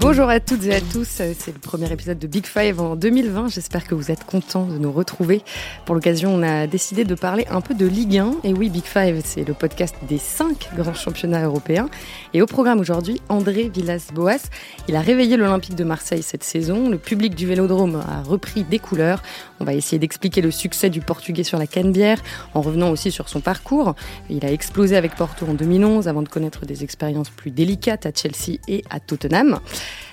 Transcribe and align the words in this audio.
Bonjour 0.00 0.28
à 0.28 0.38
toutes 0.38 0.64
et 0.64 0.76
à 0.76 0.80
tous, 0.80 1.08
c'est 1.08 1.52
le 1.52 1.58
premier 1.58 1.90
épisode 1.90 2.20
de 2.20 2.28
Big 2.28 2.46
Five 2.46 2.80
en 2.80 2.94
2020. 2.94 3.48
J'espère 3.48 3.84
que 3.84 3.96
vous 3.96 4.12
êtes 4.12 4.22
contents 4.22 4.64
de 4.64 4.78
nous 4.78 4.92
retrouver. 4.92 5.42
Pour 5.86 5.96
l'occasion, 5.96 6.32
on 6.32 6.42
a 6.44 6.68
décidé 6.68 7.04
de 7.04 7.16
parler 7.16 7.46
un 7.50 7.60
peu 7.60 7.74
de 7.74 7.84
Ligue 7.84 8.16
1. 8.16 8.36
Et 8.44 8.52
oui, 8.52 8.68
Big 8.68 8.84
Five, 8.84 9.20
c'est 9.24 9.42
le 9.42 9.54
podcast 9.54 9.96
des 10.08 10.18
cinq 10.18 10.68
grands 10.76 10.94
championnats 10.94 11.44
européens. 11.44 11.88
Et 12.32 12.40
au 12.40 12.46
programme 12.46 12.78
aujourd'hui, 12.78 13.20
André 13.28 13.72
Villas-Boas. 13.74 14.48
Il 14.86 14.94
a 14.94 15.00
réveillé 15.00 15.36
l'Olympique 15.36 15.74
de 15.74 15.82
Marseille 15.82 16.22
cette 16.22 16.44
saison. 16.44 16.88
Le 16.88 16.98
public 16.98 17.34
du 17.34 17.48
Vélodrome 17.48 17.96
a 17.96 18.22
repris 18.22 18.62
des 18.62 18.78
couleurs. 18.78 19.20
On 19.58 19.64
va 19.64 19.74
essayer 19.74 19.98
d'expliquer 19.98 20.42
le 20.42 20.52
succès 20.52 20.90
du 20.90 21.00
Portugais 21.00 21.42
sur 21.42 21.58
la 21.58 21.66
Canebière, 21.66 22.22
en 22.54 22.60
revenant 22.60 22.90
aussi 22.90 23.10
sur 23.10 23.28
son 23.28 23.40
parcours. 23.40 23.96
Il 24.30 24.46
a 24.46 24.52
explosé 24.52 24.96
avec 24.96 25.16
Porto 25.16 25.44
en 25.44 25.54
2011 25.54 26.06
avant 26.06 26.22
de 26.22 26.28
connaître 26.28 26.66
des 26.66 26.84
expériences 26.84 27.30
plus 27.30 27.50
délicates 27.50 28.06
à 28.06 28.12
Chelsea 28.14 28.60
et 28.68 28.84
à 28.90 29.00
Tottenham. 29.00 29.58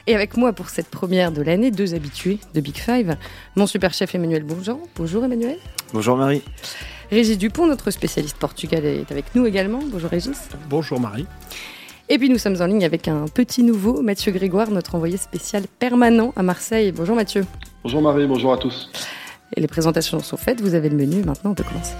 Et 0.08 0.16
avec 0.16 0.38
moi 0.38 0.54
pour 0.54 0.70
cette 0.70 0.88
première 0.88 1.32
de 1.32 1.42
l'année, 1.42 1.72
deux 1.72 1.96
habitués 1.96 2.40
de 2.54 2.62
Big 2.62 2.78
Five. 2.78 3.18
Mon 3.56 3.68
super 3.68 3.94
chef 3.94 4.14
Emmanuel 4.16 4.44
Bonjour. 4.44 4.80
Bonjour 4.96 5.26
Emmanuel. 5.26 5.58
Bonjour 5.94 6.18
Marie. 6.18 6.42
Régis 7.12 7.38
Dupont, 7.38 7.68
notre 7.68 7.92
spécialiste 7.92 8.38
portugais, 8.38 9.02
est 9.02 9.12
avec 9.12 9.34
nous 9.36 9.46
également. 9.46 9.80
Bonjour 9.84 10.10
Régis. 10.10 10.50
Bonjour 10.70 11.00
Marie. 11.00 11.26
Et 12.08 12.20
puis 12.20 12.30
nous 12.30 12.38
sommes 12.38 12.62
en 12.62 12.68
ligne 12.68 12.86
avec 12.86 13.08
un 13.08 13.26
petit 13.26 13.64
nouveau, 13.64 14.02
Mathieu 14.04 14.32
Grégoire, 14.32 14.70
notre 14.70 14.94
envoyé 14.94 15.18
spécial 15.18 15.64
permanent 15.80 16.34
à 16.36 16.44
Marseille. 16.44 16.92
Bonjour 16.92 17.16
Mathieu. 17.16 17.46
Bonjour 17.84 18.02
Marie, 18.02 18.28
bonjour 18.28 18.54
à 18.54 18.58
tous. 18.58 18.92
Et 19.56 19.62
les 19.62 19.68
présentations 19.68 20.20
sont 20.20 20.38
faites, 20.38 20.62
vous 20.62 20.76
avez 20.76 20.90
le 20.90 20.98
menu, 20.98 21.24
maintenant 21.24 21.52
on 21.52 21.54
peut 21.56 21.64
commencer. 21.64 21.96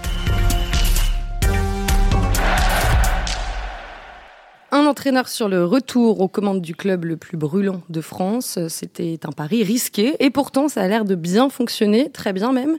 Un 4.72 4.85
entraîneur 4.86 5.28
sur 5.28 5.50
le 5.50 5.66
retour 5.66 6.22
aux 6.22 6.28
commandes 6.28 6.62
du 6.62 6.76
club 6.76 7.06
le 7.06 7.18
plus 7.18 7.38
brûlant 7.38 7.82
de 7.90 8.02
France. 8.02 8.60
C'était 8.68 9.20
un 9.24 9.32
pari 9.32 9.64
risqué 9.64 10.16
et 10.20 10.30
pourtant 10.30 10.68
ça 10.68 10.82
a 10.82 10.88
l'air 10.88 11.06
de 11.06 11.16
bien 11.16 11.50
fonctionner, 11.50 12.10
très 12.10 12.34
bien 12.34 12.52
même. 12.52 12.78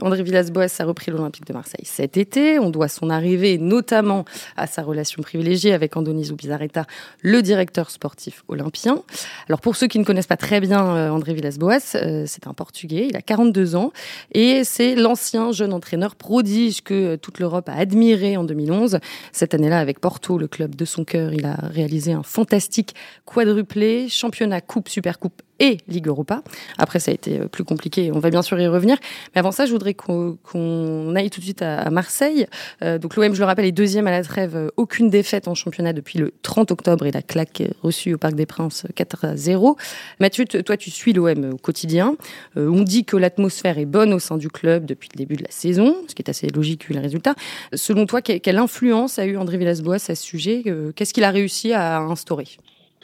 André 0.00 0.22
Villas-Boas 0.22 0.68
a 0.78 0.84
repris 0.84 1.10
l'Olympique 1.10 1.46
de 1.46 1.52
Marseille 1.52 1.84
cet 1.84 2.16
été. 2.16 2.58
On 2.58 2.70
doit 2.70 2.88
son 2.88 3.10
arrivée 3.10 3.58
notamment 3.58 4.24
à 4.56 4.66
sa 4.66 4.82
relation 4.82 5.22
privilégiée 5.22 5.72
avec 5.72 5.96
Andoni 5.96 6.24
Zubizarreta, 6.24 6.86
le 7.20 7.42
directeur 7.42 7.90
sportif 7.90 8.44
olympien. 8.48 9.02
Alors 9.48 9.60
pour 9.60 9.76
ceux 9.76 9.86
qui 9.86 9.98
ne 9.98 10.04
connaissent 10.04 10.26
pas 10.26 10.36
très 10.36 10.60
bien 10.60 10.84
euh, 10.84 11.10
André 11.10 11.34
Villas-Boas, 11.34 11.96
euh, 11.96 12.24
c'est 12.26 12.46
un 12.46 12.54
Portugais, 12.54 13.06
il 13.08 13.16
a 13.16 13.22
42 13.22 13.76
ans 13.76 13.92
et 14.32 14.64
c'est 14.64 14.94
l'ancien 14.94 15.52
jeune 15.52 15.72
entraîneur 15.72 16.16
prodige 16.16 16.82
que 16.82 17.16
toute 17.16 17.38
l'Europe 17.38 17.68
a 17.68 17.74
admiré 17.74 18.36
en 18.36 18.44
2011. 18.44 18.98
Cette 19.32 19.54
année-là 19.54 19.78
avec 19.78 20.00
Porto, 20.00 20.38
le 20.38 20.48
club 20.48 20.74
de 20.74 20.84
son 20.84 21.04
cœur, 21.04 21.32
il 21.42 21.46
a 21.46 21.54
réalisé 21.54 22.12
un 22.12 22.22
fantastique 22.22 22.94
quadruplé, 23.24 24.08
championnat, 24.08 24.60
coupe, 24.60 24.88
super 24.88 25.18
coupe 25.18 25.42
et 25.58 25.78
Ligue 25.88 26.08
Europa. 26.08 26.42
Après, 26.78 26.98
ça 26.98 27.10
a 27.10 27.14
été 27.14 27.40
euh, 27.40 27.48
plus 27.48 27.64
compliqué. 27.64 28.10
On 28.12 28.18
va 28.18 28.30
bien 28.30 28.42
sûr 28.42 28.58
y 28.58 28.66
revenir. 28.66 28.96
Mais 29.34 29.38
avant 29.38 29.52
ça, 29.52 29.66
je 29.66 29.72
voudrais 29.72 29.94
qu'on 29.94 31.14
aille 31.14 31.30
tout 31.30 31.40
de 31.40 31.44
suite 31.44 31.62
à, 31.62 31.90
Marseille. 31.90 32.46
Euh, 32.82 32.98
donc 32.98 33.16
l'OM, 33.16 33.34
je 33.34 33.38
le 33.38 33.44
rappelle, 33.44 33.66
est 33.66 33.72
deuxième 33.72 34.06
à 34.06 34.10
la 34.10 34.22
trêve. 34.22 34.56
Euh, 34.56 34.68
aucune 34.76 35.10
défaite 35.10 35.48
en 35.48 35.54
championnat 35.54 35.92
depuis 35.92 36.18
le 36.18 36.32
30 36.42 36.70
octobre 36.72 37.06
et 37.06 37.10
la 37.10 37.22
claque 37.22 37.62
reçue 37.82 38.14
au 38.14 38.18
Parc 38.18 38.34
des 38.34 38.46
Princes 38.46 38.86
4 38.94 39.24
à 39.24 39.36
0. 39.36 39.76
Mathieu, 40.20 40.44
toi, 40.46 40.76
tu 40.76 40.90
suis 40.90 41.12
l'OM 41.12 41.52
au 41.52 41.56
quotidien. 41.56 42.16
on 42.56 42.82
dit 42.82 43.04
que 43.04 43.16
l'atmosphère 43.16 43.78
est 43.78 43.86
bonne 43.86 44.12
au 44.12 44.18
sein 44.18 44.38
du 44.38 44.48
club 44.48 44.86
depuis 44.86 45.08
le 45.14 45.18
début 45.18 45.36
de 45.36 45.42
la 45.42 45.50
saison, 45.50 45.94
ce 46.08 46.14
qui 46.14 46.22
est 46.22 46.30
assez 46.30 46.48
logique 46.48 46.86
vu 46.86 46.94
les 46.94 47.00
résultats. 47.00 47.34
Selon 47.74 48.06
toi, 48.06 48.22
quelle 48.22 48.58
influence 48.58 49.18
a 49.18 49.26
eu 49.26 49.36
André 49.36 49.58
Villas-Boas 49.58 49.96
à 49.96 49.98
ce 49.98 50.14
sujet? 50.14 50.64
Qu'est-ce 50.96 51.14
qu'il 51.14 51.24
a 51.24 51.30
réussi 51.30 51.72
à 51.72 52.00
instaurer? 52.00 52.46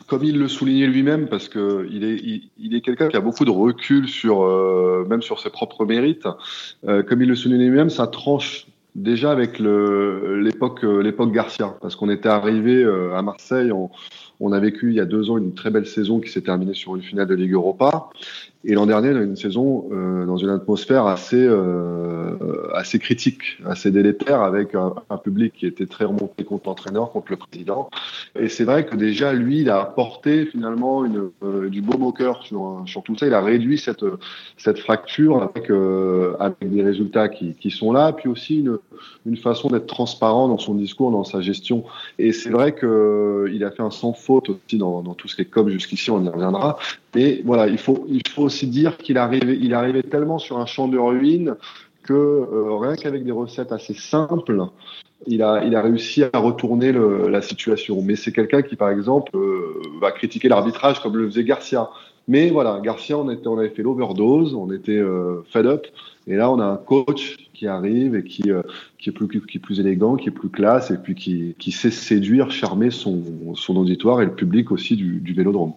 Comme 0.08 0.24
il 0.24 0.38
le 0.38 0.48
soulignait 0.48 0.86
lui-même, 0.86 1.28
parce 1.28 1.48
que 1.48 1.86
il 1.90 2.02
est, 2.02 2.16
il, 2.58 2.74
est 2.74 2.80
quelqu'un 2.80 3.08
qui 3.08 3.16
a 3.16 3.20
beaucoup 3.20 3.44
de 3.44 3.50
recul 3.50 4.08
sur, 4.08 4.42
euh, 4.42 5.06
même 5.08 5.20
sur 5.20 5.38
ses 5.38 5.50
propres 5.50 5.84
mérites. 5.84 6.26
Euh, 6.88 7.02
comme 7.02 7.22
il 7.22 7.28
le 7.28 7.36
soulignait 7.36 7.66
lui-même, 7.68 7.90
ça 7.90 8.06
tranche 8.06 8.66
déjà 8.94 9.30
avec 9.30 9.58
l'époque, 9.58 10.82
l'époque 10.82 11.30
Garcia, 11.30 11.76
parce 11.82 11.94
qu'on 11.94 12.08
était 12.08 12.30
arrivé 12.30 12.82
euh, 12.82 13.14
à 13.14 13.22
Marseille, 13.22 13.70
on, 13.70 13.90
on 14.40 14.52
a 14.52 14.60
vécu 14.60 14.90
il 14.90 14.94
y 14.94 15.00
a 15.00 15.04
deux 15.04 15.30
ans 15.30 15.38
une 15.38 15.54
très 15.54 15.70
belle 15.70 15.86
saison 15.86 16.20
qui 16.20 16.30
s'est 16.30 16.42
terminée 16.42 16.74
sur 16.74 16.94
une 16.94 17.02
finale 17.02 17.26
de 17.26 17.34
Ligue 17.34 17.52
Europa. 17.52 18.10
Et 18.64 18.74
l'an 18.74 18.86
dernier, 18.86 19.10
une 19.10 19.36
saison 19.36 19.88
euh, 19.92 20.26
dans 20.26 20.36
une 20.36 20.50
atmosphère 20.50 21.06
assez, 21.06 21.36
euh, 21.36 22.36
assez 22.74 22.98
critique, 22.98 23.58
assez 23.64 23.90
délétère, 23.90 24.42
avec 24.42 24.74
un, 24.74 24.92
public 25.22 25.52
qui 25.56 25.66
était 25.66 25.86
très 25.86 26.04
remonté 26.04 26.44
contre 26.44 26.68
l'entraîneur, 26.68 27.10
contre 27.10 27.30
le 27.30 27.36
président. 27.36 27.88
Et 28.38 28.48
c'est 28.48 28.64
vrai 28.64 28.84
que 28.84 28.94
déjà, 28.94 29.32
lui, 29.32 29.60
il 29.60 29.70
a 29.70 29.80
apporté 29.80 30.46
finalement 30.46 31.04
une, 31.04 31.30
euh, 31.42 31.68
du 31.68 31.82
beau 31.82 31.98
moqueur 31.98 32.44
sur, 32.44 32.82
sur 32.86 33.02
tout 33.02 33.16
ça. 33.16 33.26
Il 33.26 33.34
a 33.34 33.40
réduit 33.40 33.78
cette, 33.78 34.04
cette 34.56 34.78
fracture 34.78 35.42
avec, 35.42 35.70
euh, 35.70 36.34
avec 36.38 36.70
des 36.70 36.82
résultats 36.82 37.28
qui, 37.28 37.54
qui 37.54 37.70
sont 37.70 37.92
là, 37.92 38.12
puis 38.12 38.28
aussi 38.28 38.60
une, 38.60 38.78
une 39.26 39.36
façon 39.36 39.68
d'être 39.68 39.86
transparent 39.86 40.48
dans 40.48 40.58
son 40.58 40.74
discours, 40.74 41.10
dans 41.10 41.24
sa 41.24 41.40
gestion. 41.40 41.84
Et 42.18 42.32
c'est 42.32 42.50
vrai 42.50 42.74
qu'il 42.74 43.64
a 43.64 43.70
fait 43.70 43.82
un 43.82 43.90
sans 43.90 44.12
faute 44.28 44.50
aussi 44.50 44.76
dans, 44.76 45.02
tout 45.14 45.26
ce 45.26 45.34
qui 45.36 45.42
est 45.42 45.46
comme 45.46 45.70
jusqu'ici, 45.70 46.10
on 46.10 46.22
y 46.22 46.28
reviendra. 46.28 46.78
Mais 47.14 47.40
voilà, 47.44 47.66
il 47.66 47.78
faut, 47.78 48.04
il 48.08 48.26
faut 48.28 48.42
aussi 48.42 48.66
dire 48.66 48.98
qu'il 48.98 49.16
arrivait, 49.16 49.56
il 49.58 49.72
arrivait 49.72 50.02
tellement 50.02 50.38
sur 50.38 50.58
un 50.58 50.66
champ 50.66 50.86
de 50.86 50.98
ruines 50.98 51.56
que 52.02 52.12
euh, 52.12 52.76
rien 52.76 52.94
qu'avec 52.96 53.24
des 53.24 53.32
recettes 53.32 53.72
assez 53.72 53.94
simples, 53.94 54.66
il 55.26 55.42
a, 55.42 55.64
il 55.64 55.74
a 55.74 55.82
réussi 55.82 56.24
à 56.30 56.38
retourner 56.38 56.92
la 56.92 57.42
situation. 57.42 58.02
Mais 58.02 58.16
c'est 58.16 58.32
quelqu'un 58.32 58.62
qui, 58.62 58.76
par 58.76 58.90
exemple, 58.90 59.32
euh, 59.34 59.82
va 60.00 60.12
critiquer 60.12 60.48
l'arbitrage 60.48 61.00
comme 61.02 61.16
le 61.16 61.26
faisait 61.26 61.44
Garcia. 61.44 61.88
Mais 62.28 62.50
voilà, 62.50 62.80
Garcia, 62.82 63.16
on, 63.18 63.30
était, 63.30 63.48
on 63.48 63.58
avait 63.58 63.70
fait 63.70 63.82
l'overdose, 63.82 64.54
on 64.54 64.70
était 64.70 64.92
euh, 64.92 65.42
fed 65.50 65.66
up. 65.66 65.86
Et 66.28 66.36
là, 66.36 66.50
on 66.50 66.60
a 66.60 66.64
un 66.66 66.76
coach 66.76 67.36
qui 67.54 67.66
arrive 67.66 68.14
et 68.14 68.22
qui, 68.22 68.50
euh, 68.50 68.62
qui, 68.98 69.08
est, 69.08 69.12
plus, 69.12 69.80
élégant, 69.80 70.16
qui 70.16 70.28
est 70.28 70.32
plus 70.32 70.50
classe 70.50 70.90
et 70.90 70.98
puis 70.98 71.14
qui, 71.14 71.72
sait 71.72 71.90
séduire, 71.90 72.50
charmer 72.50 72.90
son, 72.90 73.54
son 73.54 73.76
auditoire 73.76 74.20
et 74.20 74.26
le 74.26 74.34
public 74.34 74.70
aussi 74.70 74.94
du, 74.94 75.20
du 75.20 75.32
vélodrome. 75.32 75.72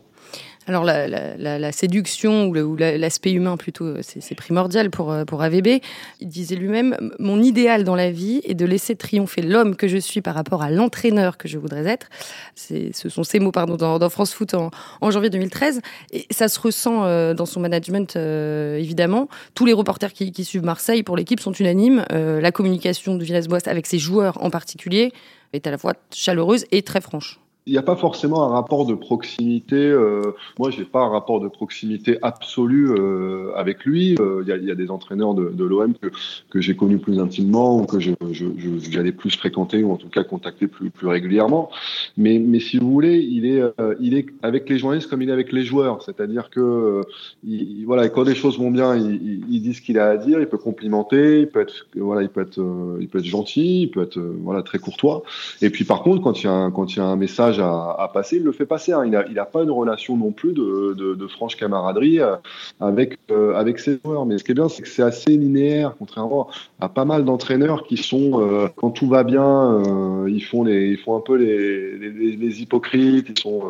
Alors 0.71 0.85
la, 0.85 1.71
séduction 1.73 2.45
ou 2.47 2.77
l'aspect 2.77 3.33
humain 3.33 3.57
plutôt, 3.57 4.01
c'est 4.01 4.35
primordial 4.35 4.89
pour, 4.89 5.11
euh, 5.11 5.25
pour 5.25 5.41
AVB. 5.41 5.81
Il 6.21 6.29
disait 6.29 6.55
lui-même, 6.55 6.95
mon 7.19 7.43
idéal 7.43 7.83
dans 7.83 7.97
la 7.97 8.09
vie 8.09 8.39
est 8.45 8.53
de 8.53 8.65
laisser 8.65 8.95
triompher 8.95 9.41
l'homme 9.41 9.75
que 9.75 9.89
je 9.89 9.97
suis 9.97 10.21
par 10.21 10.33
rapport 10.33 10.61
à 10.61 10.71
l'entraîneur 10.71 11.37
que 11.37 11.49
je 11.49 11.57
voudrais 11.57 11.85
être. 11.87 12.07
Ce 12.55 13.09
sont 13.09 13.25
ces 13.25 13.41
mots 13.41 13.51
pardon, 13.51 13.75
dans, 13.75 13.99
dans 13.99 14.09
France 14.09 14.33
Foot 14.33 14.53
en, 14.53 14.71
janvier 15.11 15.29
2013. 15.29 15.81
Et 16.13 16.25
ça 16.31 16.47
se 16.47 16.57
ressent 16.57 17.03
euh, 17.03 17.33
dans 17.33 17.45
son 17.45 17.59
management, 17.59 18.15
euh, 18.15 18.77
évidemment. 18.77 19.27
Tous 19.55 19.65
les 19.65 19.73
reporters 19.73 20.13
qui, 20.13 20.31
qui 20.31 20.45
suivent 20.45 20.63
Marseille 20.63 21.03
pour 21.03 21.17
l'équipe 21.17 21.41
sont 21.41 21.51
unanimes. 21.51 22.05
la 22.09 22.51
communication 22.53 23.15
de 23.15 23.25
Villas-Boas 23.25 23.59
avec 23.65 23.87
ses 23.87 23.99
joueurs 23.99 24.41
en 24.41 24.49
particulier 24.49 25.11
est 25.51 25.67
à 25.67 25.71
la 25.71 25.77
fois 25.77 25.95
chaleureuse 26.13 26.63
et 26.71 26.81
très 26.81 27.01
franche 27.01 27.41
il 27.67 27.73
n'y 27.73 27.77
a 27.77 27.83
pas 27.83 27.95
forcément 27.95 28.43
un 28.43 28.47
rapport 28.47 28.87
de 28.87 28.95
proximité. 28.95 29.75
Euh, 29.75 30.33
moi, 30.57 30.71
j'ai 30.71 30.83
pas 30.83 31.01
un 31.01 31.09
rapport 31.09 31.39
de 31.39 31.47
proximité 31.47 32.17
absolu 32.23 32.89
euh, 32.89 33.51
avec 33.55 33.85
lui. 33.85 34.15
Euh, 34.19 34.41
il 34.41 34.49
y, 34.49 34.51
a, 34.51 34.57
y, 34.57 34.71
a, 34.71 34.75
des 34.75 34.89
entraîneurs 34.89 35.35
de, 35.35 35.49
de 35.49 35.63
l'OM 35.63 35.93
que, 35.93 36.07
que 36.49 36.59
j'ai 36.59 36.75
connus 36.75 36.97
plus 36.97 37.19
intimement 37.19 37.79
ou 37.79 37.85
que 37.85 37.99
j'allais 37.99 39.11
plus 39.11 39.37
fréquenter 39.37 39.83
ou 39.83 39.91
en 39.91 39.97
tout 39.97 40.09
cas 40.09 40.23
contacter 40.23 40.65
plus, 40.65 40.89
plus 40.89 41.05
régulièrement. 41.05 41.69
Mais, 42.17 42.39
mais 42.39 42.59
si 42.59 42.79
vous 42.79 42.91
voulez, 42.91 43.19
il 43.19 43.45
est, 43.45 43.61
euh, 43.61 43.93
il 43.99 44.15
est 44.15 44.25
avec 44.41 44.67
les 44.67 44.79
journalistes 44.79 45.07
comme 45.07 45.21
il 45.21 45.29
est 45.29 45.33
avec 45.33 45.51
les 45.51 45.63
joueurs. 45.63 46.01
C'est-à-dire 46.01 46.49
que 46.49 46.59
euh, 46.59 47.01
il, 47.45 47.85
voilà, 47.85 48.09
quand 48.09 48.23
les 48.23 48.35
choses 48.35 48.57
vont 48.57 48.71
bien, 48.71 48.95
il, 48.95 49.45
il, 49.51 49.61
dit 49.61 49.75
ce 49.75 49.83
qu'il 49.83 49.99
a 49.99 50.09
à 50.09 50.17
dire. 50.17 50.39
Il 50.39 50.47
peut 50.47 50.57
complimenter. 50.57 51.41
Il 51.41 51.47
peut 51.47 51.61
être, 51.61 51.85
voilà, 51.95 52.23
il 52.23 52.29
peut 52.29 52.41
être, 52.41 52.59
il 52.99 53.07
peut 53.07 53.19
être 53.19 53.25
gentil. 53.25 53.83
Il 53.83 53.91
peut 53.91 54.01
être, 54.01 54.19
voilà, 54.19 54.63
très 54.63 54.79
courtois. 54.79 55.21
Et 55.61 55.69
puis 55.69 55.83
par 55.83 56.01
contre, 56.01 56.23
quand 56.23 56.41
il 56.41 56.45
y 56.45 56.49
a 56.49 56.53
un, 56.53 56.71
quand 56.71 56.95
il 56.95 56.97
y 56.97 57.01
a 57.01 57.05
un 57.05 57.15
message 57.15 57.50
à, 57.59 58.09
passer, 58.13 58.37
il 58.37 58.43
le 58.43 58.51
fait 58.51 58.65
passer. 58.65 58.93
Hein. 58.93 59.03
Il 59.05 59.11
n'a 59.11 59.41
a 59.41 59.45
pas 59.45 59.63
une 59.63 59.71
relation 59.71 60.17
non 60.17 60.31
plus 60.31 60.53
de, 60.53 61.27
franche 61.27 61.55
camaraderie 61.55 62.19
euh, 62.19 62.35
avec, 62.79 63.17
euh, 63.31 63.55
avec 63.55 63.79
ses 63.79 63.99
joueurs. 64.03 64.25
Mais 64.25 64.37
ce 64.37 64.43
qui 64.43 64.51
est 64.51 64.55
bien, 64.55 64.69
c'est 64.69 64.81
que 64.81 64.87
c'est 64.87 65.03
assez 65.03 65.31
linéaire, 65.31 65.95
contrairement 65.97 66.49
à 66.79 66.89
pas 66.89 67.05
mal 67.05 67.25
d'entraîneurs 67.25 67.83
qui 67.85 67.97
sont, 67.97 68.41
euh, 68.41 68.67
quand 68.75 68.91
tout 68.91 69.07
va 69.07 69.23
bien, 69.23 69.81
ils, 70.27 70.43
font 70.43 70.63
les, 70.63 70.89
ils 70.89 70.97
font 70.97 71.15
un 71.15 71.21
peu 71.21 71.35
les 71.35 72.61
hypocrites, 72.61 73.27
ils 73.29 73.39
sont, 73.39 73.61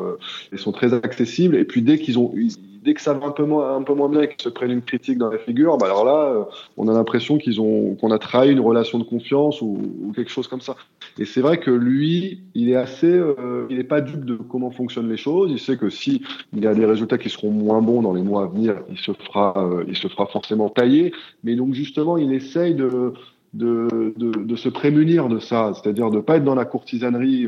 ils 0.51 0.59
sont 0.59 0.71
très 0.71 0.93
accessibles. 0.93 1.55
Et 1.55 1.65
puis 1.65 1.81
dès 1.81 1.99
qu'ils 1.99 2.19
ont 2.19 2.33
dès 2.81 2.93
que 2.93 3.01
ça 3.01 3.13
va 3.13 3.27
un 3.27 3.31
peu 3.31 3.45
moins, 3.45 3.75
un 3.75 3.83
peu 3.83 3.93
moins 3.93 4.09
bien 4.09 4.21
et 4.21 4.27
qu'ils 4.27 4.41
se 4.41 4.49
prennent 4.49 4.71
une 4.71 4.81
critique 4.81 5.17
dans 5.17 5.29
la 5.29 5.37
figure, 5.37 5.77
bah 5.77 5.85
alors 5.85 6.03
là, 6.03 6.25
euh, 6.25 6.43
on 6.77 6.87
a 6.87 6.93
l'impression 6.93 7.37
qu'ils 7.37 7.61
ont, 7.61 7.95
qu'on 7.95 8.11
a 8.11 8.17
trahi 8.17 8.51
une 8.51 8.59
relation 8.59 8.97
de 8.97 9.03
confiance 9.03 9.61
ou, 9.61 9.77
ou 10.03 10.11
quelque 10.13 10.31
chose 10.31 10.47
comme 10.47 10.61
ça. 10.61 10.75
Et 11.19 11.25
c'est 11.25 11.41
vrai 11.41 11.59
que 11.59 11.69
lui, 11.69 12.41
il 12.55 12.69
est 12.69 12.75
assez, 12.75 13.11
euh, 13.11 13.67
il 13.69 13.77
n'est 13.77 13.83
pas 13.83 14.01
dupe 14.01 14.25
de 14.25 14.35
comment 14.35 14.71
fonctionnent 14.71 15.09
les 15.09 15.17
choses. 15.17 15.51
Il 15.51 15.59
sait 15.59 15.77
que 15.77 15.89
si 15.89 16.23
il 16.53 16.63
y 16.63 16.67
a 16.67 16.73
des 16.73 16.85
résultats 16.85 17.17
qui 17.17 17.29
seront 17.29 17.51
moins 17.51 17.81
bons 17.81 18.01
dans 18.01 18.13
les 18.13 18.23
mois 18.23 18.43
à 18.43 18.47
venir, 18.47 18.81
il 18.89 18.97
se 18.97 19.11
fera, 19.13 19.53
euh, 19.57 19.83
il 19.87 19.95
se 19.95 20.07
fera 20.07 20.25
forcément 20.25 20.69
tailler. 20.69 21.13
Mais 21.43 21.55
donc 21.55 21.73
justement, 21.73 22.17
il 22.17 22.33
essaye 22.33 22.73
de 22.73 23.13
de, 23.53 24.13
de, 24.15 24.31
de, 24.31 24.55
se 24.55 24.69
prémunir 24.69 25.27
de 25.27 25.37
ça, 25.37 25.73
c'est-à-dire 25.73 26.09
de 26.09 26.21
pas 26.21 26.37
être 26.37 26.45
dans 26.45 26.55
la 26.55 26.63
courtisanerie 26.63 27.47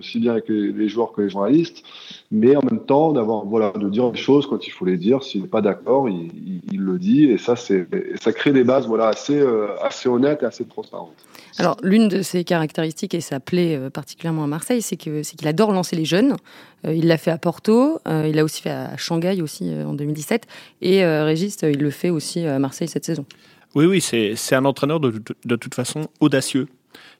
aussi 0.00 0.18
bien 0.18 0.32
avec 0.32 0.48
les, 0.48 0.88
joueurs 0.88 1.12
que 1.12 1.22
les 1.22 1.30
journalistes, 1.30 1.84
mais 2.30 2.56
en 2.56 2.62
même 2.62 2.80
temps 2.80 3.12
d'avoir 3.12 3.44
voilà 3.44 3.70
de 3.70 3.88
dire 3.88 4.10
les 4.10 4.18
choses 4.18 4.46
quand 4.46 4.66
il 4.66 4.70
faut 4.70 4.84
les 4.84 4.96
dire. 4.96 5.22
S'il 5.22 5.42
n'est 5.42 5.48
pas 5.48 5.60
d'accord, 5.60 6.08
il, 6.08 6.60
il, 6.72 6.80
le 6.80 6.98
dit 6.98 7.24
et 7.24 7.38
ça 7.38 7.54
c'est 7.54 7.86
ça 8.20 8.32
crée 8.32 8.52
des 8.52 8.64
bases 8.64 8.86
voilà 8.86 9.06
assez 9.06 9.38
euh, 9.38 9.68
assez 9.82 10.08
honnêtes 10.08 10.42
et 10.42 10.46
assez 10.46 10.64
transparentes. 10.64 11.14
Alors 11.58 11.76
l'une 11.82 12.08
de 12.08 12.22
ses 12.22 12.42
caractéristiques 12.42 13.14
et 13.14 13.20
ça 13.20 13.38
plaît 13.38 13.76
euh, 13.76 13.90
particulièrement 13.90 14.44
à 14.44 14.48
Marseille, 14.48 14.82
c'est 14.82 14.96
que 14.96 15.22
c'est 15.22 15.36
qu'il 15.36 15.48
adore 15.48 15.72
lancer 15.72 15.94
les 15.94 16.04
jeunes. 16.04 16.36
Euh, 16.86 16.94
il 16.94 17.06
l'a 17.06 17.18
fait 17.18 17.30
à 17.30 17.38
Porto, 17.38 18.00
il 18.06 18.34
l'a 18.34 18.44
aussi 18.44 18.62
fait 18.62 18.70
à 18.70 18.96
Shanghai 18.96 19.42
aussi 19.42 19.70
en 19.86 19.92
2017 19.92 20.46
et 20.82 21.04
Régis 21.04 21.58
il 21.62 21.78
le 21.78 21.90
fait 21.90 22.10
aussi 22.10 22.46
à 22.46 22.58
Marseille 22.58 22.88
cette 22.88 23.04
saison. 23.04 23.24
Oui, 23.74 23.86
oui, 23.86 24.00
c'est 24.00 24.54
un 24.54 24.64
entraîneur 24.64 24.98
de, 24.98 25.22
de, 25.44 25.56
toute 25.56 25.74
façon 25.74 26.08
audacieux. 26.18 26.66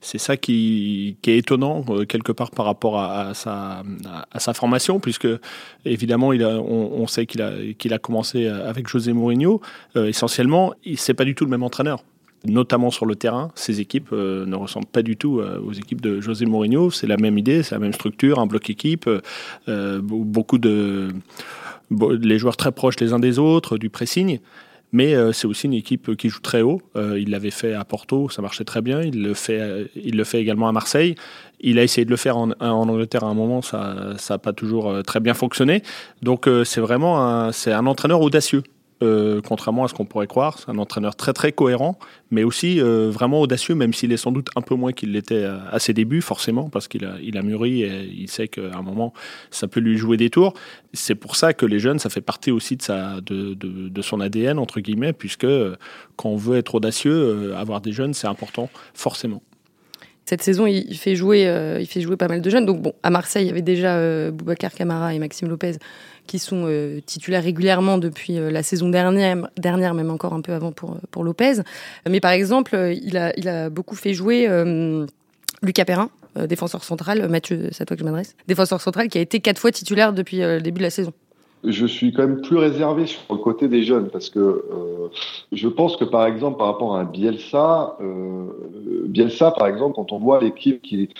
C'est 0.00 0.18
ça 0.18 0.36
qui, 0.36 1.16
est 1.26 1.36
étonnant 1.36 1.84
euh, 1.90 2.04
quelque 2.04 2.32
part 2.32 2.50
par 2.50 2.64
rapport 2.64 2.98
à, 2.98 3.34
sa, 3.34 4.54
formation, 4.54 5.00
puisque 5.00 5.28
évidemment, 5.84 6.28
on, 6.28 7.06
sait 7.06 7.26
qu'il 7.26 7.42
a, 7.42 7.98
commencé 7.98 8.46
avec 8.46 8.88
José 8.88 9.12
Mourinho. 9.12 9.60
Euh, 9.96 10.06
essentiellement, 10.06 10.72
c'est 10.96 11.14
pas 11.14 11.24
du 11.24 11.34
tout 11.34 11.44
le 11.44 11.50
même 11.50 11.62
entraîneur 11.62 12.02
notamment 12.46 12.90
sur 12.90 13.04
le 13.04 13.16
terrain. 13.16 13.50
Ces 13.54 13.82
équipes 13.82 14.08
euh, 14.14 14.46
ne 14.46 14.56
ressemblent 14.56 14.86
pas 14.86 15.02
du 15.02 15.18
tout 15.18 15.42
aux 15.42 15.72
équipes 15.74 16.00
de 16.00 16.22
José 16.22 16.46
Mourinho. 16.46 16.90
C'est 16.90 17.06
la 17.06 17.18
même 17.18 17.36
idée, 17.36 17.62
c'est 17.62 17.74
la 17.74 17.80
même 17.80 17.92
structure, 17.92 18.38
un 18.38 18.46
bloc 18.46 18.70
équipe, 18.70 19.10
beaucoup 19.68 20.56
de 20.56 21.08
les 21.90 22.38
joueurs 22.38 22.56
très 22.56 22.72
proches 22.72 22.98
les 23.00 23.12
uns 23.12 23.18
des 23.18 23.38
autres, 23.38 23.76
du 23.76 23.90
pressing. 23.90 24.38
Mais 24.92 25.14
euh, 25.14 25.32
c'est 25.32 25.46
aussi 25.46 25.66
une 25.66 25.74
équipe 25.74 26.16
qui 26.16 26.28
joue 26.28 26.40
très 26.40 26.62
haut. 26.62 26.80
Euh, 26.96 27.18
il 27.18 27.30
l'avait 27.30 27.50
fait 27.50 27.74
à 27.74 27.84
Porto, 27.84 28.28
ça 28.28 28.42
marchait 28.42 28.64
très 28.64 28.82
bien. 28.82 29.02
Il 29.02 29.22
le 29.22 29.34
fait, 29.34 29.60
euh, 29.60 29.84
il 29.94 30.16
le 30.16 30.24
fait 30.24 30.40
également 30.40 30.68
à 30.68 30.72
Marseille. 30.72 31.14
Il 31.60 31.78
a 31.78 31.82
essayé 31.82 32.04
de 32.04 32.10
le 32.10 32.16
faire 32.16 32.36
en, 32.36 32.50
en 32.60 32.88
Angleterre 32.88 33.24
à 33.24 33.28
un 33.28 33.34
moment, 33.34 33.62
ça 33.62 34.14
n'a 34.28 34.38
pas 34.38 34.52
toujours 34.52 35.02
très 35.04 35.20
bien 35.20 35.34
fonctionné. 35.34 35.82
Donc 36.22 36.48
c'est 36.64 36.80
vraiment 36.80 37.22
un, 37.22 37.52
c'est 37.52 37.72
un 37.72 37.86
entraîneur 37.86 38.22
audacieux. 38.22 38.62
Euh, 39.02 39.40
contrairement 39.40 39.84
à 39.84 39.88
ce 39.88 39.94
qu'on 39.94 40.04
pourrait 40.04 40.26
croire. 40.26 40.58
C'est 40.58 40.70
un 40.70 40.76
entraîneur 40.76 41.16
très 41.16 41.32
très 41.32 41.52
cohérent, 41.52 41.98
mais 42.30 42.44
aussi 42.44 42.82
euh, 42.82 43.08
vraiment 43.10 43.40
audacieux, 43.40 43.74
même 43.74 43.94
s'il 43.94 44.12
est 44.12 44.18
sans 44.18 44.30
doute 44.30 44.50
un 44.56 44.60
peu 44.60 44.74
moins 44.74 44.92
qu'il 44.92 45.12
l'était 45.12 45.44
à, 45.44 45.78
ses 45.78 45.94
débuts, 45.94 46.20
forcément, 46.20 46.68
parce 46.68 46.86
qu'il 46.86 47.06
a, 47.06 47.14
il 47.22 47.38
a 47.38 47.42
mûri 47.42 47.82
et 47.82 48.02
il 48.02 48.28
sait 48.28 48.46
qu'à 48.48 48.76
un 48.76 48.82
moment, 48.82 49.14
ça 49.50 49.68
peut 49.68 49.80
lui 49.80 49.96
jouer 49.96 50.18
des 50.18 50.28
tours. 50.28 50.52
C'est 50.92 51.14
pour 51.14 51.36
ça 51.36 51.54
que 51.54 51.64
les 51.64 51.78
jeunes, 51.78 51.98
ça 51.98 52.10
fait 52.10 52.20
partie 52.20 52.50
aussi 52.50 52.76
de, 52.76 52.82
sa, 52.82 53.22
de, 53.22 53.54
de, 53.54 53.88
de 53.88 54.02
son 54.02 54.20
ADN, 54.20 54.58
entre 54.58 54.80
guillemets, 54.80 55.14
puisque 55.14 55.44
euh, 55.44 55.76
quand 56.16 56.28
on 56.28 56.36
veut 56.36 56.58
être 56.58 56.74
audacieux, 56.74 57.54
avoir 57.56 57.80
des 57.80 57.92
jeunes, 57.92 58.12
c'est 58.12 58.26
important, 58.26 58.68
forcément 58.92 59.42
cette 60.30 60.42
saison, 60.42 60.66
il 60.66 60.96
fait 60.96 61.16
jouer, 61.16 61.42
il 61.80 61.86
fait 61.86 62.00
jouer 62.00 62.16
pas 62.16 62.28
mal 62.28 62.40
de 62.40 62.50
jeunes. 62.50 62.64
Donc 62.64 62.80
bon, 62.80 62.92
à 63.02 63.10
Marseille, 63.10 63.44
il 63.44 63.48
y 63.48 63.50
avait 63.50 63.62
déjà 63.62 64.30
Boubacar 64.30 64.72
Camara 64.72 65.12
et 65.12 65.18
Maxime 65.18 65.48
Lopez 65.48 65.76
qui 66.30 66.38
sont 66.38 66.66
euh, 66.68 67.00
titulaires 67.04 67.42
régulièrement 67.42 67.98
depuis 67.98 68.38
euh, 68.38 68.52
la 68.52 68.62
saison 68.62 68.88
dernière, 68.88 69.48
dernière, 69.58 69.94
même 69.94 70.10
encore 70.10 70.32
un 70.32 70.40
peu 70.40 70.52
avant 70.52 70.70
pour, 70.70 70.96
pour 71.10 71.24
Lopez. 71.24 71.54
Mais 72.08 72.20
par 72.20 72.30
exemple, 72.30 72.76
euh, 72.76 72.92
il 72.92 73.16
a, 73.16 73.36
il 73.36 73.48
a 73.48 73.68
beaucoup 73.68 73.96
fait 73.96 74.14
jouer 74.14 74.48
Lucas 75.62 75.84
Perrin, 75.84 76.08
défenseur 76.48 76.84
central. 76.84 77.28
Mathieu, 77.28 77.68
c'est 77.72 77.82
à 77.82 77.86
toi 77.86 77.96
que 77.96 78.00
je 78.00 78.04
m'adresse. 78.04 78.36
Défenseur 78.46 78.80
central 78.80 79.08
qui 79.08 79.18
a 79.18 79.20
été 79.20 79.40
quatre 79.40 79.58
fois 79.58 79.72
titulaire 79.72 80.12
depuis 80.12 80.38
le 80.38 80.60
début 80.60 80.78
de 80.78 80.84
la 80.84 80.90
saison 80.90 81.12
je 81.64 81.86
suis 81.86 82.12
quand 82.12 82.26
même 82.26 82.40
plus 82.40 82.56
réservé 82.56 83.06
sur 83.06 83.20
le 83.30 83.36
côté 83.36 83.68
des 83.68 83.82
jeunes 83.82 84.08
parce 84.08 84.30
que 84.30 84.64
je 85.52 85.68
pense 85.68 85.96
que 85.96 86.04
par 86.04 86.26
exemple 86.26 86.58
par 86.58 86.68
rapport 86.68 86.96
à 86.96 87.00
un 87.00 87.04
Bielsa, 87.04 87.98
Bielsa 89.06 89.50
par 89.50 89.66
exemple 89.68 89.94
quand 89.96 90.12
on 90.12 90.18
voit 90.18 90.40
l'équipe 90.40 90.80
qui 90.80 91.10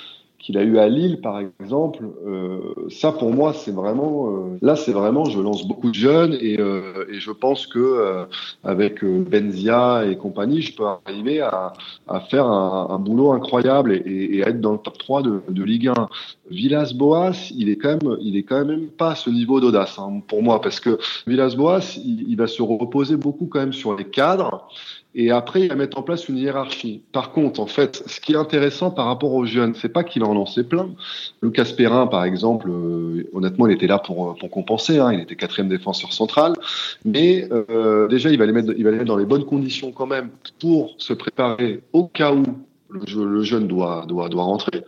qu'il 0.41 0.57
a 0.57 0.63
eu 0.63 0.79
à 0.79 0.89
Lille, 0.89 1.21
par 1.21 1.39
exemple, 1.61 2.05
euh, 2.27 2.59
ça 2.89 3.13
pour 3.13 3.33
moi 3.33 3.53
c'est 3.53 3.71
vraiment, 3.71 4.29
euh, 4.29 4.59
là 4.63 4.75
c'est 4.75 4.93
vraiment, 4.93 5.27
je 5.27 5.39
lance 5.39 5.67
beaucoup 5.69 5.91
de 5.91 5.95
jeunes 5.95 6.37
et, 6.41 6.59
euh, 6.59 7.05
et 7.13 7.21
je 7.21 7.31
pense 7.31 7.67
que 7.67 7.79
euh, 7.79 8.25
avec 8.65 9.05
euh, 9.05 9.23
Benzia 9.23 10.07
et 10.07 10.17
compagnie, 10.17 10.63
je 10.63 10.75
peux 10.75 10.85
arriver 10.87 11.41
à, 11.41 11.75
à 12.09 12.21
faire 12.21 12.47
un, 12.47 12.89
un, 12.91 12.99
boulot 12.99 13.33
incroyable 13.33 13.93
et, 13.93 13.97
et, 13.97 14.37
et, 14.37 14.41
être 14.41 14.61
dans 14.61 14.73
le 14.73 14.79
top 14.79 14.97
3 14.99 15.23
de, 15.23 15.43
de 15.49 15.63
Ligue 15.63 15.89
1. 15.89 16.09
Villas-Boas, 16.51 17.51
il 17.55 17.69
est 17.69 17.77
quand 17.77 17.91
même, 17.91 18.17
il 18.21 18.37
est 18.37 18.43
quand 18.43 18.65
même 18.65 18.89
pas 18.89 19.11
à 19.11 19.15
ce 19.15 19.31
niveau 19.31 19.61
d'audace 19.61 19.99
hein, 19.99 20.21
pour 20.27 20.43
moi 20.43 20.61
parce 20.61 20.81
que 20.81 20.99
Villas-Boas, 21.27 21.97
il, 21.99 22.25
il 22.29 22.37
va 22.37 22.47
se 22.47 22.63
reposer 22.63 23.17
beaucoup 23.17 23.47
quand 23.47 23.61
même 23.61 23.75
sur 23.75 23.95
les 23.95 24.07
cadres. 24.07 24.67
Et 25.15 25.31
après, 25.33 25.63
il 25.63 25.69
va 25.69 25.75
mettre 25.75 25.99
en 25.99 26.03
place 26.03 26.29
une 26.29 26.37
hiérarchie. 26.37 27.03
Par 27.13 27.33
contre, 27.33 27.59
en 27.59 27.67
fait, 27.67 28.03
ce 28.07 28.21
qui 28.21 28.33
est 28.33 28.37
intéressant 28.37 28.93
par 28.93 29.07
rapport 29.07 29.33
aux 29.33 29.45
jeunes, 29.45 29.75
c'est 29.75 29.89
pas 29.89 30.05
qu'il 30.05 30.23
en 30.23 30.35
lançait 30.35 30.63
plein. 30.63 30.91
Lucas 31.43 31.73
Perrin, 31.77 32.07
par 32.07 32.25
exemple, 32.25 32.71
euh, 32.71 33.29
honnêtement, 33.33 33.67
il 33.67 33.73
était 33.73 33.89
là 33.89 33.99
pour, 33.99 34.37
pour 34.37 34.51
compenser. 34.51 34.99
Hein, 34.99 35.13
il 35.13 35.21
était 35.21 35.35
quatrième 35.35 35.69
défenseur 35.69 36.13
central. 36.13 36.55
Mais 37.05 37.49
euh, 37.51 38.07
déjà, 38.07 38.31
il 38.31 38.39
va, 38.39 38.47
les 38.47 38.53
mettre, 38.53 38.73
il 38.77 38.85
va 38.85 38.91
les 38.93 38.99
mettre 38.99 39.09
dans 39.09 39.17
les 39.17 39.27
bonnes 39.27 39.47
conditions 39.47 39.91
quand 39.91 40.07
même 40.07 40.31
pour 40.61 40.95
se 40.99 41.13
préparer 41.13 41.83
au 41.93 42.05
cas 42.05 42.33
où 42.33 42.45
le, 42.91 43.43
jeune 43.43 43.67
doit, 43.67 44.05
doit, 44.07 44.29
doit 44.29 44.45
rentrer. 44.45 44.85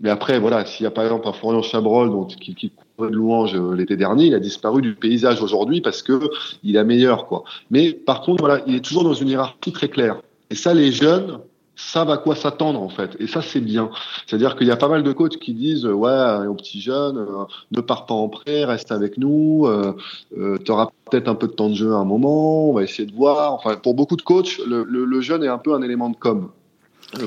Mais 0.00 0.10
après, 0.10 0.38
voilà, 0.38 0.64
s'il 0.66 0.84
y 0.84 0.86
a 0.86 0.90
par 0.90 1.04
exemple 1.04 1.28
un 1.28 1.32
Florian 1.32 1.62
Chabrol 1.62 2.10
dont, 2.10 2.24
qui, 2.24 2.54
qui 2.54 2.72
de 2.98 3.06
louange 3.06 3.54
euh, 3.54 3.74
l'été 3.74 3.96
dernier, 3.96 4.26
il 4.26 4.34
a 4.34 4.40
disparu 4.40 4.82
du 4.82 4.94
paysage 4.94 5.42
aujourd'hui 5.42 5.80
parce 5.80 6.02
que 6.02 6.20
il 6.62 6.76
est 6.76 6.84
meilleur, 6.84 7.26
quoi. 7.26 7.44
Mais 7.70 7.92
par 7.92 8.22
contre, 8.22 8.42
voilà, 8.42 8.62
il 8.66 8.74
est 8.74 8.84
toujours 8.84 9.04
dans 9.04 9.14
une 9.14 9.28
hiérarchie 9.28 9.72
très 9.72 9.88
claire. 9.88 10.20
Et 10.50 10.54
ça, 10.54 10.74
les 10.74 10.92
jeunes 10.92 11.38
savent 11.76 12.10
à 12.10 12.18
quoi 12.18 12.36
s'attendre 12.36 12.80
en 12.82 12.88
fait. 12.88 13.16
Et 13.18 13.26
ça, 13.26 13.42
c'est 13.42 13.60
bien. 13.60 13.90
C'est-à-dire 14.26 14.56
qu'il 14.56 14.66
y 14.66 14.70
a 14.70 14.76
pas 14.76 14.88
mal 14.88 15.02
de 15.02 15.12
coachs 15.12 15.38
qui 15.38 15.54
disent 15.54 15.86
ouais, 15.86 16.46
aux 16.46 16.54
petits 16.54 16.80
jeunes, 16.80 17.18
euh, 17.18 17.44
ne 17.70 17.80
pars 17.80 18.06
pas 18.06 18.14
en 18.14 18.28
prêt, 18.28 18.64
reste 18.64 18.92
avec 18.92 19.18
nous. 19.18 19.66
Euh, 19.66 19.94
euh, 20.38 20.58
tu 20.64 20.70
auras 20.70 20.88
peut-être 21.10 21.28
un 21.28 21.34
peu 21.34 21.48
de 21.48 21.52
temps 21.52 21.68
de 21.68 21.74
jeu 21.74 21.92
à 21.92 21.96
un 21.96 22.04
moment. 22.04 22.68
On 22.68 22.72
va 22.72 22.82
essayer 22.82 23.06
de 23.06 23.14
voir. 23.14 23.54
Enfin, 23.54 23.76
pour 23.76 23.94
beaucoup 23.94 24.16
de 24.16 24.22
coachs, 24.22 24.58
le, 24.66 24.84
le, 24.84 25.20
jeune 25.20 25.42
est 25.44 25.48
un 25.48 25.58
peu 25.58 25.74
un 25.74 25.82
élément 25.82 26.10
de 26.10 26.16
com. 26.16 26.50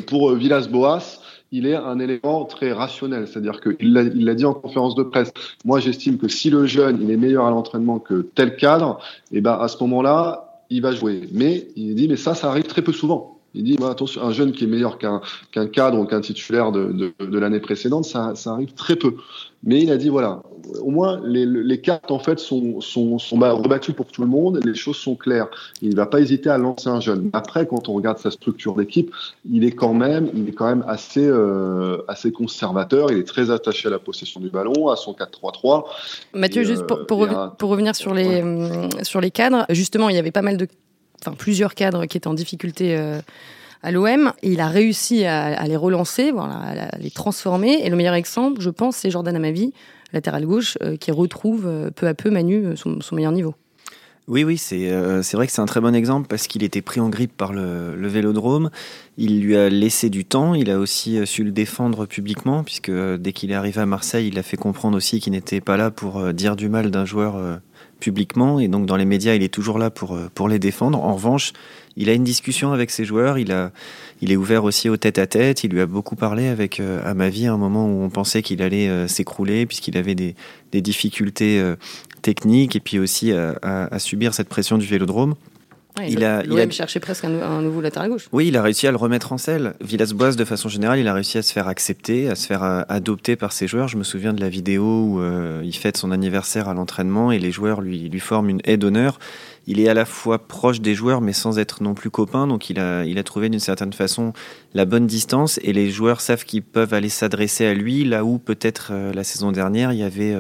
Pour 0.08 0.34
Villas-Boas, 0.34 1.22
il 1.52 1.68
est 1.68 1.76
un 1.76 2.00
élément 2.00 2.46
très 2.46 2.72
rationnel. 2.72 3.28
C'est-à-dire 3.28 3.62
qu'il 3.62 3.94
l'a 3.94 4.34
dit 4.36 4.46
en 4.46 4.54
conférence 4.54 4.96
de 4.96 5.04
presse. 5.04 5.32
Moi, 5.64 5.80
j'estime 5.80 6.18
que 6.18 6.28
si 6.28 6.50
le 6.50 6.66
jeune, 6.66 7.00
il 7.02 7.12
est 7.12 7.18
meilleur 7.18 7.46
à 7.46 7.50
l'entraînement 7.50 8.00
que 8.00 8.28
tel 8.36 8.56
cadre, 8.56 9.00
et 9.32 9.38
eh 9.38 9.42
ben, 9.42 9.58
à 9.60 9.68
ce 9.68 9.82
moment-là, 9.84 10.64
il 10.70 10.82
va 10.82 10.92
jouer. 10.92 11.30
Mais 11.32 11.68
il 11.76 11.96
dit, 11.96 12.08
mais 12.08 12.18
ça, 12.18 12.36
ça 12.36 12.50
arrive 12.50 12.66
très 12.66 12.82
peu 12.82 12.92
souvent. 12.92 13.35
Il 13.56 13.64
dit, 13.64 13.78
bah, 13.78 13.90
attention, 13.90 14.22
un 14.22 14.32
jeune 14.32 14.52
qui 14.52 14.66
est 14.66 14.68
meilleur 14.68 14.98
qu'un 14.98 15.22
qu'un 15.52 15.68
cadre 15.68 15.98
ou 15.98 16.06
qu'un 16.06 16.22
titulaire 16.22 16.72
de, 16.72 16.92
de, 16.92 17.26
de 17.26 17.40
l'année 17.40 17.60
précédente, 17.60 18.06
ça, 18.06 18.36
ça 18.36 18.52
arrive 18.52 18.74
très 18.74 18.96
peu. 18.96 19.16
Mais 19.64 19.82
il 19.82 19.92
a 19.92 19.98
dit, 19.98 20.10
voilà, 20.10 20.44
au 20.82 20.92
moins 20.92 21.20
les, 21.26 21.46
les 21.46 21.82
cartes 21.82 22.12
en 22.12 22.20
fait 22.20 22.40
sont, 22.40 22.82
sont, 22.82 23.18
sont 23.18 23.36
rebattues 23.38 23.94
pour 23.94 24.06
tout 24.06 24.22
le 24.22 24.28
monde, 24.28 24.60
les 24.64 24.76
choses 24.76 24.98
sont 24.98 25.16
claires. 25.16 25.48
Il 25.82 25.90
ne 25.90 25.96
va 25.96 26.06
pas 26.06 26.22
hésiter 26.22 26.50
à 26.52 26.58
lancer 26.58 26.88
un 26.88 27.00
jeune. 27.00 27.32
Après, 27.34 27.66
quand 27.66 27.90
on 27.90 27.94
regarde 27.94 28.20
sa 28.20 28.30
structure 28.30 28.76
d'équipe, 28.76 29.12
il 29.50 29.64
est 29.64 29.72
quand 29.72 29.94
même, 29.94 30.30
il 30.36 30.48
est 30.50 30.52
quand 30.52 30.68
même 30.68 30.86
assez, 30.88 31.26
euh, 31.26 31.98
assez 32.08 32.32
conservateur. 32.32 33.12
Il 33.12 33.18
est 33.18 33.28
très 33.28 33.50
attaché 33.50 33.88
à 33.88 33.92
la 33.92 34.00
possession 34.00 34.40
du 34.40 34.50
ballon, 34.50 34.90
à 34.90 34.96
son 34.96 35.14
4-3-3. 35.14 35.86
Mathieu, 36.36 36.64
juste 36.64 36.86
pour, 36.86 37.08
pour, 37.08 37.28
pour, 37.58 37.70
revenir 37.70 37.96
sur 37.96 38.14
les, 38.14 38.44
euh, 38.44 38.88
sur 39.02 39.20
les 39.20 39.32
cadres, 39.32 39.66
justement, 39.70 40.10
il 40.10 40.16
y 40.16 40.20
avait 40.20 40.32
pas 40.32 40.44
mal 40.44 40.58
de 40.58 40.68
enfin 41.26 41.36
plusieurs 41.36 41.76
cadres 41.76 42.06
qui 42.06 42.18
étaient 42.18 42.28
en 42.28 42.34
difficulté 42.34 42.96
euh, 42.98 43.20
à 43.82 43.92
l'OM 43.92 44.32
il 44.44 44.60
a 44.60 44.68
réussi 44.68 45.26
à, 45.26 45.68
les 45.68 45.76
relancer, 45.76 46.32
voilà, 46.32 46.56
à 46.56 46.98
les 46.98 47.12
transformer. 47.12 47.80
Et 47.84 47.90
le 47.90 47.96
meilleur 47.96 48.16
exemple, 48.16 48.62
je 48.62 48.70
pense, 48.70 48.98
c'est 48.98 49.12
Jordan 49.12 49.36
Amavi, 49.36 49.74
latéral 50.14 50.46
gauche, 50.46 50.78
euh, 50.82 50.98
qui 50.98 51.12
retrouve 51.12 51.66
euh, 51.68 51.90
peu 51.92 52.08
à 52.08 52.14
peu 52.14 52.30
Manu 52.30 52.76
son, 52.76 53.00
meilleur 53.14 53.32
niveau. 53.32 53.54
Oui, 54.28 54.44
oui, 54.44 54.58
c'est 54.58 54.92
c'est 55.22 55.38
vrai 55.38 55.46
que 55.46 55.54
c'est 55.54 55.62
un 55.62 55.68
très 55.68 55.82
bon 55.82 55.94
exemple 55.94 56.28
parce 56.28 56.48
qu'il 56.48 56.64
était 56.64 56.82
pris 56.82 57.00
en 57.00 57.10
grippe 57.10 57.38
par 57.38 57.54
le, 57.54 58.08
vélodrome. 58.08 58.72
Il 59.18 59.40
lui 59.40 59.56
a 59.56 59.70
laissé 59.70 60.10
du 60.10 60.26
temps. 60.26 60.56
Il 60.56 60.72
a 60.72 60.80
aussi 60.80 61.20
su 61.28 61.44
le 61.44 61.52
défendre 61.52 62.08
publiquement 62.08 62.64
puisque 62.64 62.92
dès 62.92 63.34
qu'il 63.34 63.52
est 63.52 63.56
arrivé 63.56 63.82
à 63.82 63.86
Marseille, 63.86 64.30
il 64.30 64.40
a 64.40 64.42
fait 64.42 64.58
comprendre 64.58 64.98
aussi 64.98 65.20
qu'il 65.20 65.34
n'était 65.34 65.62
pas 65.62 65.78
là 65.78 65.92
pour 65.92 66.34
dire 66.34 66.56
du 66.56 66.70
mal 66.70 66.90
d'un 66.90 67.06
joueur 67.06 67.60
publiquement 68.00 68.60
et 68.60 68.68
donc 68.68 68.86
dans 68.86 68.98
les 68.98 69.06
médias, 69.06 69.36
il 69.36 69.44
est 69.44 69.54
toujours 69.54 69.80
là 69.80 69.90
pour, 69.90 70.16
euh, 70.16 70.30
pour 70.34 70.48
les 70.50 70.60
défendre. 70.60 71.02
En 71.02 71.16
revanche, 71.16 71.54
il 71.98 72.10
a 72.10 72.14
une 72.14 72.24
discussion 72.24 72.72
avec 72.72 72.92
ses 72.92 73.06
joueurs, 73.06 73.38
il, 73.38 73.52
a, 73.52 73.72
il 74.22 74.32
est 74.32 74.36
ouvert 74.36 74.64
aussi 74.64 74.90
au 74.90 74.98
tête-à-tête, 74.98 75.64
il 75.64 75.72
lui 75.72 75.82
a 75.82 75.86
beaucoup 75.86 76.16
parlé 76.16 76.48
avec 76.48 76.80
euh, 76.80 77.02
à 77.10 77.14
ma 77.14 77.30
vie 77.30 77.48
à 77.48 77.54
un 77.54 77.58
moment 77.58 77.88
où 77.88 78.04
on 78.04 78.10
pensait 78.10 78.42
qu'il 78.42 78.62
allait 78.62 78.90
euh, 78.90 79.08
s'écrouler 79.08 79.66
puisqu'il 79.66 79.98
avait 79.98 80.16
des, 80.16 80.36
des 80.72 80.82
difficultés 80.82 81.64
techniques 82.22 82.76
et 82.76 82.80
puis 82.80 83.00
aussi 83.00 83.32
à, 83.32 83.56
à, 83.62 84.00
subir 84.00 84.34
cette 84.34 84.50
pression 84.50 84.78
du 84.78 84.86
vélodrome. 84.86 85.36
Il 86.04 86.24
a, 86.24 86.44
il 86.44 86.60
a 86.60 86.70
cherché 86.70 87.00
presque 87.00 87.24
un, 87.24 87.62
nouveau 87.62 87.82
latéral 87.82 88.10
gauche. 88.10 88.28
Oui, 88.32 88.48
il 88.48 88.58
a 88.58 88.62
réussi 88.62 88.88
à 88.88 88.92
le 88.92 88.98
remettre 88.98 89.32
en 89.32 89.38
selle. 89.38 89.76
Villas-Boas, 89.82 90.36
de 90.36 90.46
façon 90.46 90.70
générale, 90.70 91.00
il 91.00 91.08
a 91.08 91.14
réussi 91.14 91.38
à 91.38 91.42
se 91.42 91.54
faire 91.54 91.68
accepter, 91.68 92.30
à 92.30 92.36
se 92.36 92.48
faire 92.48 92.64
euh, 92.64 92.82
adopter 92.90 93.36
par 93.36 93.54
ses 93.54 93.68
joueurs. 93.68 93.88
Je 93.88 93.98
me 93.98 94.04
souviens 94.04 94.34
de 94.34 94.42
la 94.42 94.50
vidéo 94.50 94.84
où 94.84 95.22
euh, 95.22 95.62
il 95.64 95.76
fête 95.76 95.98
son 95.98 96.12
anniversaire 96.12 96.68
à 96.68 96.74
l'entraînement 96.74 97.32
et 97.32 97.40
les 97.40 97.52
joueurs 97.52 97.82
lui, 97.82 98.10
lui 98.10 98.20
forment 98.20 98.50
une 98.50 98.62
haie 98.66 98.78
d'honneur. 98.78 99.20
Il 99.68 99.80
est 99.80 99.88
à 99.88 99.94
la 99.94 100.06
fois 100.06 100.48
proche 100.48 100.80
des 100.82 100.94
joueurs, 100.94 101.22
mais 101.22 101.34
sans 101.34 101.58
être 101.58 101.82
non 101.82 101.96
plus 101.96 102.12
copain. 102.12 102.46
Donc, 102.46 102.70
il 102.70 102.80
a, 102.80 103.04
il 103.06 103.18
a 103.18 103.24
trouvé 103.24 103.50
d'une 103.50 103.60
certaine 103.60 103.94
façon 103.94 104.34
la 104.74 104.86
bonne 104.86 105.08
distance 105.08 105.60
et 105.64 105.74
les 105.74 105.90
joueurs 105.90 106.22
savent 106.22 106.44
qu'ils 106.44 106.62
peuvent 106.62 106.94
aller 106.94 107.10
s'adresser 107.10 107.66
à 107.66 107.74
lui 107.74 108.04
là 108.04 108.24
où 108.24 108.38
peut-être 108.38 108.90
euh, 108.92 109.14
la 109.14 109.24
saison 109.24 109.52
dernière 109.52 109.92
il 109.92 110.00
y 110.00 110.04
avait 110.04 110.36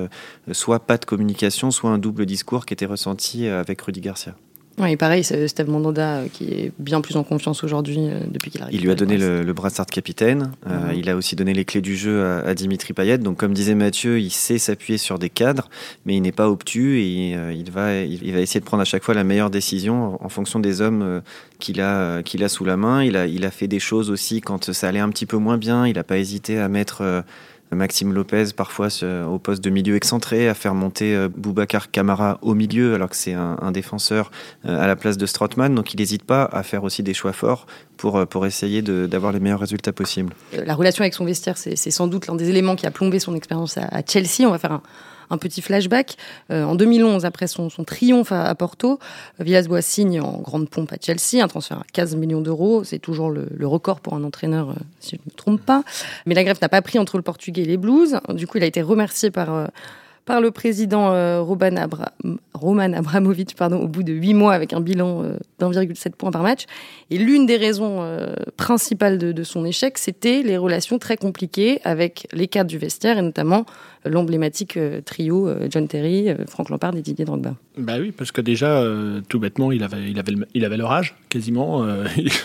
soit 0.51 0.79
pas 0.79 0.97
de 0.97 1.05
communication, 1.05 1.71
soit 1.71 1.89
un 1.89 1.97
double 1.97 2.25
discours 2.25 2.65
qui 2.65 2.73
était 2.73 2.85
ressenti 2.85 3.47
avec 3.47 3.81
Rudy 3.81 4.01
Garcia. 4.01 4.35
Oui, 4.77 4.97
pareil, 4.97 5.23
c'est 5.23 5.47
Steve 5.47 5.69
Mandanda 5.69 6.17
euh, 6.17 6.27
qui 6.31 6.49
est 6.49 6.71
bien 6.79 6.99
plus 6.99 7.15
en 7.15 7.23
confiance 7.23 7.63
aujourd'hui 7.63 7.97
euh, 7.99 8.19
depuis 8.29 8.51
qu'il 8.51 8.61
arrive. 8.61 8.75
Il 8.75 8.83
lui 8.83 8.91
a 8.91 8.95
donné 8.95 9.17
le, 9.17 9.41
le, 9.41 9.53
brassard 9.53 9.85
de 9.85 9.91
capitaine. 9.91 10.51
Euh, 10.67 10.93
il 10.93 11.09
a 11.09 11.15
aussi 11.15 11.37
donné 11.37 11.53
les 11.53 11.63
clés 11.63 11.79
du 11.79 11.95
jeu 11.95 12.25
à, 12.45 12.53
Dimitri 12.53 12.91
Payet. 12.91 13.17
Donc, 13.17 13.37
comme 13.37 13.53
disait 13.53 13.73
Mathieu, 13.73 14.19
il 14.19 14.31
sait 14.31 14.57
s'appuyer 14.57 14.97
sur 14.97 15.17
des 15.17 15.29
cadres, 15.29 15.69
mais 16.05 16.17
il 16.17 16.21
n'est 16.21 16.33
pas 16.33 16.49
obtus 16.49 16.99
et 16.99 17.31
il, 17.53 17.71
va, 17.71 18.01
il, 18.01 18.33
va 18.33 18.39
essayer 18.41 18.59
de 18.59 18.65
prendre 18.65 18.81
à 18.81 18.85
chaque 18.85 19.03
fois 19.03 19.13
la 19.13 19.23
meilleure 19.23 19.49
décision 19.49 20.21
en, 20.21 20.29
fonction 20.29 20.59
des 20.59 20.81
hommes 20.81 21.21
qu'il 21.59 21.79
a, 21.79 22.21
qu'il 22.23 22.43
a 22.43 22.49
sous 22.49 22.65
la 22.65 22.75
main. 22.75 23.01
Il 23.01 23.15
a, 23.15 23.27
il 23.27 23.45
a 23.45 23.51
fait 23.51 23.67
des 23.67 23.79
choses 23.79 24.09
aussi 24.09 24.41
quand 24.41 24.73
ça 24.73 24.89
allait 24.89 24.99
un 24.99 25.09
petit 25.09 25.25
peu 25.25 25.37
moins 25.37 25.57
bien. 25.57 25.87
Il 25.87 25.95
n'a 25.95 26.03
pas 26.03 26.17
hésité 26.17 26.59
à 26.59 26.67
mettre 26.67 27.23
Maxime 27.71 28.13
Lopez 28.13 28.45
parfois 28.55 28.87
au 29.27 29.39
poste 29.39 29.63
de 29.63 29.69
milieu 29.69 29.95
excentré, 29.95 30.47
à 30.47 30.53
faire 30.53 30.73
monter 30.73 31.15
euh, 31.15 31.29
Boubacar 31.35 31.91
Camara 31.91 32.37
au 32.41 32.53
milieu 32.53 32.93
alors 32.93 33.09
que 33.09 33.15
c'est 33.15 33.33
un, 33.33 33.71
défenseur 33.71 34.31
euh, 34.65 34.81
à 34.81 34.87
la 34.87 34.95
place 34.95 35.17
de 35.17 35.25
Strootman. 35.25 35.73
Donc 35.73 35.93
il 35.93 35.97
n'hésite 35.99 36.23
pas 36.23 36.45
à 36.51 36.63
faire 36.63 36.83
aussi 36.83 37.03
des 37.03 37.13
choix 37.13 37.33
forts 37.33 37.65
pour, 37.97 38.17
euh, 38.17 38.25
pour 38.25 38.45
essayer 38.45 38.81
d'avoir 38.81 39.31
les 39.31 39.39
meilleurs 39.39 39.59
résultats 39.59 39.93
possibles. 39.93 40.33
La 40.53 40.75
relation 40.75 41.01
avec 41.01 41.13
son 41.13 41.25
vestiaire, 41.25 41.57
c'est 41.57 41.75
sans 41.75 42.07
doute 42.07 42.27
l'un 42.27 42.35
des 42.35 42.49
éléments 42.49 42.75
qui 42.75 42.85
a 42.85 42.91
plombé 42.91 43.19
son 43.19 43.35
expérience 43.35 43.77
à, 43.77 44.01
Chelsea. 44.07 44.47
On 44.47 44.51
va 44.51 44.59
faire 44.59 44.73
un, 44.73 44.81
un 45.29 45.37
petit 45.37 45.61
flashback. 45.61 46.17
Euh, 46.51 46.63
en 46.63 46.75
2011, 46.75 47.25
après 47.25 47.47
son, 47.47 47.69
triomphe 47.85 48.31
à, 48.31 48.53
Porto, 48.55 48.99
Villas-Boas 49.39 49.81
signe 49.81 50.21
en 50.21 50.39
grande 50.39 50.69
pompe 50.69 50.93
à 50.93 50.97
Chelsea, 51.01 51.43
un 51.43 51.47
transfert 51.47 51.79
à 51.79 51.85
15 51.93 52.15
millions 52.15 52.41
d'euros. 52.41 52.83
C'est 52.83 52.99
toujours 52.99 53.29
le, 53.29 53.47
record 53.65 53.99
pour 53.99 54.13
un 54.13 54.23
entraîneur, 54.23 54.69
euh, 54.69 54.73
si 54.99 55.15
je 55.15 55.21
ne 55.21 55.31
me 55.31 55.35
trompe 55.35 55.61
pas. 55.61 55.83
Mais 56.25 56.35
la 56.35 56.43
grève 56.43 56.57
n'a 56.61 56.69
pas 56.69 56.81
pris 56.81 56.99
entre 56.99 57.17
le 57.17 57.23
Portugais 57.23 57.63
et 57.63 57.65
les 57.65 57.77
Blues. 57.77 58.19
Du 58.29 58.47
coup, 58.47 58.57
il 58.57 58.63
a 58.63 58.67
été 58.67 58.81
remercié 58.81 59.31
par 59.31 59.53
euh, 59.53 59.67
par 60.25 60.41
le 60.41 60.51
président 60.51 61.43
Roman, 62.53 62.93
Abramovich 62.93 63.55
pardon, 63.55 63.77
au 63.77 63.87
bout 63.87 64.03
de 64.03 64.11
huit 64.11 64.33
mois 64.33 64.53
avec 64.53 64.73
un 64.73 64.81
bilan 64.81 65.23
d'1,7 65.59 66.11
points 66.11 66.31
par 66.31 66.43
match. 66.43 66.65
Et 67.11 67.17
l'une 67.17 67.45
des 67.45 67.57
raisons 67.57 68.03
principales 68.57 69.17
de, 69.17 69.31
de, 69.31 69.43
son 69.43 69.65
échec, 69.65 69.97
c'était 69.97 70.41
les 70.43 70.57
relations 70.57 70.97
très 70.97 71.17
compliquées 71.17 71.79
avec 71.83 72.27
les 72.33 72.47
cadres 72.47 72.69
du 72.69 72.77
vestiaire 72.77 73.17
et 73.17 73.21
notamment 73.21 73.65
l'emblématique 74.05 74.77
euh, 74.77 75.01
trio 75.01 75.47
euh, 75.47 75.67
John 75.69 75.87
Terry, 75.87 76.29
euh, 76.29 76.35
Frank 76.47 76.69
Lampard 76.69 76.95
et 76.95 77.01
Didier 77.01 77.25
Drogba. 77.25 77.55
Bah 77.77 77.95
oui, 77.99 78.11
parce 78.11 78.31
que 78.31 78.41
déjà, 78.41 78.83
tout 79.27 79.39
bêtement, 79.39 79.71
il 79.71 79.83
avait, 79.83 80.09
il 80.09 80.17
avait, 80.17 80.33
il 80.53 80.63
avait 80.63 80.77
leur 80.77 80.91
âge, 80.91 81.15
quasiment. 81.27 81.85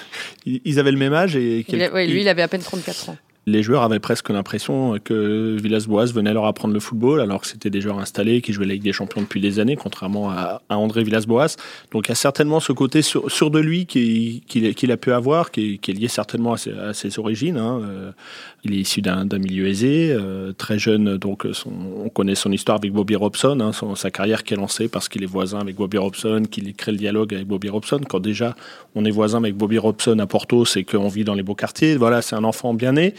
ils 0.45 0.79
avaient 0.81 0.91
le 0.91 0.99
même 0.99 1.13
âge. 1.13 1.37
Et 1.37 1.65
lui, 1.69 2.23
il 2.23 2.29
avait 2.29 2.43
à 2.43 2.49
peine 2.49 2.63
34 2.63 3.11
ans 3.11 3.17
les 3.51 3.63
joueurs 3.63 3.83
avaient 3.83 3.99
presque 3.99 4.31
l'impression 4.31 4.99
que 5.03 5.57
Villas-Boas 5.61 6.07
venait 6.07 6.33
leur 6.33 6.47
apprendre 6.47 6.73
le 6.75 6.81
football, 6.81 7.21
alors 7.21 7.43
que 7.43 7.47
c'était 7.47 7.71
des 7.71 7.81
joueurs 7.81 7.99
installés 7.99 8.41
qui 8.41 8.53
jouaient 8.53 8.67
la 8.67 8.75
Ligue 8.75 8.83
des 8.83 8.93
Champions 8.93 9.21
depuis 9.21 9.41
des 9.41 9.59
années, 9.59 9.77
contrairement 9.77 10.31
à, 10.31 10.63
André 10.69 11.05
Villas-Boas. 11.05 11.57
Donc 11.93 12.07
il 12.07 12.11
y 12.11 12.13
a 12.13 12.17
certainement 12.17 12.61
ce 12.61 12.73
côté 12.73 13.03
sur, 13.03 13.51
de 13.51 13.59
lui 13.59 13.87
qu'il 13.87 14.93
a 14.93 14.97
pu 14.97 15.13
avoir, 15.13 15.51
qui, 15.51 15.81
est 15.87 15.93
lié 15.93 16.09
certainement 16.09 16.55
à 16.55 16.95
ses, 16.95 17.19
origines. 17.19 17.59
Hein. 17.59 17.81
Euh, 17.83 18.13
il 18.65 18.75
est 18.75 18.79
issu 18.79 19.01
d'un 19.01 19.27
milieu 19.39 19.67
aisé, 19.67 20.11
euh, 20.13 20.53
très 20.53 20.79
jeune, 20.79 21.17
donc 21.17 21.47
on 21.67 22.09
connaît 22.09 22.35
son 22.35 22.53
histoire 22.53 22.79
avec 22.79 22.93
Bobby 22.93 23.17
Robson, 23.17 23.59
hein, 23.61 23.73
sa 23.97 24.11
carrière 24.11 24.45
qui 24.45 24.55
est 24.55 24.57
lancée 24.57 24.89
parce 24.89 25.09
qu'il 25.09 25.23
est 25.23 25.27
voisin 25.27 25.61
avec 25.61 25.77
Bobby 25.77 25.99
Robson, 25.99 26.43
qu'il 26.51 26.73
crée 26.75 26.93
le 26.93 26.99
dialogue 26.99 27.35
avec 27.35 27.47
Bobby 27.47 27.69
Robson. 27.69 28.01
Quand 28.09 28.21
déjà 28.21 28.55
on 28.95 29.05
est 29.05 29.11
voisin 29.11 29.39
avec 29.39 29.57
Bobby 29.57 29.79
Robson 29.79 30.19
à 30.19 30.27
Porto, 30.27 30.65
c'est 30.65 30.85
qu'on 30.85 31.09
vit 31.09 31.25
dans 31.25 31.35
les 31.35 31.43
beaux 31.43 31.55
quartiers. 31.55 31.97
Voilà, 31.97 32.23
c'est 32.23 32.37
un 32.37 32.45
enfant 32.45 32.75
bien 32.75 32.93
né. 32.93 33.15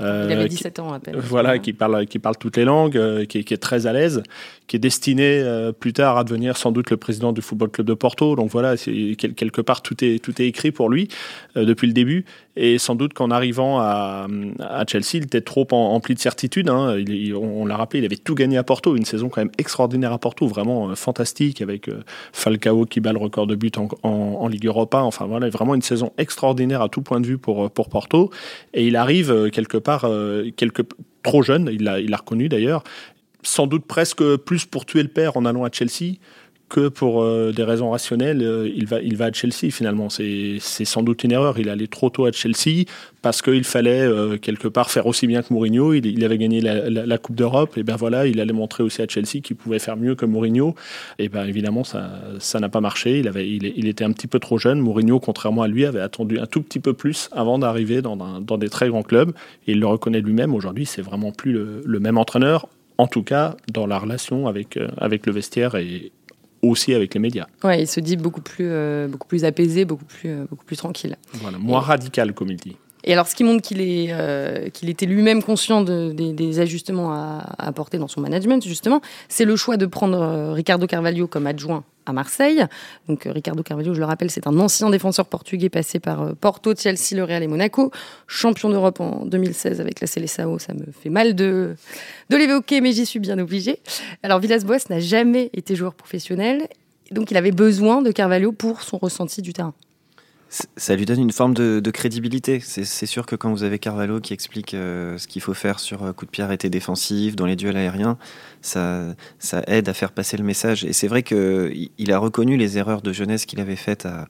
Euh, 0.00 0.28
il 0.28 0.32
avait 0.32 0.48
17 0.48 0.78
ans 0.78 0.92
à 0.92 1.00
peine. 1.00 1.16
Voilà, 1.16 1.58
qui 1.58 1.72
parle, 1.72 2.06
qui 2.06 2.18
parle 2.18 2.36
toutes 2.36 2.56
les 2.56 2.64
langues, 2.64 2.96
euh, 2.96 3.24
qui, 3.24 3.38
est 3.38 3.62
très 3.62 3.86
à 3.86 3.92
l'aise, 3.92 4.22
qui 4.66 4.76
est 4.76 4.80
destiné 4.80 5.40
euh, 5.40 5.72
plus 5.72 5.92
tard 5.92 6.18
à 6.18 6.24
devenir 6.24 6.56
sans 6.56 6.72
doute 6.72 6.90
le 6.90 6.96
président 6.96 7.32
du 7.32 7.42
Football 7.42 7.70
Club 7.70 7.86
de 7.86 7.94
Porto. 7.94 8.36
Donc 8.36 8.50
voilà, 8.50 8.76
quelque 8.76 9.60
part 9.60 9.82
tout 9.82 10.04
est, 10.04 10.22
tout 10.22 10.40
est 10.40 10.46
écrit 10.46 10.72
pour 10.72 10.90
lui 10.90 11.08
depuis 11.54 11.86
le 11.86 11.92
début. 11.92 12.24
Et 12.56 12.78
sans 12.78 12.94
doute 12.94 13.14
qu'en 13.14 13.30
arrivant 13.30 13.80
à, 13.80 14.26
Chelsea, 14.86 15.14
il 15.14 15.24
était 15.24 15.40
trop 15.40 15.66
empli 15.72 16.14
de 16.14 16.20
certitude. 16.20 16.68
Hein. 16.68 16.96
on, 17.34 17.66
l'a 17.66 17.76
rappelé, 17.76 18.00
il 18.00 18.04
avait 18.04 18.16
tout 18.16 18.34
gagné 18.34 18.56
à 18.56 18.62
Porto, 18.62 18.96
une 18.96 19.04
saison 19.04 19.28
quand 19.28 19.40
même 19.40 19.50
extraordinaire 19.58 20.12
à 20.12 20.18
Porto, 20.18 20.46
vraiment 20.46 20.94
fantastique, 20.94 21.60
avec 21.62 21.90
Falcao 22.32 22.84
qui 22.86 23.00
bat 23.00 23.12
le 23.12 23.18
record 23.18 23.46
de 23.46 23.56
buts 23.56 23.72
en, 23.76 23.88
en, 24.04 24.48
Ligue 24.48 24.66
Europa. 24.66 25.02
Enfin 25.02 25.26
voilà, 25.26 25.48
vraiment 25.48 25.74
une 25.74 25.82
saison 25.82 26.12
extraordinaire 26.16 26.80
à 26.80 26.88
tout 26.88 27.02
point 27.02 27.20
de 27.20 27.26
vue 27.26 27.38
pour, 27.38 27.70
pour 27.70 27.88
Porto. 27.88 28.30
Et 28.72 28.86
il 28.86 28.96
arrive 28.96 29.50
quelque 29.50 29.76
part 29.76 30.04
euh, 30.04 30.50
quelque, 30.56 30.82
trop 31.22 31.42
jeune, 31.42 31.68
il 31.72 31.84
l'a 31.84 32.16
reconnu 32.16 32.48
d'ailleurs, 32.48 32.84
sans 33.42 33.66
doute 33.66 33.86
presque 33.86 34.36
plus 34.36 34.64
pour 34.64 34.86
tuer 34.86 35.02
le 35.02 35.08
père 35.08 35.36
en 35.36 35.44
allant 35.44 35.64
à 35.64 35.70
Chelsea 35.70 36.16
que 36.68 36.88
pour 36.88 37.22
euh, 37.22 37.52
des 37.52 37.62
raisons 37.62 37.90
rationnelles, 37.90 38.42
euh, 38.42 38.68
il, 38.74 38.86
va, 38.86 39.00
il 39.00 39.16
va 39.16 39.26
à 39.26 39.32
Chelsea 39.32 39.70
finalement. 39.70 40.08
C'est 40.08 40.58
sans 40.60 41.02
doute 41.02 41.24
une 41.24 41.32
erreur. 41.32 41.58
Il 41.58 41.68
allait 41.68 41.86
trop 41.86 42.10
tôt 42.10 42.26
à 42.26 42.32
Chelsea 42.32 42.84
parce 43.22 43.42
qu'il 43.42 43.64
fallait 43.64 44.02
euh, 44.02 44.38
quelque 44.38 44.68
part 44.68 44.90
faire 44.90 45.06
aussi 45.06 45.26
bien 45.26 45.42
que 45.42 45.52
Mourinho. 45.52 45.92
Il, 45.92 46.24
avait 46.24 46.38
gagné 46.38 46.60
la, 46.60 47.18
Coupe 47.18 47.36
d'Europe. 47.36 47.76
Et 47.76 47.82
ben 47.82 47.96
voilà, 47.96 48.26
il 48.26 48.40
allait 48.40 48.52
montrer 48.52 48.82
aussi 48.82 49.02
à 49.02 49.06
Chelsea 49.06 49.40
qu'il 49.42 49.56
pouvait 49.56 49.78
faire 49.78 49.96
mieux 49.96 50.14
que 50.14 50.26
Mourinho. 50.26 50.74
Et 51.18 51.28
ben 51.28 51.46
évidemment, 51.46 51.84
ça 51.84 52.60
n'a 52.60 52.68
pas 52.68 52.80
marché. 52.80 53.20
Il, 53.20 53.28
avait, 53.28 53.48
il, 53.48 53.86
était 53.86 54.04
un 54.04 54.12
petit 54.12 54.26
peu 54.26 54.38
trop 54.38 54.58
jeune. 54.58 54.80
Mourinho, 54.80 55.20
contrairement 55.20 55.62
à 55.62 55.68
lui, 55.68 55.84
avait 55.84 56.00
attendu 56.00 56.38
un 56.38 56.46
tout 56.46 56.62
petit 56.62 56.80
peu 56.80 56.94
plus 56.94 57.28
avant 57.32 57.58
d'arriver 57.58 58.02
dans, 58.02 58.16
dans, 58.16 58.58
des 58.58 58.68
très 58.68 58.88
grands 58.88 59.02
clubs. 59.02 59.32
Et 59.66 59.72
il 59.72 59.80
le 59.80 59.86
reconnaît 59.86 60.20
lui-même. 60.20 60.54
Aujourd'hui, 60.54 60.86
c'est 60.86 61.02
vraiment 61.02 61.30
plus 61.30 61.52
le, 61.52 61.82
le, 61.84 62.00
même 62.00 62.18
entraîneur. 62.18 62.68
En 62.96 63.06
tout 63.06 63.22
cas, 63.22 63.56
dans 63.72 63.86
la 63.86 63.98
relation 63.98 64.46
avec, 64.46 64.78
avec 64.98 65.26
le 65.26 65.32
vestiaire 65.32 65.74
et, 65.74 66.12
aussi 66.68 66.94
avec 66.94 67.14
les 67.14 67.20
médias. 67.20 67.46
Ouais, 67.62 67.82
il 67.82 67.86
se 67.86 68.00
dit 68.00 68.16
beaucoup 68.16 68.40
plus, 68.40 68.66
euh, 68.68 69.08
beaucoup 69.08 69.26
plus 69.26 69.44
apaisé, 69.44 69.84
beaucoup 69.84 70.04
plus, 70.04 70.30
euh, 70.30 70.44
beaucoup 70.48 70.64
plus 70.64 70.76
tranquille. 70.76 71.16
Voilà, 71.34 71.58
moins 71.58 71.80
radical, 71.80 72.32
comme 72.32 72.50
il 72.50 72.56
dit. 72.56 72.76
Et 73.04 73.12
alors, 73.12 73.26
ce 73.26 73.34
qui 73.34 73.44
montre 73.44 73.62
qu'il 73.62 73.80
est, 73.80 74.08
euh, 74.10 74.70
qu'il 74.70 74.88
était 74.88 75.06
lui-même 75.06 75.42
conscient 75.42 75.82
de, 75.82 76.12
des, 76.12 76.60
ajustements 76.60 77.12
à, 77.12 77.54
apporter 77.58 77.98
dans 77.98 78.08
son 78.08 78.22
management, 78.22 78.64
justement, 78.64 79.02
c'est 79.28 79.44
le 79.44 79.56
choix 79.56 79.76
de 79.76 79.84
prendre 79.84 80.52
Ricardo 80.52 80.86
Carvalho 80.86 81.26
comme 81.26 81.46
adjoint 81.46 81.84
à 82.06 82.12
Marseille. 82.12 82.64
Donc 83.08 83.26
euh, 83.26 83.32
Ricardo 83.32 83.62
Carvalho, 83.62 83.94
je 83.94 84.00
le 84.00 84.06
rappelle, 84.06 84.30
c'est 84.30 84.46
un 84.46 84.58
ancien 84.58 84.90
défenseur 84.90 85.26
portugais 85.26 85.68
passé 85.68 86.00
par 86.00 86.22
euh, 86.22 86.32
Porto, 86.34 86.74
Chelsea, 86.74 87.14
le 87.14 87.24
Real 87.24 87.42
et 87.42 87.46
Monaco, 87.46 87.90
champion 88.26 88.70
d'Europe 88.70 89.00
en 89.00 89.24
2016 89.26 89.80
avec 89.80 90.00
la 90.00 90.06
Seleção. 90.06 90.58
Ça 90.58 90.74
me 90.74 90.86
fait 90.92 91.10
mal 91.10 91.34
de, 91.34 91.74
de 92.30 92.36
l'évoquer, 92.36 92.80
mais 92.80 92.92
j'y 92.92 93.06
suis 93.06 93.20
bien 93.20 93.38
obligée. 93.38 93.78
Alors 94.22 94.40
Villas-Boas 94.40 94.88
n'a 94.90 95.00
jamais 95.00 95.50
été 95.52 95.76
joueur 95.76 95.94
professionnel, 95.94 96.68
donc 97.10 97.30
il 97.30 97.36
avait 97.36 97.52
besoin 97.52 98.02
de 98.02 98.10
Carvalho 98.10 98.52
pour 98.52 98.82
son 98.82 98.98
ressenti 98.98 99.42
du 99.42 99.52
terrain 99.52 99.74
ça 100.48 100.94
lui 100.94 101.04
donne 101.04 101.20
une 101.20 101.32
forme 101.32 101.54
de, 101.54 101.90
crédibilité. 101.90 102.60
C'est 102.60 103.06
sûr 103.06 103.26
que 103.26 103.36
quand 103.36 103.50
vous 103.50 103.62
avez 103.62 103.78
Carvalho 103.78 104.20
qui 104.20 104.32
explique 104.32 104.74
euh, 104.74 105.18
ce 105.18 105.26
qu'il 105.26 105.42
faut 105.42 105.54
faire 105.54 105.80
sur 105.80 106.04
euh, 106.04 106.12
coup 106.12 106.26
de 106.26 106.30
pied 106.30 106.44
arrêté 106.44 106.70
défensif, 106.70 107.36
dans 107.36 107.46
les 107.46 107.56
duels 107.56 107.76
aériens, 107.76 108.18
ça, 108.62 109.14
aide 109.66 109.88
à 109.88 109.94
faire 109.94 110.12
passer 110.12 110.36
le 110.36 110.44
message. 110.44 110.84
Et 110.84 110.92
c'est 110.92 111.08
vrai 111.08 111.22
qu'il 111.22 112.12
a 112.12 112.18
reconnu 112.18 112.56
les 112.56 112.78
erreurs 112.78 113.02
de 113.02 113.12
jeunesse 113.12 113.46
qu'il 113.46 113.60
avait 113.60 113.76
faites 113.76 114.06
à, 114.06 114.28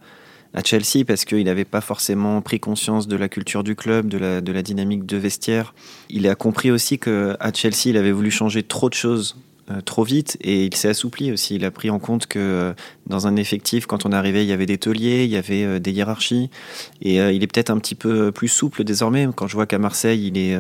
Chelsea 0.64 1.04
parce 1.04 1.24
qu'il 1.24 1.44
n'avait 1.44 1.64
pas 1.64 1.80
forcément 1.80 2.40
pris 2.40 2.60
conscience 2.60 3.08
de 3.08 3.16
la 3.16 3.28
culture 3.28 3.64
du 3.64 3.74
club, 3.74 4.06
de 4.06 4.18
la, 4.18 4.40
de 4.40 4.52
la 4.52 4.62
dynamique 4.62 5.04
de 5.04 5.16
vestiaire. 5.16 5.74
Il 6.10 6.28
a 6.28 6.36
compris 6.36 6.70
aussi 6.70 7.00
qu'à 7.00 7.52
Chelsea, 7.52 7.86
il 7.86 7.96
avait 7.96 8.12
voulu 8.12 8.30
changer 8.30 8.62
trop 8.62 8.88
de 8.88 8.94
choses 8.94 9.36
trop 9.84 10.04
vite 10.04 10.36
et 10.40 10.66
il 10.66 10.74
s'est 10.74 10.88
assoupli 10.88 11.32
aussi. 11.32 11.54
Il 11.54 11.64
a 11.64 11.70
pris 11.70 11.88
en 11.88 11.98
compte 11.98 12.26
que 12.26 12.38
euh, 12.38 12.72
dans 13.06 13.26
un 13.26 13.36
effectif, 13.36 13.86
quand 13.86 14.04
on 14.04 14.12
arrivait, 14.12 14.44
il 14.44 14.48
y 14.48 14.52
avait 14.52 14.66
des 14.66 14.78
tauliers, 14.78 15.24
il 15.24 15.30
y 15.30 15.36
avait 15.36 15.64
euh, 15.64 15.78
des 15.78 15.92
hiérarchies 15.92 16.50
et 17.00 17.16
il 17.16 17.42
est 17.42 17.46
peut-être 17.46 17.70
un 17.70 17.78
petit 17.78 17.94
peu 17.94 18.30
plus 18.32 18.48
souple 18.48 18.84
désormais. 18.84 19.28
Quand 19.34 19.46
je 19.46 19.54
vois 19.54 19.66
qu'à 19.66 19.78
Marseille, 19.78 20.26
il 20.26 20.38
est 20.38 20.56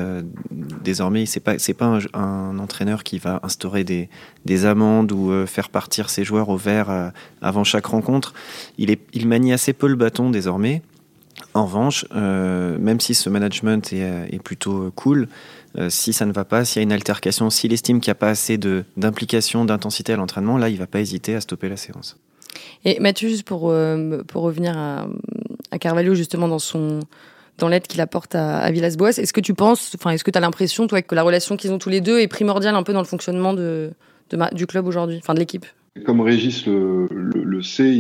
désormais, 0.82 1.26
c'est 1.26 1.40
pas 1.40 1.58
c'est 1.58 1.74
pas 1.74 1.98
un, 2.12 2.58
entraîneur 2.58 3.02
qui 3.02 3.18
va 3.18 3.40
instaurer 3.42 3.84
des, 3.84 4.08
des 4.44 4.66
amendes 4.66 5.12
ou 5.12 5.46
faire 5.46 5.68
partir 5.68 6.10
ses 6.10 6.24
joueurs 6.24 6.48
au 6.48 6.56
vert 6.56 7.12
avant 7.40 7.64
chaque 7.64 7.86
rencontre. 7.86 8.34
Il 8.78 8.98
manie 9.26 9.52
assez 9.52 9.72
peu 9.72 9.86
le 9.86 9.96
bâton 9.96 10.30
désormais. 10.30 10.82
En 11.54 11.66
revanche, 11.66 12.04
même 12.12 13.00
si 13.00 13.14
ce 13.14 13.30
management 13.30 13.92
est 13.92 14.42
plutôt 14.42 14.90
cool, 14.94 15.28
euh, 15.78 15.90
si 15.90 16.12
ça 16.12 16.26
ne 16.26 16.32
va 16.32 16.44
pas, 16.44 16.64
s'il 16.64 16.80
y 16.80 16.82
a 16.82 16.84
une 16.84 16.92
altercation, 16.92 17.50
s'il 17.50 17.72
estime 17.72 18.00
qu'il 18.00 18.10
n'y 18.10 18.16
a 18.16 18.16
pas 18.16 18.30
assez 18.30 18.58
d'implication, 18.96 19.64
d'intensité 19.64 20.12
à 20.12 20.16
l'entraînement, 20.16 20.58
là, 20.58 20.68
il 20.68 20.74
ne 20.74 20.78
va 20.78 20.86
pas 20.86 21.00
hésiter 21.00 21.34
à 21.34 21.40
stopper 21.40 21.68
la 21.68 21.76
séance. 21.76 22.16
Et 22.84 23.00
Mathieu, 23.00 23.28
juste 23.28 23.44
pour, 23.44 23.74
pour 24.28 24.42
revenir 24.42 24.78
à, 24.78 25.06
à 25.70 25.78
Carvalho, 25.78 26.14
justement, 26.14 26.46
dans 26.46 26.58
son 26.58 27.00
dans 27.58 27.68
l'aide 27.68 27.86
qu'il 27.86 28.00
apporte 28.00 28.34
à, 28.34 28.70
Villas-Boas. 28.70 29.10
Est-ce 29.10 29.32
que 29.32 29.40
tu 29.40 29.54
penses, 29.54 29.92
enfin, 29.94 30.10
est-ce 30.10 30.24
que 30.24 30.30
tu 30.30 30.38
as 30.38 30.40
l'impression, 30.40 30.86
toi, 30.86 31.02
que 31.02 31.14
la 31.14 31.22
relation 31.22 31.56
qu'ils 31.56 31.72
ont 31.72 31.78
tous 31.78 31.88
les 31.88 32.00
deux 32.00 32.20
est 32.20 32.28
primordiale 32.28 32.74
un 32.74 32.82
peu 32.82 32.92
dans 32.92 33.00
le 33.00 33.06
fonctionnement 33.06 33.54
de, 33.54 33.92
du 34.52 34.66
club 34.66 34.86
aujourd'hui, 34.86 35.18
enfin 35.18 35.34
de 35.34 35.38
l'équipe? 35.38 35.66
Comme 36.02 36.20
Régis 36.20 36.66
le, 36.66 37.06
le, 37.06 37.62
sait, 37.62 37.94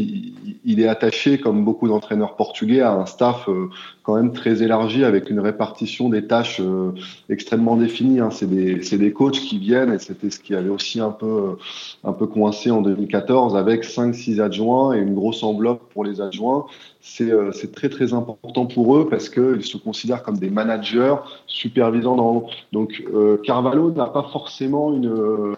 il, 0.64 0.80
est 0.80 0.88
attaché, 0.88 1.38
comme 1.38 1.64
beaucoup 1.64 1.86
d'entraîneurs 1.86 2.34
portugais, 2.34 2.80
à 2.80 2.92
un 2.92 3.06
staff 3.06 3.48
euh, 3.48 3.68
quand 4.02 4.16
même 4.16 4.32
très 4.32 4.64
élargi 4.64 5.04
avec 5.04 5.30
une 5.30 5.38
répartition 5.38 6.08
des 6.08 6.26
tâches 6.26 6.60
euh, 6.60 6.90
extrêmement 7.28 7.76
définie. 7.76 8.18
Hein. 8.18 8.30
C'est 8.32 8.50
des, 8.50 8.80
des, 8.80 9.12
coachs 9.12 9.38
qui 9.38 9.58
viennent, 9.58 9.92
et 9.92 10.00
c'était 10.00 10.30
ce 10.30 10.40
qui 10.40 10.56
avait 10.56 10.70
aussi 10.70 10.98
un 10.98 11.12
peu, 11.12 11.26
euh, 11.26 11.56
un 12.02 12.12
peu 12.12 12.26
coincé 12.26 12.72
en 12.72 12.82
2014, 12.82 13.54
avec 13.54 13.84
5-6 13.84 14.40
adjoints 14.40 14.96
et 14.96 14.98
une 14.98 15.14
grosse 15.14 15.44
enveloppe 15.44 15.88
pour 15.92 16.04
les 16.04 16.20
adjoints. 16.20 16.66
C'est 17.00 17.70
très 17.72 17.90
très 17.90 18.12
important 18.14 18.64
pour 18.64 18.96
eux 18.96 19.08
parce 19.08 19.28
qu'ils 19.28 19.64
se 19.64 19.76
considèrent 19.76 20.22
comme 20.22 20.38
des 20.38 20.48
managers 20.48 21.16
supervisant 21.46 22.16
dans 22.16 22.48
Donc 22.72 23.04
Carvalho 23.44 23.90
n'a 23.90 24.06
pas 24.06 24.26
forcément 24.32 24.90
une, 24.94 25.54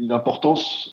une 0.00 0.10
importance 0.10 0.92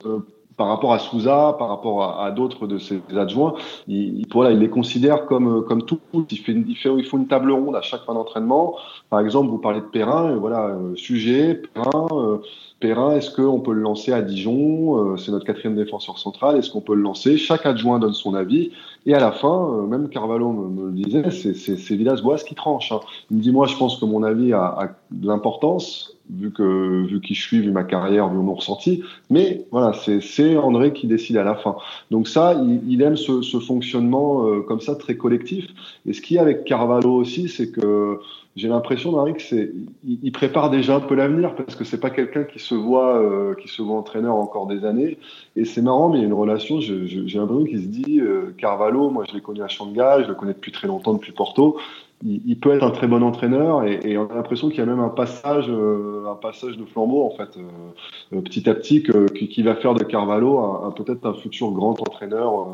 par 0.58 0.68
rapport 0.68 0.94
à 0.94 1.00
Souza, 1.00 1.56
par 1.58 1.70
rapport 1.70 2.20
à, 2.20 2.32
d'autres 2.32 2.68
de 2.68 2.78
ses 2.78 3.02
adjoints, 3.16 3.56
il, 3.88 4.26
voilà, 4.32 4.52
il 4.52 4.60
les 4.60 4.70
considère 4.70 5.26
comme 5.26 5.66
comme 5.66 5.84
tout. 5.84 6.00
Il 6.14 6.38
fait, 6.40 6.54
il 6.54 6.78
il 6.98 7.06
faut 7.06 7.18
une 7.18 7.28
table 7.28 7.52
ronde 7.52 7.76
à 7.76 7.82
chaque 7.82 8.04
fin 8.04 8.14
d'entraînement. 8.14 8.76
Par 9.10 9.20
exemple, 9.20 9.50
vous 9.50 9.58
parlez 9.58 9.82
de 9.82 9.86
Perrin, 9.86 10.32
euh, 10.32 10.36
voilà, 10.38 10.68
euh, 10.68 10.96
sujet 10.96 11.62
Perrin. 11.74 12.40
Euh, 12.84 12.88
Perrin, 12.88 13.16
est-ce 13.16 13.32
qu'on 13.32 13.60
peut 13.60 13.74
le 13.74 13.82
lancer 13.82 14.12
à 14.12 14.22
Dijon 14.22 15.18
C'est 15.18 15.32
notre 15.32 15.46
quatrième 15.46 15.76
défenseur 15.76 16.20
central. 16.20 16.58
Est-ce 16.58 16.70
qu'on 16.70 16.82
peut 16.82 16.96
le 16.96 17.02
lancer 17.02 17.38
Chaque 17.38 17.66
adjoint 17.66 18.00
donne 18.00 18.14
son 18.14 18.34
avis. 18.34 18.72
Et 19.06 19.14
à 19.14 19.20
la 19.20 19.32
fin, 19.32 19.86
même 19.88 20.10
Carvalho 20.10 20.52
me, 20.52 20.88
le 20.88 20.92
disait, 20.92 21.30
c'est 21.32 21.96
Villas-Boas 21.96 22.44
qui 22.48 22.56
tranche. 22.56 22.92
Hein. 22.92 23.00
Il 23.32 23.38
me 23.38 23.42
dit, 23.42 23.52
moi, 23.52 23.68
je 23.68 23.76
pense 23.76 24.00
que 24.00 24.06
mon 24.06 24.24
avis 24.24 24.54
a, 24.54 24.66
a 24.66 24.88
de 25.12 25.28
l'importance 25.28 26.16
vu 26.30 26.52
que 26.52 27.06
vu 27.06 27.22
qui 27.22 27.34
je 27.34 27.42
suis, 27.42 27.62
vu 27.62 27.72
ma 27.72 27.84
carrière, 27.84 28.30
vu 28.30 28.38
mon 28.38 28.56
ressenti. 28.56 29.04
Mais 29.30 29.66
voilà, 29.72 29.94
c'est 29.94 30.58
André 30.58 30.94
qui 30.94 31.08
décide 31.08 31.38
à 31.38 31.44
la 31.44 31.56
fin. 31.56 31.76
Donc 32.12 32.28
ça, 32.28 32.54
il, 32.54 32.82
il 32.92 33.02
aime 33.02 33.18
ce, 33.18 33.42
ce 33.42 33.60
fonctionnement 33.60 34.48
euh, 34.48 34.62
comme 34.62 34.82
ça 34.82 34.96
très 34.96 35.16
collectif. 35.18 35.68
Et 36.06 36.14
ce 36.14 36.22
qu'il 36.22 36.36
y 36.36 36.40
a 36.40 36.42
avec 36.42 36.64
Carvalho 36.64 37.14
aussi, 37.14 37.48
c'est 37.48 37.72
que 37.72 38.20
j'ai 38.56 38.70
l'impression 38.70 39.12
d'Henri 39.12 39.34
que 39.34 39.42
c'est 39.42 39.72
il, 40.06 40.32
prépare 40.32 40.70
déjà 40.70 40.96
un 40.96 41.00
peu 41.02 41.14
l'avenir 41.14 41.56
parce 41.56 41.76
que 41.76 41.84
c'est 41.84 42.00
pas 42.00 42.10
quelqu'un 42.10 42.46
qui 42.46 42.60
se 42.60 42.74
voit 42.74 43.22
euh, 43.22 43.54
qui 43.56 43.68
se 43.68 43.82
voit 43.82 43.98
entraîneur 43.98 44.36
encore 44.36 44.66
des 44.66 44.86
années. 44.86 45.18
Et 45.58 45.66
c'est 45.66 45.82
marrant, 45.82 46.10
mais 46.10 46.20
il 46.20 46.22
y 46.22 46.24
a 46.24 46.28
une 46.28 46.34
relation. 46.34 46.80
J'ai 46.80 46.96
l'impression 47.38 47.66
qu'il 47.66 47.82
se 47.82 47.88
dit 47.88 48.22
euh, 48.22 48.56
Carvalho, 48.58 49.10
moi 49.10 49.26
je 49.28 49.34
l'ai 49.34 49.42
connu 49.42 49.62
à 49.62 49.68
Shanghai, 49.68 50.24
je 50.24 50.30
le 50.30 50.36
connais 50.36 50.54
depuis 50.54 50.72
très 50.72 50.88
longtemps 50.88 51.14
depuis 51.14 51.34
Porto 51.34 51.78
il, 52.24 52.58
peut 52.60 52.74
être 52.74 52.84
un 52.84 52.92
très 52.92 53.08
bon 53.08 53.22
entraîneur 53.24 53.84
et, 53.84 54.18
on 54.18 54.28
a 54.28 54.36
l'impression 54.36 54.70
qu'il 54.70 54.80
y 54.80 54.82
a 54.82 54.86
même 54.86 55.00
un 55.00 55.10
passage, 55.10 55.66
euh, 55.70 56.26
un 56.32 56.36
passage 56.36 56.78
de 56.78 56.86
flambeau 56.86 57.24
en 57.24 57.32
fait, 57.32 57.58
euh, 57.58 58.38
euh, 58.38 58.42
petit 58.42 58.70
à 58.70 58.74
petit, 58.74 59.04
qui 59.04 59.64
va 59.64 59.76
faire 59.76 59.94
de 59.94 60.04
Carvalho 60.04 60.60
un, 60.60 60.92
peut-être 60.92 61.26
un 61.26 61.34
futur 61.34 61.72
grand 61.72 62.00
entraîneur 62.02 62.68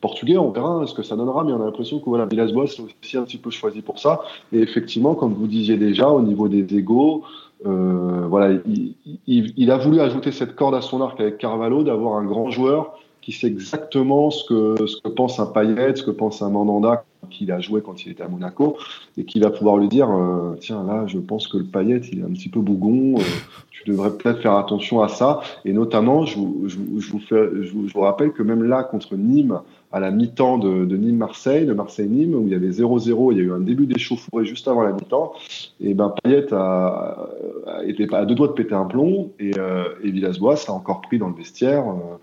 portugais. 0.00 0.36
On 0.36 0.50
verra 0.50 0.86
ce 0.86 0.94
que 0.94 1.02
ça 1.02 1.16
donnera, 1.16 1.44
mais 1.44 1.52
on 1.52 1.62
a 1.62 1.64
l'impression 1.64 1.98
que 1.98 2.04
voilà, 2.04 2.26
Villas-Boas 2.26 2.64
est 2.64 2.80
aussi 2.80 3.16
un 3.16 3.22
petit 3.22 3.38
peu 3.38 3.50
choisi 3.50 3.80
pour 3.80 3.98
ça. 3.98 4.20
Et 4.52 4.58
effectivement, 4.58 5.14
comme 5.14 5.32
vous 5.32 5.46
disiez 5.46 5.76
déjà, 5.76 6.08
au 6.08 6.22
niveau 6.22 6.48
des 6.48 6.76
égaux, 6.76 7.22
voilà, 7.64 8.60
il, 8.66 8.94
il, 9.26 9.70
a 9.70 9.78
voulu 9.78 10.00
ajouter 10.00 10.30
cette 10.30 10.54
corde 10.54 10.74
à 10.74 10.82
son 10.82 11.00
arc 11.00 11.18
avec 11.18 11.38
Carvalho, 11.38 11.82
d'avoir 11.82 12.16
un 12.18 12.24
grand 12.24 12.50
joueur 12.50 12.98
qui 13.22 13.32
sait 13.32 13.46
exactement 13.46 14.30
ce 14.30 14.44
que, 14.44 14.86
ce 14.86 15.00
que 15.00 15.08
pense 15.08 15.40
un 15.40 15.46
Payet, 15.46 15.96
ce 15.96 16.02
que 16.02 16.10
pense 16.10 16.42
un 16.42 16.50
Mandanda 16.50 17.04
qu'il 17.30 17.50
a 17.52 17.60
joué 17.60 17.82
quand 17.82 18.04
il 18.04 18.12
était 18.12 18.22
à 18.22 18.28
Monaco, 18.28 18.76
et 19.16 19.24
qui 19.24 19.40
va 19.40 19.50
pouvoir 19.50 19.76
lui 19.78 19.88
dire 19.88 20.10
euh, 20.10 20.56
tiens 20.60 20.84
là, 20.84 21.06
je 21.06 21.18
pense 21.18 21.48
que 21.48 21.58
le 21.58 21.64
Payet 21.64 22.00
il 22.12 22.20
est 22.20 22.24
un 22.24 22.32
petit 22.32 22.48
peu 22.48 22.60
bougon, 22.60 23.18
euh, 23.18 23.22
tu 23.70 23.90
devrais 23.90 24.10
peut-être 24.10 24.40
faire 24.40 24.56
attention 24.56 25.02
à 25.02 25.08
ça. 25.08 25.40
Et 25.64 25.72
notamment, 25.72 26.24
je 26.24 26.38
vous, 26.38 28.00
rappelle 28.00 28.32
que 28.32 28.42
même 28.42 28.62
là 28.62 28.82
contre 28.82 29.16
Nîmes, 29.16 29.60
à 29.92 30.00
la 30.00 30.10
mi-temps 30.10 30.58
de, 30.58 30.96
Nîmes-Marseille, 30.96 31.66
de 31.66 31.72
Marseille-Nîmes, 31.72 32.34
où 32.34 32.46
il 32.46 32.52
y 32.52 32.54
avait 32.54 32.70
0-0, 32.70 33.32
il 33.32 33.38
y 33.38 33.40
a 33.40 33.44
eu 33.44 33.52
un 33.52 33.60
début 33.60 33.86
d'échauffourée 33.86 34.44
juste 34.44 34.66
avant 34.66 34.82
la 34.82 34.92
mi-temps, 34.92 35.34
et 35.80 35.94
ben 35.94 36.12
Payet 36.22 36.52
a, 36.52 37.28
a, 37.66 37.84
été 37.84 38.08
à 38.12 38.24
deux 38.24 38.34
doigts 38.34 38.48
de 38.48 38.54
péter 38.54 38.74
un 38.74 38.86
plomb, 38.86 39.30
et, 39.38 39.52
euh, 39.56 39.84
et 40.02 40.10
Villas-Boas 40.10 40.64
a 40.66 40.72
encore 40.72 41.00
pris 41.00 41.18
dans 41.18 41.28
le 41.28 41.34
vestiaire 41.34 41.84
euh, 41.88 42.16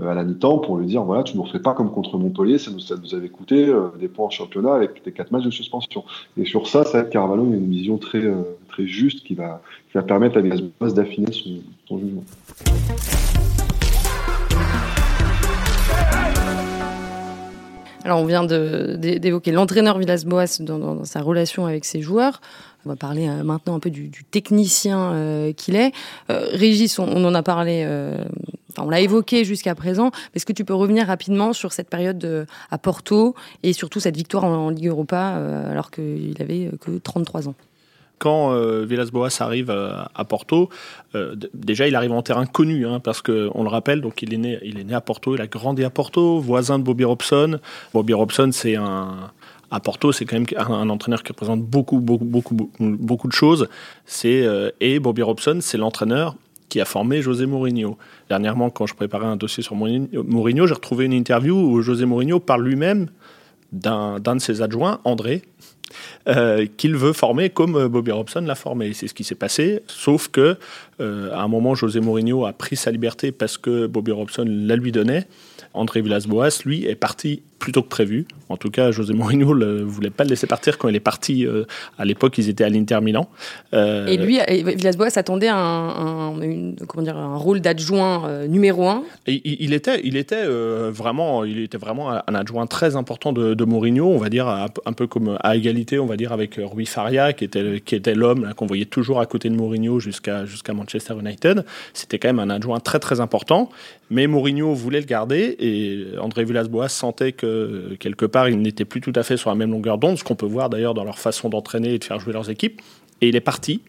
à 0.00 0.14
la 0.14 0.24
mi-temps 0.24 0.58
pour 0.58 0.78
lui 0.78 0.86
dire 0.86 1.02
voilà, 1.02 1.22
tu 1.22 1.34
ne 1.34 1.38
nous 1.38 1.44
refais 1.44 1.58
pas 1.58 1.74
comme 1.74 1.90
contre 1.90 2.16
Montpellier, 2.16 2.58
ça 2.58 2.70
nous, 2.70 2.80
ça 2.80 2.94
nous 2.96 3.14
avait 3.14 3.28
coûté 3.28 3.68
euh, 3.68 3.88
des 4.00 4.08
points 4.08 4.26
en 4.26 4.30
championnat 4.30 4.74
avec 4.74 5.04
des 5.04 5.12
quatre 5.12 5.30
matchs 5.30 5.44
de 5.44 5.50
suspension. 5.50 6.04
Et 6.38 6.46
sur 6.46 6.66
ça, 6.66 6.84
ça 6.84 7.02
Carvalho 7.02 7.42
a 7.42 7.46
une 7.46 7.70
vision 7.70 7.98
très, 7.98 8.24
euh, 8.24 8.42
très 8.68 8.86
juste 8.86 9.22
qui 9.22 9.34
va, 9.34 9.60
qui 9.90 9.94
va 9.94 10.02
permettre 10.02 10.38
à 10.38 10.40
Villas-Boas 10.40 10.92
d'affiner 10.92 11.30
son, 11.32 11.98
jugement. 11.98 12.24
Alors, 18.04 18.20
on 18.20 18.24
vient 18.24 18.44
d'évoquer 18.44 19.52
l'entraîneur 19.52 19.98
Villas-Boas 19.98 20.60
dans, 20.60 21.04
sa 21.04 21.20
relation 21.20 21.66
avec 21.66 21.84
ses 21.84 22.00
joueurs. 22.00 22.40
On 22.84 22.88
va 22.88 22.96
parler 22.96 23.28
maintenant 23.44 23.76
un 23.76 23.78
peu 23.78 23.90
du, 23.90 24.10
technicien 24.32 25.52
qu'il 25.56 25.76
est. 25.76 25.92
Régis, 26.28 26.98
on, 26.98 27.24
en 27.24 27.32
a 27.32 27.44
parlé 27.44 27.86
on 28.78 28.90
l'a 28.90 29.00
évoqué 29.00 29.44
jusqu'à 29.44 29.74
présent. 29.74 30.10
Est-ce 30.34 30.46
que 30.46 30.52
tu 30.52 30.64
peux 30.64 30.74
revenir 30.74 31.06
rapidement 31.06 31.52
sur 31.52 31.72
cette 31.72 31.88
période 31.88 32.46
à 32.70 32.78
Porto 32.78 33.34
et 33.62 33.72
surtout 33.72 34.00
cette 34.00 34.16
victoire 34.16 34.44
en, 34.44 34.70
Ligue 34.70 34.88
Europa 34.88 35.36
euh, 35.36 35.70
alors 35.70 35.90
qu'il 35.90 36.36
avait 36.40 36.66
euh, 36.66 36.76
que 36.80 36.98
33 36.98 37.48
ans? 37.48 37.54
Quand 38.18 38.52
euh, 38.52 38.84
Villas-Boas 38.84 39.36
arrive 39.40 39.70
à 39.70 40.24
Porto, 40.24 40.68
déjà 41.54 41.88
il 41.88 41.96
arrive 41.96 42.12
en 42.12 42.22
terrain 42.22 42.46
connu, 42.46 42.86
hein, 42.86 43.00
parce 43.00 43.20
qu'on 43.20 43.62
le 43.64 43.68
rappelle, 43.68 44.00
donc 44.00 44.22
il 44.22 44.32
est, 44.32 44.36
né, 44.36 44.60
il 44.62 44.78
est 44.78 44.84
né 44.84 44.94
à 44.94 45.00
Porto, 45.00 45.34
il 45.34 45.40
a 45.40 45.48
grandi 45.48 45.82
à 45.82 45.90
Porto, 45.90 46.38
voisin 46.38 46.78
de 46.78 46.84
Bobby 46.84 47.02
Robson. 47.02 47.58
Bobby 47.92 48.12
Robson, 48.12 48.50
c'est 48.52 48.76
à 48.76 49.80
Porto, 49.82 50.12
c'est 50.12 50.24
quand 50.24 50.36
même 50.36 50.46
un, 50.56 50.88
entraîneur 50.88 51.24
qui 51.24 51.32
représente 51.32 51.62
beaucoup, 51.62 51.98
beaucoup, 51.98 52.24
beaucoup, 52.24 52.70
beaucoup 52.78 53.26
de 53.26 53.32
choses. 53.32 53.66
Et 54.24 55.00
Bobby 55.00 55.22
Robson, 55.22 55.58
c'est 55.60 55.78
l'entraîneur 55.78 56.36
qui 56.72 56.80
a 56.80 56.86
formé 56.86 57.20
José 57.20 57.44
Mourinho. 57.44 57.98
Dernièrement, 58.30 58.70
quand 58.70 58.86
je 58.86 58.94
préparais 58.94 59.26
un 59.26 59.36
dossier 59.36 59.62
sur 59.62 59.76
Mourinho, 59.76 60.66
j'ai 60.66 60.72
retrouvé 60.72 61.04
une 61.04 61.12
interview 61.12 61.54
où 61.54 61.82
José 61.82 62.06
Mourinho 62.06 62.40
parle 62.40 62.64
lui-même 62.66 63.10
d'un 63.72 64.18
de 64.18 64.38
ses 64.38 64.62
adjoints, 64.62 64.98
André, 65.04 65.42
euh, 66.28 66.66
qu'il 66.76 66.96
veut 66.96 67.12
former 67.12 67.50
comme 67.50 67.88
Bobby 67.88 68.10
Robson 68.10 68.40
l'a 68.40 68.54
formé. 68.54 68.92
C'est 68.92 69.08
ce 69.08 69.14
qui 69.14 69.24
s'est 69.24 69.34
passé, 69.34 69.82
sauf 69.86 70.28
que 70.28 70.56
euh, 71.00 71.32
à 71.32 71.42
un 71.42 71.48
moment, 71.48 71.74
José 71.74 72.00
Mourinho 72.00 72.46
a 72.46 72.52
pris 72.52 72.76
sa 72.76 72.90
liberté 72.90 73.32
parce 73.32 73.58
que 73.58 73.86
Bobby 73.86 74.12
Robson 74.12 74.44
la 74.46 74.76
lui 74.76 74.92
donnait. 74.92 75.26
André 75.74 76.02
Villas-Boas, 76.02 76.62
lui, 76.64 76.84
est 76.84 76.94
parti 76.94 77.42
plus 77.58 77.72
tôt 77.72 77.82
que 77.82 77.88
prévu. 77.88 78.26
En 78.48 78.56
tout 78.56 78.70
cas, 78.70 78.90
José 78.90 79.14
Mourinho 79.14 79.54
ne 79.54 79.82
voulait 79.82 80.10
pas 80.10 80.24
le 80.24 80.30
laisser 80.30 80.48
partir 80.48 80.78
quand 80.78 80.88
il 80.88 80.96
est 80.96 81.00
parti. 81.00 81.46
Euh, 81.46 81.64
à 81.96 82.04
l'époque, 82.04 82.36
ils 82.36 82.48
étaient 82.48 82.64
à 82.64 82.68
l'Inter 82.68 83.00
Milan. 83.00 83.28
Euh, 83.72 84.06
et 84.08 84.16
lui, 84.16 84.40
Villas-Boas 84.48 85.16
attendait 85.16 85.48
un, 85.48 85.56
un, 85.56 86.34
comment 86.88 87.04
dire, 87.04 87.16
un 87.16 87.36
rôle 87.36 87.60
d'adjoint 87.60 88.28
euh, 88.28 88.46
numéro 88.48 88.88
un. 88.88 89.04
Et, 89.28 89.40
il 89.44 89.72
était, 89.72 90.00
il 90.02 90.16
était 90.16 90.44
vraiment, 90.44 91.44
il 91.44 91.60
était 91.60 91.78
vraiment 91.78 92.10
un 92.10 92.34
adjoint 92.34 92.66
très 92.66 92.96
important 92.96 93.32
de, 93.32 93.54
de 93.54 93.64
Mourinho. 93.64 94.08
On 94.08 94.18
va 94.18 94.28
dire 94.28 94.48
un, 94.48 94.92
peu 94.92 95.06
comme 95.06 95.38
à 95.40 95.56
égalité, 95.56 95.81
on 95.98 96.06
va 96.06 96.16
dire 96.16 96.32
avec 96.32 96.58
Rui 96.62 96.86
Faria, 96.86 97.32
qui 97.32 97.44
était, 97.44 97.80
qui 97.84 97.94
était 97.94 98.14
l'homme 98.14 98.52
qu'on 98.56 98.66
voyait 98.66 98.84
toujours 98.84 99.20
à 99.20 99.26
côté 99.26 99.48
de 99.48 99.54
Mourinho 99.54 100.00
jusqu'à 100.00 100.44
jusqu'à 100.46 100.72
Manchester 100.72 101.14
United. 101.18 101.64
C'était 101.92 102.18
quand 102.18 102.28
même 102.28 102.38
un 102.38 102.50
adjoint 102.50 102.80
très 102.80 102.98
très 102.98 103.20
important. 103.20 103.70
Mais 104.10 104.26
Mourinho 104.26 104.74
voulait 104.74 105.00
le 105.00 105.06
garder 105.06 105.56
et 105.58 106.18
André 106.18 106.44
Villas-Boas 106.44 106.88
sentait 106.88 107.32
que 107.32 107.96
quelque 107.98 108.26
part 108.26 108.48
il 108.48 108.60
n'était 108.60 108.84
plus 108.84 109.00
tout 109.00 109.12
à 109.14 109.22
fait 109.22 109.36
sur 109.36 109.50
la 109.50 109.56
même 109.56 109.70
longueur 109.70 109.98
d'onde, 109.98 110.18
ce 110.18 110.24
qu'on 110.24 110.34
peut 110.36 110.46
voir 110.46 110.70
d'ailleurs 110.70 110.94
dans 110.94 111.04
leur 111.04 111.18
façon 111.18 111.48
d'entraîner 111.48 111.94
et 111.94 111.98
de 111.98 112.04
faire 112.04 112.20
jouer 112.20 112.32
leurs 112.32 112.50
équipes. 112.50 112.80
Et 113.20 113.28
il 113.28 113.36
est 113.36 113.40
parti. 113.40 113.80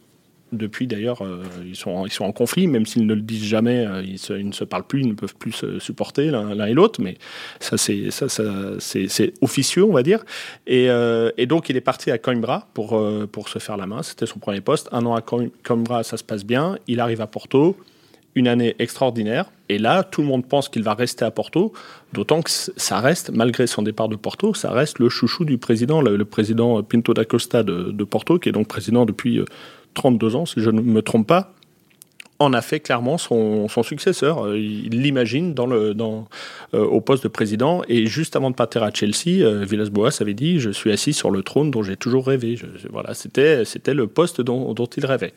Depuis 0.53 0.87
d'ailleurs, 0.87 1.23
euh, 1.23 1.43
ils, 1.65 1.75
sont, 1.75 2.05
ils 2.05 2.11
sont 2.11 2.25
en 2.25 2.31
conflit, 2.31 2.67
même 2.67 2.85
s'ils 2.85 3.05
ne 3.05 3.13
le 3.13 3.21
disent 3.21 3.43
jamais, 3.43 3.85
euh, 3.85 4.03
ils, 4.03 4.47
ne 4.47 4.51
se 4.51 4.63
parlent 4.63 4.85
plus, 4.85 5.01
ils 5.01 5.07
ne 5.07 5.13
peuvent 5.13 5.35
plus 5.35 5.51
se 5.51 5.79
supporter 5.79 6.31
l'un 6.31 6.65
et 6.65 6.73
l'autre, 6.73 7.01
mais 7.01 7.17
ça 7.59 7.77
c'est 7.77 8.11
ça, 8.11 8.27
c'est 8.79 9.33
officieux, 9.41 9.83
on 9.83 9.93
va 9.93 10.03
dire. 10.03 10.23
Et, 10.67 10.89
euh, 10.89 11.31
et, 11.37 11.45
donc 11.45 11.69
il 11.69 11.77
est 11.77 11.81
parti 11.81 12.11
à 12.11 12.17
Coimbra 12.17 12.67
pour, 12.73 13.01
pour 13.31 13.49
se 13.49 13.59
faire 13.59 13.77
la 13.77 13.87
main, 13.87 14.03
c'était 14.03 14.25
son 14.25 14.39
premier 14.39 14.61
poste. 14.61 14.87
Un 14.91 15.05
an 15.05 15.15
à 15.15 15.21
Coimbra, 15.21 16.03
ça 16.03 16.17
se 16.17 16.23
passe 16.23 16.45
bien. 16.45 16.77
Il 16.87 16.99
arrive 16.99 17.21
à 17.21 17.27
Porto, 17.27 17.75
une 18.35 18.47
année 18.47 18.75
extraordinaire. 18.79 19.45
Et 19.69 19.77
là, 19.77 20.03
tout 20.03 20.21
le 20.21 20.27
monde 20.27 20.45
pense 20.45 20.69
qu'il 20.69 20.83
va 20.83 20.93
rester 20.93 21.25
à 21.25 21.31
Porto, 21.31 21.73
d'autant 22.11 22.41
que 22.41 22.51
ça 22.51 22.99
reste, 22.99 23.31
malgré 23.31 23.67
son 23.67 23.81
départ 23.81 24.09
de 24.09 24.15
Porto, 24.15 24.53
ça 24.53 24.71
reste 24.71 24.99
le 24.99 25.09
chouchou 25.09 25.45
du 25.45 25.57
président, 25.57 26.01
le, 26.01 26.25
président 26.25 26.81
Pinto 26.83 27.13
da 27.13 27.25
Costa 27.25 27.63
de, 27.63 28.03
Porto, 28.03 28.39
qui 28.39 28.49
est 28.49 28.51
donc 28.51 28.67
président 28.67 29.05
depuis 29.05 29.41
32 29.93 30.35
euh, 30.35 30.39
ans, 30.39 30.45
si 30.45 30.61
je 30.61 30.69
ne 30.69 30.81
me 30.81 31.01
trompe 31.01 31.27
pas. 31.27 31.53
En 32.43 32.53
a 32.53 32.61
fait 32.61 32.79
clairement 32.79 33.17
son, 33.17 33.67
successeur. 33.83 34.45
Euh, 34.45 34.57
il 34.57 35.01
l'imagine 35.01 35.53
dans 35.53 35.65
le, 35.65 35.93
dans, 35.93 36.27
euh, 36.73 36.83
au 36.85 37.01
poste 37.01 37.23
de 37.23 37.27
président. 37.27 37.81
Et 37.87 38.05
juste 38.05 38.35
avant 38.35 38.51
de 38.51 38.55
partir 38.55 38.83
à 38.83 38.91
Chelsea, 38.91 39.41
euh, 39.41 39.65
Villas-Boas 39.65 40.17
avait 40.21 40.33
dit 40.33 40.59
Je 40.59 40.69
suis 40.69 40.91
assis 40.91 41.13
sur 41.13 41.31
le 41.31 41.43
trône 41.43 41.71
dont 41.71 41.83
j'ai 41.83 41.97
toujours 41.97 42.27
rêvé. 42.27 42.59
voilà, 42.91 43.13
c'était, 43.13 43.65
c'était 43.65 43.93
le 43.93 44.07
poste 44.07 44.41
dont, 44.41 44.73
dont 44.73 44.85
il 44.85 45.05
rêvait. 45.05 45.33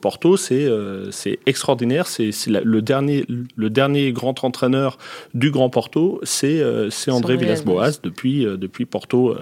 Porto, 0.00 0.36
c'est, 0.36 0.68
c'est 1.10 1.38
extraordinaire. 1.46 2.06
C'est, 2.06 2.30
le, 2.46 2.82
dernier, 2.82 3.24
le 3.56 3.70
dernier 3.70 4.12
grand 4.12 4.44
entraîneur 4.44 4.98
du 5.32 5.50
Grand 5.50 5.70
Porto, 5.70 6.20
c'est, 6.24 6.62
c'est 6.90 7.10
André 7.10 7.36
Villas-Boas. 7.36 8.00
Depuis, 8.02 8.44
depuis 8.44 8.84
Porto 8.84 9.34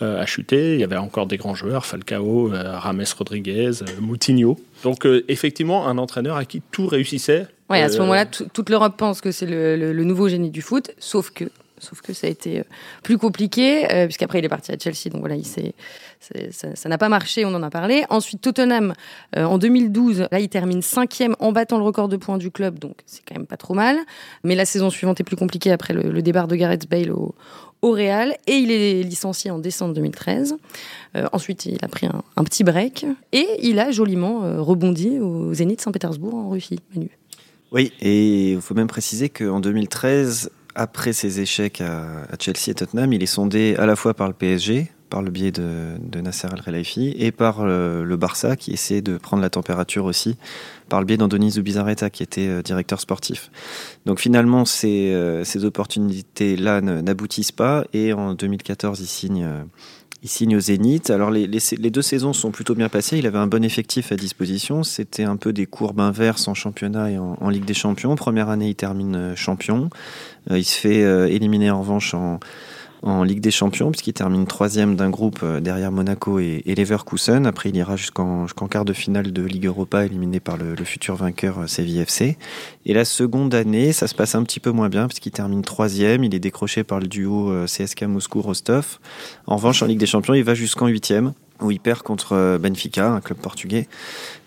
a 0.00 0.26
chuté, 0.26 0.74
il 0.74 0.80
y 0.80 0.84
avait 0.84 0.96
encore 0.96 1.26
des 1.26 1.38
grands 1.38 1.54
joueurs 1.54 1.86
Falcao, 1.86 2.50
Rames 2.52 3.04
Rodriguez, 3.18 3.70
Moutinho. 4.00 4.58
Donc, 4.82 5.06
effectivement, 5.28 5.86
un 5.86 5.98
entraîneur 5.98 6.36
à 6.36 6.44
qui 6.44 6.60
tout 6.70 6.86
réussissait. 6.86 7.46
Oui, 7.70 7.78
à 7.78 7.88
ce 7.88 7.96
euh, 7.96 8.00
moment-là, 8.00 8.26
toute 8.26 8.68
l'Europe 8.68 8.96
pense 8.96 9.20
que 9.20 9.32
c'est 9.32 9.46
le, 9.46 10.04
nouveau 10.04 10.28
génie 10.28 10.50
du 10.50 10.60
foot, 10.60 10.90
sauf 10.98 11.30
que, 11.30 11.44
sauf 11.78 12.02
que 12.02 12.12
ça 12.12 12.26
a 12.26 12.30
été 12.30 12.60
euh, 12.60 12.64
plus 13.02 13.16
compliqué, 13.16 13.90
euh, 13.90 14.04
puisqu'après 14.04 14.40
il 14.40 14.44
est 14.44 14.50
parti 14.50 14.70
à 14.70 14.78
Chelsea, 14.78 15.10
donc 15.10 15.20
voilà, 15.20 15.36
il 15.36 15.44
ça 16.50 16.88
n'a 16.88 16.96
pas 16.96 17.10
marché, 17.10 17.44
on 17.44 17.54
en 17.54 17.62
a 17.62 17.68
parlé. 17.68 18.04
Ensuite, 18.08 18.40
Tottenham, 18.40 18.94
en 19.36 19.58
2012, 19.58 20.28
là, 20.32 20.40
il 20.40 20.48
termine 20.48 20.80
cinquième 20.80 21.36
en 21.38 21.52
battant 21.52 21.76
le 21.76 21.84
record 21.84 22.08
de 22.08 22.16
points 22.16 22.38
du 22.38 22.50
club, 22.50 22.78
donc 22.78 22.96
c'est 23.04 23.20
quand 23.28 23.34
même 23.34 23.46
pas 23.46 23.58
trop 23.58 23.74
mal. 23.74 23.98
Mais 24.42 24.54
la 24.54 24.64
saison 24.64 24.88
suivante 24.88 25.20
est 25.20 25.24
plus 25.24 25.36
compliquée 25.36 25.70
après 25.70 25.92
le, 25.92 26.22
départ 26.22 26.48
de 26.48 26.56
Gareth 26.56 26.88
Bale 26.88 27.12
au, 27.12 27.34
au 27.84 27.92
Real 27.92 28.34
et 28.46 28.56
il 28.56 28.70
est 28.70 29.02
licencié 29.02 29.50
en 29.50 29.58
décembre 29.58 29.94
2013. 29.94 30.56
ensuite, 31.32 31.66
il 31.66 31.78
a 31.82 31.88
pris 31.88 32.06
un, 32.06 32.44
petit 32.44 32.64
break 32.64 33.06
et 33.32 33.46
il 33.62 33.78
a 33.78 33.90
joliment 33.90 34.40
rebondi 34.62 35.20
au 35.20 35.52
Zénith 35.52 35.80
Saint-Pétersbourg 35.80 36.34
en 36.34 36.48
Russie. 36.48 36.80
Oui, 37.72 37.92
et 38.00 38.52
il 38.52 38.60
faut 38.60 38.74
même 38.74 38.86
préciser 38.86 39.28
qu'en 39.28 39.60
2013, 39.60 40.50
après 40.74 41.12
ses 41.12 41.40
échecs 41.40 41.80
à, 41.80 42.26
Chelsea 42.40 42.70
et 42.70 42.74
Tottenham, 42.74 43.12
il 43.12 43.22
est 43.22 43.26
sondé 43.26 43.76
à 43.78 43.86
la 43.86 43.96
fois 43.96 44.14
par 44.14 44.28
le 44.28 44.34
PSG, 44.34 44.90
par 45.14 45.22
le 45.22 45.30
biais 45.30 45.52
de, 45.52 46.20
Nasser 46.20 46.48
Al-Khelaifi, 46.50 47.14
et 47.16 47.30
par 47.30 47.64
le, 47.64 48.16
Barça, 48.16 48.56
qui 48.56 48.72
essaie 48.72 49.00
de 49.00 49.16
prendre 49.16 49.44
la 49.44 49.48
température 49.48 50.06
aussi, 50.06 50.36
par 50.88 50.98
le 50.98 51.06
biais 51.06 51.16
d'Andoni 51.16 51.52
Zubizarreta, 51.52 52.10
qui 52.10 52.24
était 52.24 52.48
euh, 52.48 52.62
directeur 52.62 52.98
sportif. 52.98 53.52
Donc 54.06 54.18
finalement, 54.18 54.64
ces, 54.64 55.12
euh, 55.12 55.44
ces 55.44 55.64
opportunités-là 55.64 56.80
n'aboutissent 56.80 57.52
pas, 57.52 57.84
et 57.92 58.12
en 58.12 58.34
2014, 58.34 58.98
il 59.02 59.06
signe 59.06 59.44
euh, 59.44 59.62
il 60.24 60.30
signe 60.30 60.56
au 60.56 60.60
Zénith. 60.60 61.10
Alors 61.10 61.30
les, 61.30 61.46
deux 61.46 62.02
saisons 62.02 62.32
sont 62.32 62.50
plutôt 62.50 62.74
bien 62.74 62.88
passées. 62.88 63.18
Il 63.18 63.26
avait 63.26 63.38
un 63.38 63.46
bon 63.46 63.62
effectif 63.62 64.10
à 64.10 64.16
disposition. 64.16 64.82
C'était 64.82 65.24
un 65.24 65.36
peu 65.36 65.52
des 65.52 65.66
courbes 65.66 66.00
inverses 66.00 66.48
en 66.48 66.54
championnat 66.54 67.10
et 67.10 67.18
en, 67.18 67.48
Ligue 67.50 67.66
des 67.66 67.74
Champions. 67.74 68.16
Première 68.16 68.48
année, 68.48 68.70
il 68.70 68.74
termine 68.74 69.16
euh, 69.16 69.36
champion. 69.36 69.90
Euh, 70.50 70.58
il 70.58 70.64
se 70.64 70.80
fait 70.80 71.04
euh, 71.04 71.26
éliminer 71.26 71.70
en 71.70 71.80
revanche 71.80 72.14
en, 72.14 72.40
en 73.04 73.22
Ligue 73.22 73.40
des 73.40 73.50
Champions, 73.50 73.90
puisqu'il 73.90 74.14
termine 74.14 74.46
troisième 74.46 74.96
d'un 74.96 75.10
groupe 75.10 75.40
euh, 75.42 75.60
derrière 75.60 75.92
Monaco 75.92 76.38
et, 76.38 76.62
Leverkusen. 76.66 77.46
Après, 77.46 77.68
il 77.68 77.76
ira 77.76 77.96
jusqu'en 77.96 78.46
quart 78.46 78.84
de 78.84 78.94
finale 78.94 79.32
de 79.32 79.42
Ligue 79.42 79.66
Europa, 79.66 80.06
éliminé 80.06 80.40
par 80.40 80.56
le, 80.56 80.74
futur 80.84 81.14
vainqueur 81.14 81.60
euh, 81.60 81.66
CVFC. 81.66 82.38
Et 82.86 82.94
la 82.94 83.04
seconde 83.04 83.54
année, 83.54 83.92
ça 83.92 84.06
se 84.06 84.14
passe 84.14 84.34
un 84.34 84.42
petit 84.42 84.58
peu 84.58 84.70
moins 84.70 84.88
bien, 84.88 85.06
puisqu'il 85.06 85.32
termine 85.32 85.62
troisième. 85.62 86.24
Il 86.24 86.34
est 86.34 86.40
décroché 86.40 86.82
par 86.82 86.98
le 86.98 87.06
duo 87.06 87.50
euh, 87.50 87.66
CSK 87.66 88.04
Moscou-Rostov. 88.04 88.98
En 89.46 89.56
revanche, 89.56 89.82
en 89.82 89.86
Ligue 89.86 90.00
des 90.00 90.06
Champions, 90.06 90.34
il 90.34 90.44
va 90.44 90.54
jusqu'en 90.54 90.86
huitième 90.86 91.34
où 91.60 91.70
il 91.70 91.80
perd 91.80 92.02
contre 92.02 92.32
euh, 92.32 92.58
Benfica, 92.58 93.08
un 93.08 93.20
club 93.20 93.38
portugais. 93.38 93.88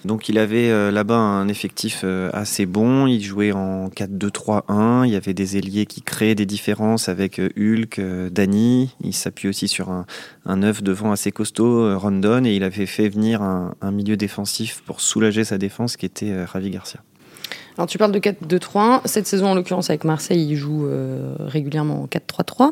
Donc 0.05 0.29
il 0.29 0.37
avait 0.37 0.69
euh, 0.69 0.91
là-bas 0.91 1.17
un 1.17 1.47
effectif 1.47 2.01
euh, 2.03 2.29
assez 2.33 2.65
bon, 2.65 3.07
il 3.07 3.23
jouait 3.23 3.51
en 3.51 3.87
4-2-3-1, 3.89 5.05
il 5.05 5.11
y 5.11 5.15
avait 5.15 5.33
des 5.33 5.57
ailiers 5.57 5.85
qui 5.85 6.01
créaient 6.01 6.35
des 6.35 6.45
différences 6.45 7.09
avec 7.09 7.39
Hulk, 7.39 8.01
Dani, 8.31 8.95
il 9.01 9.13
s'appuie 9.13 9.49
aussi 9.49 9.67
sur 9.67 9.89
un, 9.89 10.05
un 10.45 10.63
œuf 10.63 10.83
devant 10.83 11.11
assez 11.11 11.31
costaud, 11.31 11.97
Rondon, 11.97 12.43
et 12.45 12.55
il 12.55 12.63
avait 12.63 12.85
fait 12.85 13.09
venir 13.09 13.41
un, 13.41 13.73
un, 13.81 13.91
milieu 13.91 14.17
défensif 14.17 14.83
pour 14.85 15.01
soulager 15.01 15.43
sa 15.43 15.57
défense 15.57 15.97
qui 15.97 16.05
était 16.05 16.43
Ravi 16.45 16.69
Garcia. 16.69 17.01
Alors 17.77 17.87
tu 17.87 17.97
parles 17.97 18.11
de 18.11 18.19
4-2-3-1. 18.19 19.01
Cette 19.05 19.27
saison, 19.27 19.47
en 19.47 19.55
l'occurrence, 19.55 19.89
avec 19.89 20.03
Marseille, 20.03 20.47
il 20.49 20.55
joue 20.55 20.87
euh, 20.87 21.35
régulièrement 21.39 22.03
en 22.03 22.07
4-3-3. 22.07 22.71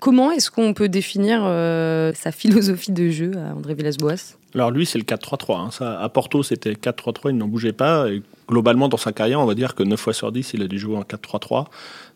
Comment 0.00 0.30
est-ce 0.30 0.50
qu'on 0.50 0.72
peut 0.72 0.88
définir 0.88 1.42
euh, 1.44 2.12
sa 2.14 2.32
philosophie 2.32 2.92
de 2.92 3.10
jeu 3.10 3.32
à 3.36 3.54
André 3.54 3.74
Villas-Boas? 3.74 4.36
Alors 4.54 4.70
lui, 4.70 4.86
c'est 4.86 4.98
le 4.98 5.04
4-3-3. 5.04 5.82
Hein. 5.82 5.96
À 6.00 6.08
Porto, 6.08 6.42
c'était 6.42 6.72
4-3-3, 6.72 7.30
il 7.30 7.36
n'en 7.36 7.48
bougeait 7.48 7.72
pas. 7.72 8.08
Et 8.08 8.22
globalement, 8.48 8.88
dans 8.88 8.96
sa 8.96 9.12
carrière, 9.12 9.40
on 9.40 9.46
va 9.46 9.54
dire 9.54 9.74
que 9.74 9.82
9 9.82 10.00
fois 10.00 10.14
sur 10.14 10.32
10, 10.32 10.54
il 10.54 10.62
a 10.62 10.66
dû 10.66 10.78
jouer 10.78 10.96
en 10.96 11.02
4-3-3. 11.02 11.66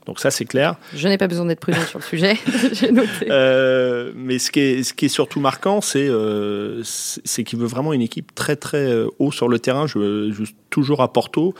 Donc 0.06 0.18
ça, 0.18 0.30
c'est 0.30 0.44
clair. 0.44 0.76
Je 0.94 1.06
n'ai 1.06 1.18
pas 1.18 1.28
besoin 1.28 1.46
d'être 1.46 1.60
prudent 1.60 1.80
sur 1.82 1.98
le 1.98 2.04
sujet. 2.04 2.36
J'ai 2.72 2.90
noté. 2.90 3.28
Euh, 3.30 4.12
mais 4.16 4.38
ce 4.38 4.50
qui, 4.50 4.60
est, 4.60 4.82
ce 4.82 4.94
qui 4.94 5.06
est 5.06 5.08
surtout 5.08 5.38
marquant, 5.38 5.80
c'est 5.80 6.06
euh, 6.08 6.82
qu'il 7.46 7.58
veut 7.58 7.66
vraiment 7.66 7.92
une 7.92 8.02
équipe 8.02 8.34
très 8.34 8.56
très 8.56 8.90
euh, 8.90 9.08
haut 9.18 9.30
sur 9.30 9.48
le 9.48 9.58
terrain. 9.60 9.86
Je, 9.86 10.32
je, 10.32 10.44
toujours 10.70 11.02
à 11.02 11.12
Porto, 11.12 11.54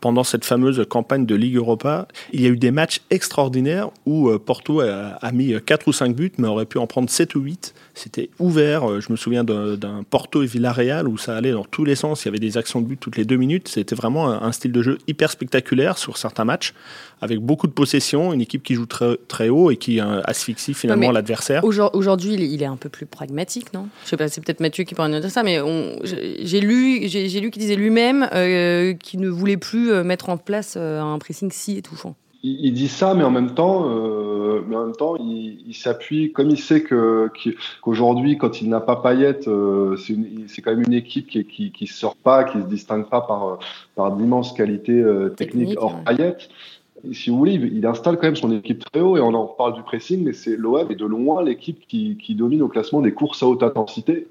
pendant 0.00 0.22
cette 0.22 0.44
fameuse 0.44 0.84
campagne 0.88 1.26
de 1.26 1.34
Ligue 1.34 1.56
Europa, 1.56 2.06
il 2.32 2.40
y 2.42 2.46
a 2.46 2.50
eu 2.50 2.56
des 2.56 2.70
matchs 2.70 3.00
extraordinaires 3.10 3.90
où 4.06 4.28
euh, 4.28 4.38
Porto 4.38 4.80
a, 4.80 5.16
a 5.20 5.32
mis 5.32 5.54
4 5.60 5.88
ou 5.88 5.92
5 5.92 6.14
buts, 6.14 6.32
mais 6.38 6.46
aurait 6.46 6.66
pu 6.66 6.78
en 6.78 6.86
prendre 6.86 7.10
7 7.10 7.34
ou 7.34 7.40
8. 7.40 7.74
C'était 7.94 8.30
ouvert. 8.38 9.00
Je 9.00 9.10
me 9.10 9.16
souviens 9.16 9.42
d'un 9.42 10.04
Porto 10.08 10.42
et 10.42 10.46
Villarreal 10.46 11.08
où 11.08 11.18
ça 11.18 11.36
allait 11.36 11.52
dans 11.52 11.64
tous 11.64 11.84
les 11.84 11.96
sens. 11.96 12.24
Il 12.24 12.26
y 12.26 12.28
avait 12.28 12.38
des 12.38 12.56
actions 12.56 12.80
de 12.80 12.86
but 12.86 13.00
toutes 13.00 13.16
les 13.16 13.24
deux 13.24 13.36
minutes. 13.36 13.66
C'était 13.68 13.96
vraiment 13.96 14.30
un, 14.30 14.52
style 14.52 14.70
de 14.70 14.82
jeu 14.82 14.98
hyper 15.08 15.30
spectaculaire 15.30 15.98
sur 15.98 16.16
certains 16.16 16.44
matchs, 16.44 16.74
avec 17.20 17.40
beaucoup 17.40 17.66
de 17.66 17.72
possession, 17.88 18.34
une 18.34 18.42
équipe 18.42 18.62
qui 18.62 18.74
joue 18.74 18.84
très, 18.84 19.16
très 19.28 19.48
haut 19.48 19.70
et 19.70 19.78
qui 19.78 19.98
euh, 19.98 20.20
asphyxie 20.24 20.74
finalement 20.74 21.10
l'adversaire. 21.10 21.64
Aujourd'hui, 21.64 22.34
il 22.34 22.62
est 22.62 22.66
un 22.66 22.76
peu 22.76 22.90
plus 22.90 23.06
pragmatique, 23.06 23.72
non? 23.72 23.88
Je 24.04 24.10
sais 24.10 24.16
pas, 24.18 24.28
c'est 24.28 24.44
peut-être 24.44 24.60
Mathieu 24.60 24.84
qui 24.84 24.94
pourrait 24.94 25.08
nous 25.08 25.20
dire 25.20 25.30
ça, 25.30 25.42
mais 25.42 25.58
j'ai 26.04 26.60
lu, 26.60 27.08
j'ai 27.08 27.40
lu 27.40 27.50
qu'il 27.50 27.62
disait 27.62 27.76
lui-même 27.76 28.28
euh, 28.34 28.92
qu'il 28.92 29.20
ne 29.20 29.28
voulait 29.30 29.56
plus 29.56 29.90
mettre 30.04 30.28
en 30.28 30.36
place 30.36 30.76
un 30.76 31.18
pressing 31.18 31.50
si 31.50 31.78
étouffant 31.78 32.14
il, 32.42 32.72
dit 32.72 32.88
ça, 32.88 33.14
mais 33.14 33.24
en 33.24 33.30
même 33.30 33.54
temps, 33.54 33.88
euh, 33.88 34.62
mais 34.66 34.76
en 34.76 34.86
même 34.86 34.96
temps, 34.96 35.16
il, 35.16 35.64
il 35.66 35.74
s'appuie, 35.74 36.32
comme 36.32 36.50
il 36.50 36.58
sait 36.58 36.82
que 36.82 37.30
qu'aujourd'hui, 37.82 38.38
quand 38.38 38.60
il 38.60 38.68
n'a 38.68 38.80
pas 38.80 38.96
Payet, 38.96 39.48
euh, 39.48 39.96
c'est 39.96 40.62
quand 40.62 40.70
même 40.70 40.84
une 40.86 40.92
équipe 40.92 41.26
qui, 41.26 41.44
qui, 41.44 41.72
qui 41.72 41.86
sort 41.86 42.16
pas, 42.16 42.44
qui 42.44 42.58
se 42.58 42.66
distingue 42.66 43.08
pas 43.08 43.22
par 43.22 43.58
par 43.96 44.12
d'immenses 44.12 44.52
qualités 44.52 45.00
euh, 45.00 45.30
techniques 45.30 45.76
hors 45.78 45.96
ouais. 45.96 46.16
Payet. 46.16 46.36
Si 47.12 47.30
vous 47.30 47.38
voulez, 47.38 47.54
il, 47.54 47.86
installe 47.86 48.16
quand 48.16 48.26
même 48.26 48.36
son 48.36 48.52
équipe 48.52 48.84
très 48.90 49.00
haut 49.00 49.16
et 49.16 49.20
on 49.20 49.34
en 49.34 49.46
parle 49.46 49.74
du 49.74 49.82
pressing, 49.82 50.24
mais 50.24 50.32
c'est 50.32 50.56
l'OM 50.56 50.90
et 50.90 50.94
de 50.94 51.06
loin 51.06 51.42
l'équipe 51.42 51.86
qui, 51.86 52.34
domine 52.34 52.62
au 52.62 52.68
classement 52.68 53.00
des 53.00 53.12
courses 53.12 53.42
à 53.42 53.46
haute 53.46 53.62
intensité. 53.62 54.26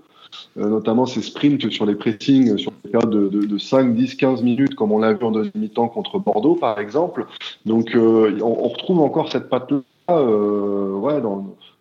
Euh, 0.58 0.68
notamment 0.68 1.06
ces 1.06 1.22
sprints 1.22 1.70
sur 1.70 1.86
les 1.86 1.96
pressings 1.96 2.58
sur 2.58 2.74
des 2.84 2.92
périodes 2.92 3.10
de, 3.10 3.46
de, 3.46 3.58
5, 3.58 3.96
10, 3.96 4.16
15 4.16 4.44
minutes, 4.44 4.76
comme 4.76 4.92
on 4.92 5.00
l'a 5.00 5.14
vu 5.14 5.24
en 5.24 5.32
deuxième 5.32 5.54
mi-temps 5.56 5.88
contre 5.88 6.20
Bordeaux, 6.20 6.56
par 6.56 6.80
exemple. 6.80 7.26
Donc, 7.66 7.96
euh, 7.96 8.38
on, 8.42 8.68
retrouve 8.68 9.00
encore 9.00 9.32
cette 9.32 9.50
patte-là. 9.50 9.80
Euh, 10.10 10.94
ouais, 10.96 11.22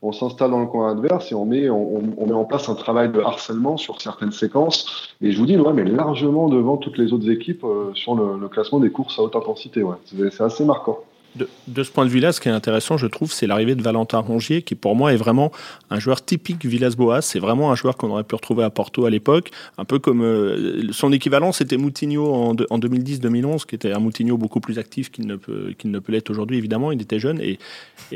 on 0.02 0.12
s'installe 0.12 0.50
dans 0.50 0.60
le 0.60 0.66
coin 0.66 0.92
adverse 0.92 1.32
et 1.32 1.34
on 1.34 1.46
met, 1.46 1.70
on, 1.70 2.26
met 2.26 2.32
en 2.32 2.44
place 2.44 2.68
un 2.68 2.74
travail 2.74 3.10
de 3.10 3.20
harcèlement 3.20 3.76
sur 3.76 4.00
certaines 4.00 4.32
séquences. 4.32 5.14
Et 5.20 5.32
je 5.32 5.38
vous 5.38 5.46
dis, 5.46 5.56
ouais, 5.56 5.72
mais 5.72 5.84
largement 5.84 6.48
devant 6.48 6.76
toutes 6.76 6.98
les 6.98 7.12
autres 7.12 7.30
équipes 7.30 7.64
euh, 7.64 7.92
sur 7.94 8.14
le, 8.14 8.38
le, 8.38 8.48
classement 8.48 8.78
des 8.78 8.90
courses 8.90 9.18
à 9.18 9.22
haute 9.22 9.36
intensité. 9.36 9.82
Ouais. 9.82 9.96
C'est 10.04 10.42
assez 10.42 10.64
marquant 10.64 11.00
de, 11.36 11.82
ce 11.82 11.90
point 11.90 12.04
de 12.04 12.10
vue-là, 12.10 12.32
ce 12.32 12.40
qui 12.40 12.48
est 12.48 12.52
intéressant, 12.52 12.96
je 12.96 13.06
trouve, 13.06 13.32
c'est 13.32 13.46
l'arrivée 13.46 13.74
de 13.74 13.82
Valentin 13.82 14.18
Rongier, 14.18 14.62
qui 14.62 14.74
pour 14.74 14.96
moi 14.96 15.12
est 15.12 15.16
vraiment 15.16 15.52
un 15.90 15.98
joueur 15.98 16.24
typique 16.24 16.64
Villas-Boas. 16.64 17.22
C'est 17.22 17.38
vraiment 17.38 17.70
un 17.70 17.74
joueur 17.74 17.96
qu'on 17.96 18.10
aurait 18.10 18.24
pu 18.24 18.34
retrouver 18.34 18.64
à 18.64 18.70
Porto 18.70 19.04
à 19.04 19.10
l'époque, 19.10 19.50
un 19.78 19.84
peu 19.84 19.98
comme 19.98 20.22
euh, 20.22 20.92
son 20.92 21.12
équivalent, 21.12 21.52
c'était 21.52 21.76
Moutinho 21.76 22.32
en, 22.32 22.50
en 22.70 22.78
2010-2011, 22.78 23.66
qui 23.66 23.74
était 23.74 23.92
un 23.92 23.98
Moutinho 23.98 24.36
beaucoup 24.36 24.60
plus 24.60 24.78
actif 24.78 25.10
qu'il 25.10 25.26
ne 25.26 25.36
peut, 25.36 25.74
qu'il 25.78 25.90
ne 25.90 25.98
peut 25.98 26.12
l'être 26.12 26.30
aujourd'hui. 26.30 26.58
Évidemment, 26.58 26.92
il 26.92 27.00
était 27.00 27.18
jeune 27.18 27.40
et, 27.40 27.58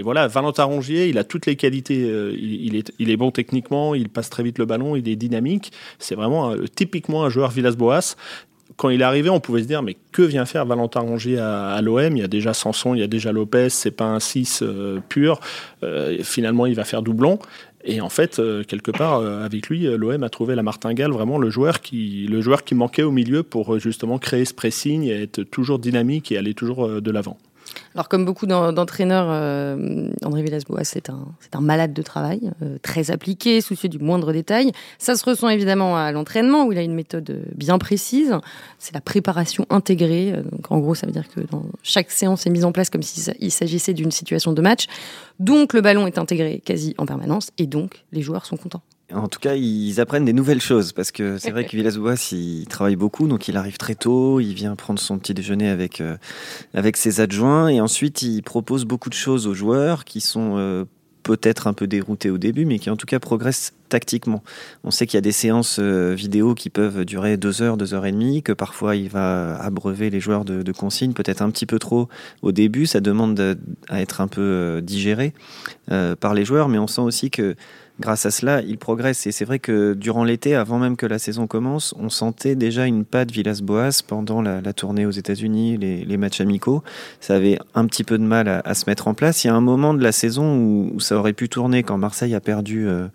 voilà, 0.02 0.28
Valentin 0.28 0.64
Rongier, 0.64 1.09
il 1.09 1.18
a 1.18 1.24
toutes 1.24 1.46
les 1.46 1.56
qualités. 1.56 2.04
Euh, 2.04 2.35
il, 2.38 2.76
est, 2.76 2.92
il 2.98 3.11
est 3.11 3.16
bon 3.16 3.30
techniquement, 3.30 3.94
il 3.94 4.09
passe 4.09 4.30
très 4.30 4.42
vite 4.42 4.59
le 4.59 4.64
ballon, 4.64 4.96
il 4.96 5.09
est 5.09 5.16
dynamique. 5.16 5.72
C'est 5.98 6.14
vraiment 6.14 6.54
typiquement 6.74 7.24
un 7.24 7.28
joueur 7.28 7.50
Villas-Boas 7.50 8.16
quand 8.76 8.90
il 8.90 9.00
est 9.00 9.04
arrivé, 9.04 9.30
on 9.30 9.40
pouvait 9.40 9.62
se 9.62 9.66
dire 9.66 9.83
mais 9.83 9.96
que 10.12 10.22
vient 10.22 10.46
faire 10.46 10.64
Valentin 10.64 11.00
Rongier 11.00 11.38
à, 11.38 11.80
l'OM 11.83 12.16
Il 12.16 12.20
y 12.20 12.24
a 12.24 12.28
déjà 12.28 12.54
Sanson, 12.54 12.94
il 12.94 13.00
y 13.00 13.02
a 13.02 13.06
déjà 13.06 13.33
Lopez, 13.33 13.68
c'est 13.70 13.90
pas 13.90 14.06
un 14.06 14.20
6 14.20 14.62
euh, 14.62 15.00
pur. 15.09 15.40
Euh, 15.83 16.18
finalement, 16.22 16.66
il 16.66 16.74
va 16.74 16.85
faire 16.85 17.02
doublon. 17.02 17.38
Et 17.83 18.00
en 18.00 18.11
fait, 18.11 18.38
euh, 18.38 18.62
quelque 18.62 18.90
part, 18.90 19.22
avec 19.22 19.68
lui, 19.68 19.85
l'OM 19.85 20.22
a 20.22 20.28
trouvé 20.28 20.54
la 20.54 20.62
martingale, 20.62 21.11
vraiment 21.11 21.38
le 21.38 21.50
joueur, 21.50 21.80
qui, 21.80 22.26
le 22.28 22.40
joueur 22.40 22.64
qui 22.64 22.74
manquait 22.74 23.02
au 23.02 23.11
milieu 23.11 23.42
pour 23.42 23.78
justement 23.78 24.18
créer 24.18 24.44
ce 24.44 24.54
pressing 24.54 25.04
et 25.04 25.22
être 25.22 25.42
toujours 25.42 25.78
dynamique 25.78 26.30
et 26.30 26.38
aller 26.38 26.54
toujours 26.54 27.00
de 27.00 27.11
l'avant. 27.11 27.38
Alors, 27.94 28.09
comme 28.09 28.24
beaucoup 28.24 28.46
d'entraîneurs, 28.46 29.26
euh, 29.31 30.09
André 30.24 30.42
Villas-Boas, 30.42 30.85
c'est 30.85 31.11
un, 31.11 31.26
un, 31.53 31.61
malade 31.61 31.92
de 31.92 32.03
travail, 32.03 32.53
euh, 32.62 32.79
très 32.83 33.11
appliqué, 33.11 33.61
soucieux 33.61 33.88
du 33.88 33.98
moindre 33.98 34.33
détail. 34.33 34.70
Ça 34.98 35.16
se 35.16 35.24
ressent 35.24 35.48
évidemment 35.48 35.96
à 35.96 36.12
l'entraînement, 36.12 36.66
où 36.66 36.72
il 36.72 36.79
a 36.79 36.83
une 36.83 36.94
méthode 36.94 37.42
bien 37.57 37.79
précise. 37.79 38.37
C'est 38.79 38.94
la 38.94 39.00
préparation 39.00 39.66
intégrée. 39.70 40.33
Donc, 40.53 40.70
en 40.70 40.79
gros, 40.79 40.94
ça 40.94 41.07
veut 41.07 41.12
dire 41.12 41.29
que 41.29 41.40
dans 41.40 41.64
chaque 41.83 42.12
séance 42.12 42.46
est 42.46 42.50
mise 42.50 42.64
en 42.64 42.72
place 42.72 42.90
comme 42.90 43.03
s'il 43.03 43.50
s'agissait 43.50 43.94
d'une 43.94 44.12
situation 44.12 44.53
de 44.53 44.62
match. 44.62 44.87
Donc, 45.40 45.72
le 45.72 45.81
ballon 45.81 46.07
est 46.07 46.18
intégré 46.18 46.62
quasi 46.64 46.94
en 46.96 47.07
permanence, 47.07 47.50
et 47.59 47.66
donc, 47.66 48.05
les 48.12 48.22
joueurs 48.22 48.46
sont 48.46 48.57
contents. 48.57 48.83
En 49.14 49.29
tout 49.29 49.40
cas, 49.40 49.55
ils 49.55 50.01
apprennent 50.01 50.25
des 50.25 50.33
nouvelles 50.33 50.61
choses 50.61 50.92
parce 50.92 51.11
que 51.11 51.38
c'est 51.38 51.51
vrai 51.51 51.64
que 51.66 51.77
Villas-Boas, 51.77 52.33
il 52.33 52.66
travaille 52.66 52.96
beaucoup, 52.96 53.27
donc 53.27 53.49
il 53.49 53.57
arrive 53.57 53.77
très 53.77 53.94
tôt, 53.94 54.40
il 54.40 54.55
vient 54.55 54.77
prendre 54.77 55.01
son 55.01 55.18
petit 55.18 55.35
déjeuner 55.35 55.68
avec, 55.68 56.01
euh, 56.01 56.16
avec 56.75 56.96
ses 56.96 57.20
adjoints 57.20 57.68
et 57.68 57.81
ensuite 57.81 58.23
il 58.23 58.42
propose 58.42 58.85
beaucoup 58.85 59.09
de 59.09 59.14
choses 59.14 59.46
aux 59.46 59.55
joueurs 59.55 60.05
qui 60.05 60.20
sont 60.20 60.55
euh, 60.57 60.85
peut-être 61.23 61.66
un 61.66 61.73
peu 61.73 61.87
déroutés 61.87 62.31
au 62.31 62.38
début, 62.38 62.64
mais 62.64 62.79
qui 62.79 62.88
en 62.88 62.96
tout 62.96 63.07
cas 63.07 63.18
progressent 63.18 63.73
tactiquement. 63.88 64.42
On 64.85 64.90
sait 64.90 65.07
qu'il 65.07 65.16
y 65.16 65.18
a 65.18 65.23
des 65.23 65.33
séances 65.33 65.79
euh, 65.81 66.14
vidéo 66.14 66.55
qui 66.55 66.70
peuvent 66.70 67.05
durer 67.05 67.37
deux 67.37 67.61
heures, 67.62 67.77
deux 67.77 67.94
heures 67.94 68.07
et 68.07 68.12
demie, 68.12 68.42
que 68.42 68.53
parfois 68.53 68.96
il 68.96 69.09
va 69.09 69.61
abreuver 69.61 70.11
les 70.11 70.20
joueurs 70.20 70.44
de, 70.44 70.62
de 70.62 70.73
consignes, 70.73 71.12
peut-être 71.12 71.42
un 71.42 71.51
petit 71.51 71.66
peu 71.66 71.79
trop 71.79 72.09
au 72.42 72.53
début, 72.53 72.87
ça 72.87 73.01
demande 73.01 73.59
à 73.88 74.01
être 74.01 74.20
un 74.20 74.29
peu 74.29 74.81
digéré 74.83 75.35
par 76.20 76.35
les 76.35 76.44
joueurs, 76.44 76.68
mais 76.68 76.79
on 76.79 76.87
sent 76.87 77.01
aussi 77.01 77.31
que 77.31 77.57
grâce 78.01 78.27
à 78.27 78.31
cela, 78.31 78.63
il 78.63 78.79
progresse. 78.79 79.27
Et 79.27 79.33
c'est 79.33 79.45
vrai 79.45 79.59
que 79.59 79.95
durant 79.95 80.25
l'été, 80.25 80.55
avant 80.55 80.79
même 80.79 80.97
que 80.97 81.07
la 81.07 81.19
saison 81.19 81.47
commence, 81.47 81.95
on 81.99 82.09
sentait 82.09 82.57
déjà 82.57 82.87
une 82.87 83.05
patte 83.05 83.31
Villas-Boas 83.31 84.03
pendant 84.07 84.43
la, 84.43 84.61
tournée 84.73 85.07
aux 85.07 85.11
États-Unis, 85.11 85.77
les, 85.77 86.17
matchs 86.17 86.41
amicaux. 86.41 86.83
Ça 87.21 87.37
avait 87.37 87.59
un 87.75 87.87
petit 87.87 88.05
peu 88.05 88.19
de 88.19 88.25
mal 88.25 88.63
à, 88.65 88.75
se 88.75 88.89
mettre 88.89 89.07
en 89.09 89.15
place. 89.15 89.45
Il 89.45 89.49
y 89.49 89.51
a 89.51 89.55
un 89.55 89.61
moment 89.61 89.95
de 89.95 90.03
la 90.03 90.13
saison 90.13 90.57
où, 90.57 91.01
ça 91.01 91.17
aurait 91.17 91.33
pu 91.33 91.49
tourner 91.49 91.83
quand 91.83 91.99
Marseille 91.99 92.35
a 92.35 92.41
perdu. 92.41 92.89
Euh, 92.89 93.07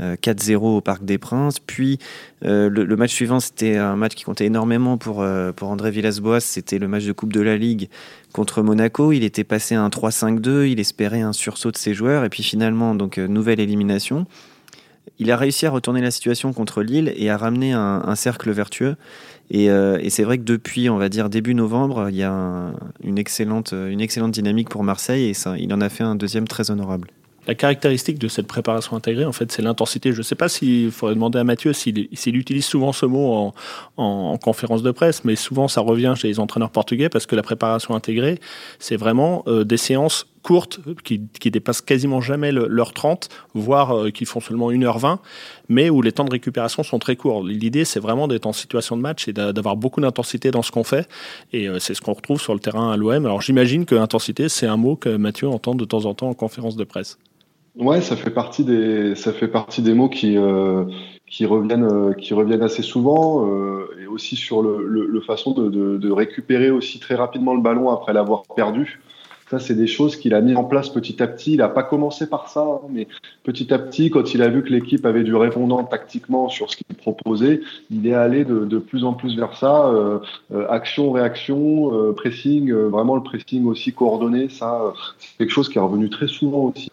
4-0 0.00 0.54
euh, 0.54 0.58
au 0.58 0.80
Parc 0.80 1.04
des 1.04 1.18
Princes. 1.18 1.58
Puis 1.60 1.98
euh, 2.44 2.68
le, 2.68 2.96
match 2.96 3.12
suivant, 3.12 3.40
c'était 3.40 3.76
un 3.76 3.96
match 3.96 4.14
qui 4.14 4.24
comptait 4.24 4.46
énormément 4.46 4.98
pour, 4.98 5.22
euh, 5.22 5.52
pour 5.52 5.70
André 5.70 5.90
Villas-Boas. 5.90 6.40
C'était 6.40 6.78
le 6.78 6.88
match 6.88 7.04
de 7.04 7.12
Coupe 7.12 7.32
de 7.32 7.40
la 7.40 7.56
Ligue 7.56 7.88
contre 8.32 8.62
Monaco. 8.62 9.12
Il 9.12 9.24
était 9.24 9.44
passé 9.44 9.74
à 9.74 9.82
un 9.82 9.88
3-5-2. 9.88 10.66
Il 10.66 10.80
espérait 10.80 11.22
un 11.22 11.32
sursaut 11.32 11.70
de 11.70 11.76
ses 11.76 11.94
joueurs. 11.94 12.24
Et 12.24 12.28
puis 12.28 12.42
finalement, 12.42 12.94
donc 12.94 13.18
nouvelle 13.18 13.60
élimination. 13.60 14.26
Il 15.18 15.30
a 15.30 15.36
réussi 15.36 15.66
à 15.66 15.70
retourner 15.70 16.00
la 16.00 16.10
situation 16.10 16.52
contre 16.52 16.82
Lille 16.82 17.12
et 17.16 17.30
à 17.30 17.36
ramener 17.36 17.72
un, 17.72 18.14
cercle 18.16 18.50
vertueux. 18.50 18.96
Et, 19.50 19.68
c'est 20.08 20.24
vrai 20.24 20.38
que 20.38 20.42
depuis, 20.42 20.90
on 20.90 20.96
va 20.96 21.08
dire 21.08 21.28
début 21.28 21.54
novembre, 21.54 22.08
il 22.08 22.16
y 22.16 22.24
a 22.24 22.72
une, 23.04 23.18
excellente, 23.18 23.72
une 23.72 24.00
excellente 24.00 24.32
dynamique 24.32 24.70
pour 24.70 24.82
Marseille 24.82 25.28
et 25.28 25.34
ça, 25.34 25.56
il 25.56 25.72
en 25.72 25.80
a 25.80 25.88
fait 25.88 26.02
un 26.02 26.16
deuxième 26.16 26.48
très 26.48 26.72
honorable. 26.72 27.10
La 27.46 27.54
caractéristique 27.54 28.18
de 28.18 28.28
cette 28.28 28.46
préparation 28.46 28.96
intégrée, 28.96 29.26
en 29.26 29.32
fait, 29.32 29.52
c'est 29.52 29.60
l'intensité. 29.60 30.12
Je 30.12 30.18
ne 30.18 30.22
sais 30.22 30.34
pas 30.34 30.48
s'il 30.48 30.90
faudrait 30.90 31.14
demander 31.14 31.38
à 31.38 31.44
Mathieu 31.44 31.72
s'il 31.72 32.36
utilise 32.36 32.64
souvent 32.64 32.92
ce 32.92 33.04
mot 33.04 33.52
en, 33.96 34.38
conférence 34.38 34.82
de 34.82 34.90
presse, 34.90 35.24
mais 35.24 35.36
souvent 35.36 35.68
ça 35.68 35.80
revient 35.80 36.14
chez 36.16 36.28
les 36.28 36.40
entraîneurs 36.40 36.70
portugais 36.70 37.08
parce 37.08 37.26
que 37.26 37.36
la 37.36 37.42
préparation 37.42 37.94
intégrée, 37.94 38.40
c'est 38.78 38.96
vraiment 38.96 39.42
euh, 39.46 39.64
des 39.64 39.76
séances 39.76 40.26
courtes 40.42 40.80
qui, 41.02 41.50
dépassent 41.50 41.80
quasiment 41.80 42.20
jamais 42.20 42.52
l'heure 42.52 42.92
30, 42.92 43.28
voire 43.54 43.96
euh, 43.96 44.10
qui 44.10 44.26
font 44.26 44.40
seulement 44.40 44.70
1h20, 44.70 45.18
mais 45.68 45.88
où 45.88 46.02
les 46.02 46.12
temps 46.12 46.24
de 46.24 46.30
récupération 46.30 46.82
sont 46.82 46.98
très 46.98 47.16
courts. 47.16 47.42
L'idée, 47.42 47.84
c'est 47.84 48.00
vraiment 48.00 48.28
d'être 48.28 48.46
en 48.46 48.52
situation 48.52 48.96
de 48.96 49.02
match 49.02 49.26
et 49.28 49.32
d'avoir 49.32 49.76
beaucoup 49.76 50.00
d'intensité 50.00 50.50
dans 50.50 50.62
ce 50.62 50.70
qu'on 50.70 50.84
fait. 50.84 51.08
Et 51.52 51.68
euh, 51.68 51.78
c'est 51.78 51.94
ce 51.94 52.00
qu'on 52.00 52.12
retrouve 52.12 52.40
sur 52.40 52.54
le 52.54 52.60
terrain 52.60 52.92
à 52.92 52.96
l'OM. 52.96 53.24
Alors 53.24 53.40
j'imagine 53.40 53.86
que 53.86 53.94
intensité, 53.94 54.48
c'est 54.48 54.66
un 54.66 54.76
mot 54.76 54.96
que 54.96 55.16
Mathieu 55.16 55.48
entend 55.48 55.74
de 55.74 55.84
temps 55.84 56.04
en 56.04 56.14
temps 56.14 56.28
en 56.28 56.34
conférence 56.34 56.76
de 56.76 56.84
presse. 56.84 57.18
Ouais, 57.76 58.00
ça 58.00 58.14
fait 58.16 58.30
partie 58.30 58.64
des 58.64 59.16
ça 59.16 59.32
fait 59.32 59.48
partie 59.48 59.82
des 59.82 59.94
mots 59.94 60.08
qui 60.08 60.38
euh, 60.38 60.84
qui 61.26 61.44
reviennent 61.44 61.90
euh, 61.90 62.12
qui 62.12 62.32
reviennent 62.32 62.62
assez 62.62 62.82
souvent 62.82 63.48
euh, 63.48 63.88
et 64.00 64.06
aussi 64.06 64.36
sur 64.36 64.62
le, 64.62 64.86
le, 64.86 65.20
façon 65.20 65.52
de, 65.52 65.68
de, 65.68 65.98
de, 65.98 66.10
récupérer 66.12 66.70
aussi 66.70 67.00
très 67.00 67.16
rapidement 67.16 67.52
le 67.52 67.60
ballon 67.60 67.90
après 67.90 68.12
l'avoir 68.12 68.44
perdu. 68.54 69.00
Ça, 69.50 69.58
c'est 69.58 69.74
des 69.74 69.86
choses 69.86 70.16
qu'il 70.16 70.34
a 70.34 70.40
mis 70.40 70.54
en 70.54 70.64
place 70.64 70.88
petit 70.88 71.22
à 71.22 71.26
petit. 71.26 71.52
Il 71.52 71.58
n'a 71.58 71.68
pas 71.68 71.82
commencé 71.82 72.26
par 72.28 72.48
ça, 72.48 72.62
hein, 72.62 72.86
mais 72.90 73.06
petit 73.42 73.72
à 73.74 73.78
petit, 73.78 74.10
quand 74.10 74.34
il 74.34 74.42
a 74.42 74.48
vu 74.48 74.62
que 74.62 74.70
l'équipe 74.70 75.04
avait 75.04 75.22
du 75.22 75.34
répondant 75.34 75.84
tactiquement 75.84 76.48
sur 76.48 76.70
ce 76.70 76.76
qu'il 76.76 76.96
proposait, 76.96 77.60
il 77.90 78.06
est 78.06 78.14
allé 78.14 78.44
de, 78.44 78.78
plus 78.78 79.04
en 79.04 79.12
plus 79.12 79.36
vers 79.36 79.54
ça. 79.56 79.86
Euh, 79.88 80.18
euh 80.52 80.66
action, 80.70 81.12
réaction, 81.12 81.94
euh, 81.94 82.12
pressing, 82.12 82.72
vraiment 82.72 83.16
le 83.16 83.22
pressing 83.22 83.66
aussi 83.66 83.92
coordonné. 83.92 84.48
Ça, 84.48 84.94
c'est 85.18 85.36
quelque 85.38 85.52
chose 85.52 85.68
qui 85.68 85.78
est 85.78 85.82
revenu 85.82 86.08
très 86.08 86.28
souvent 86.28 86.72
aussi 86.74 86.90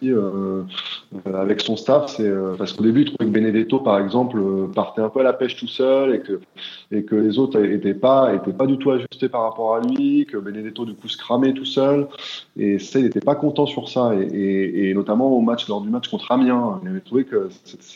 avec 1.24 1.60
son 1.62 1.76
staff. 1.76 2.14
C'est 2.16 2.30
parce 2.58 2.72
qu'au 2.72 2.84
début, 2.84 3.02
il 3.02 3.06
trouvait 3.06 3.30
que 3.30 3.34
Benedetto, 3.34 3.78
par 3.80 3.98
exemple, 3.98 4.38
partait 4.74 5.00
un 5.00 5.08
peu 5.08 5.20
à 5.20 5.22
la 5.22 5.32
pêche 5.32 5.56
tout 5.56 5.68
seul 5.68 6.14
et 6.14 6.20
que 6.20 6.40
et 6.90 7.04
que 7.04 7.14
les 7.14 7.38
autres 7.38 7.58
n'étaient 7.58 7.94
pas 7.94 8.34
étaient 8.34 8.52
pas 8.52 8.66
du 8.66 8.76
tout 8.76 8.90
ajustés 8.90 9.28
par 9.28 9.42
rapport 9.42 9.76
à 9.76 9.80
lui, 9.80 10.26
que 10.26 10.36
Benedetto 10.36 10.84
du 10.84 10.94
coup 10.94 11.08
se 11.08 11.16
cramait 11.16 11.54
tout 11.54 11.64
seul. 11.64 12.06
Et 12.58 12.78
ça, 12.78 12.98
il 12.98 13.04
n'était 13.04 13.20
pas 13.20 13.34
content 13.34 13.64
sur 13.64 13.88
ça. 13.88 14.12
Et, 14.14 14.92
notamment 14.94 15.30
au 15.30 15.40
match, 15.40 15.68
lors 15.68 15.80
du 15.80 15.88
match 15.88 16.08
contre 16.08 16.30
Amiens, 16.32 16.80
il 16.82 16.88
avait 16.88 17.00
trouvé 17.00 17.24
que 17.24 17.48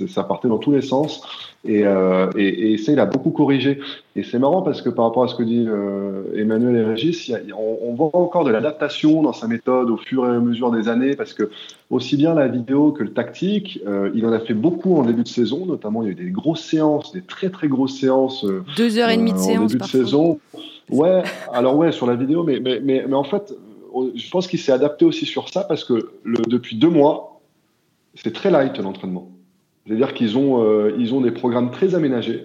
ça 0.09 0.25
partait 0.25 0.49
dans 0.49 0.59
tous 0.59 0.73
les 0.73 0.81
sens. 0.81 1.23
Euh, 1.69 2.31
et, 2.37 2.73
et, 2.73 2.79
ça, 2.79 2.93
il 2.93 2.99
a 2.99 3.05
beaucoup 3.05 3.31
corrigé. 3.31 3.81
Et 4.15 4.23
c'est 4.23 4.39
marrant 4.39 4.63
parce 4.63 4.81
que 4.81 4.89
par 4.89 5.05
rapport 5.05 5.25
à 5.25 5.29
ce 5.29 5.35
que 5.35 5.43
dit 5.43 5.67
euh, 5.69 6.23
Emmanuel 6.35 6.77
et 6.77 6.85
Régis, 6.85 7.31
on, 7.55 7.93
voit 7.95 8.11
encore 8.15 8.45
de 8.45 8.51
l'adaptation 8.51 9.23
dans 9.23 9.35
sa 9.35 9.47
méthode 9.47 9.91
au 9.91 9.99
fur 9.99 10.25
et 10.25 10.31
à 10.31 10.41
mesure 10.41 10.71
des 10.71 10.89
années 10.89 11.17
parce 11.17 11.35
que 11.35 11.51
aussi 11.91 12.17
bien 12.17 12.35
la 12.35 12.49
vidéo 12.49 12.93
que 12.93 13.03
le 13.03 13.13
tactique, 13.13 13.81
euh, 13.87 14.11
il 14.15 14.25
en 14.25 14.33
a 14.33 14.41
fait 14.41 14.55
beaucoup 14.55 14.97
en 14.97 15.03
début 15.03 15.23
de 15.23 15.29
saison. 15.29 15.67
Notamment, 15.67 16.03
il 16.03 16.07
y 16.07 16.09
a 16.09 16.13
eu 16.13 16.25
des 16.25 16.31
grosses 16.31 16.65
séances, 16.65 17.13
des 17.13 17.23
très 17.23 17.51
très 17.51 17.69
grosses 17.69 17.99
séances. 17.99 18.47
Deux 18.77 18.99
heures 18.99 19.11
et 19.11 19.19
demie 19.19 19.35
de 19.35 19.39
séance. 19.39 19.65
En 19.65 19.67
début 19.67 19.81
de 19.81 19.85
saison. 19.85 20.39
Ouais, 20.89 21.25
alors 21.53 21.77
ouais, 21.77 21.91
sur 21.91 22.07
la 22.07 22.15
vidéo, 22.15 22.45
mais, 22.45 22.61
mais, 22.61 22.81
mais, 22.81 23.05
mais 23.09 23.15
en 23.15 23.25
fait, 23.25 23.53
je 24.15 24.31
pense 24.31 24.47
qu'il 24.47 24.59
s'est 24.59 24.73
adapté 24.73 25.05
aussi 25.05 25.27
sur 25.27 25.49
ça 25.49 25.65
parce 25.65 25.85
que 25.85 26.11
depuis 26.25 26.77
deux 26.77 26.89
mois, 26.89 27.41
c'est 28.15 28.33
très 28.33 28.51
light 28.51 28.79
l'entraînement. 28.79 29.31
C'est-à-dire 29.87 30.15
qu'ils 30.15 30.37
ont, 30.37 30.63
euh, 30.65 31.13
ont 31.13 31.21
des 31.21 31.31
programmes 31.31 31.71
très 31.71 31.95
aménagés. 31.95 32.45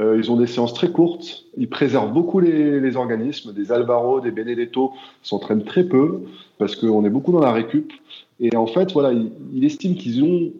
Euh, 0.00 0.16
ils 0.16 0.30
ont 0.30 0.36
des 0.36 0.46
séances 0.46 0.74
très 0.74 0.90
courtes. 0.90 1.44
Ils 1.56 1.68
préservent 1.68 2.12
beaucoup 2.12 2.40
les, 2.40 2.96
organismes. 2.96 3.52
Des 3.52 3.72
Alvaro, 3.72 4.20
des 4.20 4.30
Benedetto 4.30 4.92
s'entraînent 5.22 5.64
très 5.64 5.84
peu 5.84 6.22
parce 6.58 6.76
qu'on 6.76 7.04
est 7.04 7.10
beaucoup 7.10 7.32
dans 7.32 7.40
la 7.40 7.52
récup. 7.52 7.92
Et 8.40 8.54
en 8.56 8.66
fait, 8.66 8.92
voilà, 8.92 9.12
il, 9.12 9.30
il 9.54 9.64
estime 9.64 9.96
qu'ils 9.96 10.22
ont 10.22 10.52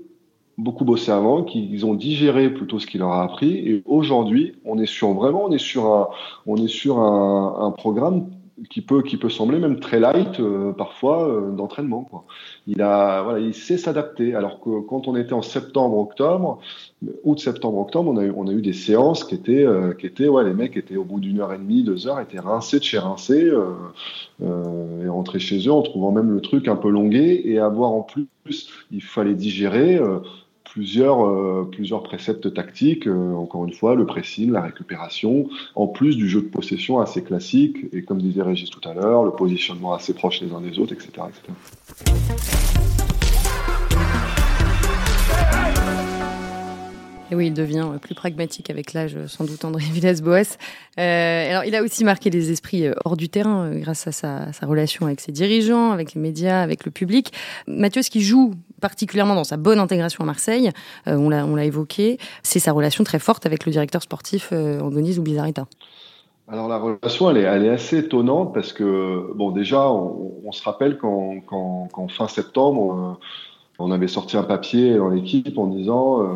beaucoup 0.56 0.84
bossé 0.84 1.12
avant, 1.12 1.44
qu'ils 1.44 1.86
ont 1.86 1.94
digéré 1.94 2.50
plutôt 2.50 2.80
ce 2.80 2.86
qu'il 2.86 3.00
leur 3.00 3.12
a 3.12 3.22
appris. 3.22 3.56
Et 3.58 3.82
aujourd'hui, 3.86 4.54
on 4.64 4.78
est 4.78 4.86
sur 4.86 5.12
vraiment, 5.14 5.44
on 5.44 5.52
est 5.52 5.58
sur 5.58 5.86
un, 5.86 6.08
on 6.46 6.56
est 6.56 6.68
sur 6.68 6.98
un 6.98 7.70
programme 7.70 8.26
qui 8.70 8.80
peut 8.80 9.02
qui 9.02 9.16
peut 9.16 9.28
sembler 9.28 9.58
même 9.58 9.80
très 9.80 10.00
light 10.00 10.40
euh, 10.40 10.72
parfois 10.72 11.28
euh, 11.28 11.50
d'entraînement 11.52 12.02
quoi. 12.02 12.24
Il 12.66 12.82
a 12.82 13.22
voilà, 13.22 13.40
il 13.40 13.54
sait 13.54 13.78
s'adapter 13.78 14.34
alors 14.34 14.60
que 14.60 14.80
quand 14.80 15.08
on 15.08 15.16
était 15.16 15.32
en 15.32 15.42
septembre 15.42 15.98
octobre 15.98 16.58
août 17.24 17.38
septembre 17.38 17.78
octobre 17.78 18.10
on 18.10 18.16
a 18.16 18.24
eu 18.24 18.32
on 18.36 18.46
a 18.46 18.52
eu 18.52 18.62
des 18.62 18.72
séances 18.72 19.24
qui 19.24 19.34
étaient 19.34 19.64
euh, 19.64 19.92
qui 19.94 20.06
étaient 20.06 20.28
ouais 20.28 20.44
les 20.44 20.54
mecs 20.54 20.76
étaient 20.76 20.96
au 20.96 21.04
bout 21.04 21.20
d'une 21.20 21.40
heure 21.40 21.52
et 21.52 21.58
demie 21.58 21.82
deux 21.82 22.06
heures 22.06 22.20
étaient 22.20 22.40
rincés 22.40 22.78
de 22.78 22.84
chez 22.84 22.98
rincés 22.98 23.50
et 24.40 25.08
rentraient 25.08 25.38
chez 25.38 25.66
eux 25.66 25.72
en 25.72 25.82
trouvant 25.82 26.12
même 26.12 26.30
le 26.30 26.40
truc 26.40 26.68
un 26.68 26.76
peu 26.76 26.90
longué 26.90 27.42
et 27.44 27.58
avoir 27.58 27.90
en 27.90 28.02
plus 28.02 28.28
il 28.90 29.02
fallait 29.02 29.34
digérer 29.34 30.00
plusieurs, 30.78 31.26
euh, 31.26 31.68
plusieurs 31.68 32.04
préceptes 32.04 32.54
tactiques, 32.54 33.08
euh, 33.08 33.34
encore 33.34 33.64
une 33.64 33.72
fois, 33.72 33.96
le 33.96 34.06
pressing, 34.06 34.52
la 34.52 34.60
récupération, 34.60 35.48
en 35.74 35.88
plus 35.88 36.16
du 36.16 36.28
jeu 36.28 36.40
de 36.40 36.46
possession 36.46 37.00
assez 37.00 37.24
classique, 37.24 37.78
et 37.92 38.02
comme 38.02 38.22
disait 38.22 38.42
Régis 38.42 38.70
tout 38.70 38.88
à 38.88 38.94
l'heure, 38.94 39.24
le 39.24 39.32
positionnement 39.32 39.92
assez 39.92 40.14
proche 40.14 40.40
les 40.40 40.52
uns 40.52 40.60
des 40.60 40.78
autres, 40.78 40.92
etc. 40.92 41.10
Et 47.30 47.34
oui, 47.34 47.48
il 47.48 47.54
devient 47.54 47.86
plus 48.00 48.14
pragmatique 48.14 48.70
avec 48.70 48.94
l'âge, 48.94 49.18
sans 49.26 49.44
doute, 49.44 49.62
André 49.62 49.84
Villas-Boas. 49.92 50.56
Euh, 50.98 51.50
alors, 51.50 51.64
il 51.64 51.74
a 51.74 51.82
aussi 51.82 52.02
marqué 52.02 52.30
les 52.30 52.50
esprits 52.50 52.86
euh, 52.86 52.94
hors 53.04 53.18
du 53.18 53.28
terrain 53.28 53.66
euh, 53.66 53.78
grâce 53.80 54.06
à 54.06 54.12
sa, 54.12 54.66
relation 54.66 55.04
avec 55.04 55.20
ses 55.20 55.30
dirigeants, 55.30 55.90
avec 55.92 56.14
les 56.14 56.20
médias, 56.22 56.62
avec 56.62 56.86
le 56.86 56.90
public. 56.90 57.32
Mathieu, 57.66 58.00
ce 58.00 58.08
qui 58.08 58.22
joue 58.22 58.54
particulièrement 58.80 59.34
dans 59.34 59.44
sa 59.44 59.58
bonne 59.58 59.78
intégration 59.78 60.22
à 60.24 60.26
Marseille, 60.26 60.70
euh, 61.06 61.16
on 61.16 61.28
l'a 61.28 61.64
évoqué, 61.64 62.18
c'est 62.42 62.60
sa 62.60 62.72
relation 62.72 63.04
très 63.04 63.18
forte 63.18 63.44
avec 63.44 63.66
le 63.66 63.72
directeur 63.72 64.02
sportif 64.02 64.48
euh, 64.52 64.80
Angonis 64.80 65.18
ou 65.18 65.22
Bizarreta. 65.22 65.66
Alors 66.50 66.66
la 66.66 66.78
relation, 66.78 67.30
elle 67.30 67.36
est, 67.36 67.68
assez 67.68 67.98
étonnante 67.98 68.54
parce 68.54 68.72
que, 68.72 69.34
bon, 69.34 69.50
déjà, 69.50 69.90
on, 69.90 70.32
on 70.46 70.52
se 70.52 70.62
rappelle 70.62 70.96
qu'en 70.96 72.08
fin 72.08 72.26
septembre, 72.26 73.18
on 73.78 73.90
avait 73.90 74.08
sorti 74.08 74.38
un 74.38 74.44
papier 74.44 74.96
dans 74.96 75.08
l'équipe 75.08 75.58
en 75.58 75.66
disant 75.66 76.26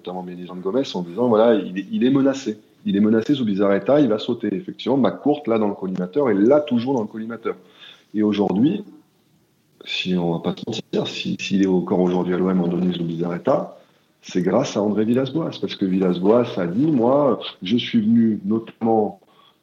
notamment 0.00 0.22
Mélisande 0.22 0.60
Gomez, 0.60 0.82
en 0.94 1.02
disant 1.02 1.28
voilà, 1.28 1.54
il 1.54 1.78
est, 1.78 1.86
il 1.90 2.04
est, 2.04 2.10
menacé. 2.10 2.58
Il 2.86 2.96
est 2.96 3.00
menacé 3.00 3.34
sous 3.34 3.44
bizarre 3.44 3.74
état, 3.74 4.00
il 4.00 4.08
va 4.08 4.18
sauter. 4.18 4.48
Effectivement, 4.52 4.98
courte 5.10 5.46
là 5.46 5.58
dans 5.58 5.68
le 5.68 5.74
collimateur, 5.74 6.30
et 6.30 6.34
là 6.34 6.60
toujours 6.60 6.94
dans 6.94 7.02
le 7.02 7.08
collimateur. 7.08 7.56
Et 8.14 8.22
aujourd'hui, 8.22 8.84
si 9.84 10.16
on 10.16 10.32
va 10.32 10.38
pas 10.40 10.54
se 10.56 10.62
mentir, 10.66 11.06
s'il 11.06 11.62
est 11.62 11.66
encore 11.66 12.00
aujourd'hui 12.00 12.34
à 12.34 12.38
l'OM 12.38 12.60
en 12.60 12.68
Denis 12.68 12.98
Bizarreta, 12.98 13.76
c'est 14.22 14.42
grâce 14.42 14.76
à 14.76 14.82
André 14.82 15.04
Villas-Boas, 15.04 15.52
parce 15.60 15.76
que 15.76 15.84
Villas-Boas 15.84 16.58
a 16.58 16.66
dit, 16.66 16.86
moi, 16.86 17.40
je 17.62 17.76
suis 17.76 18.00
venu 18.00 18.40
notamment 18.44 19.19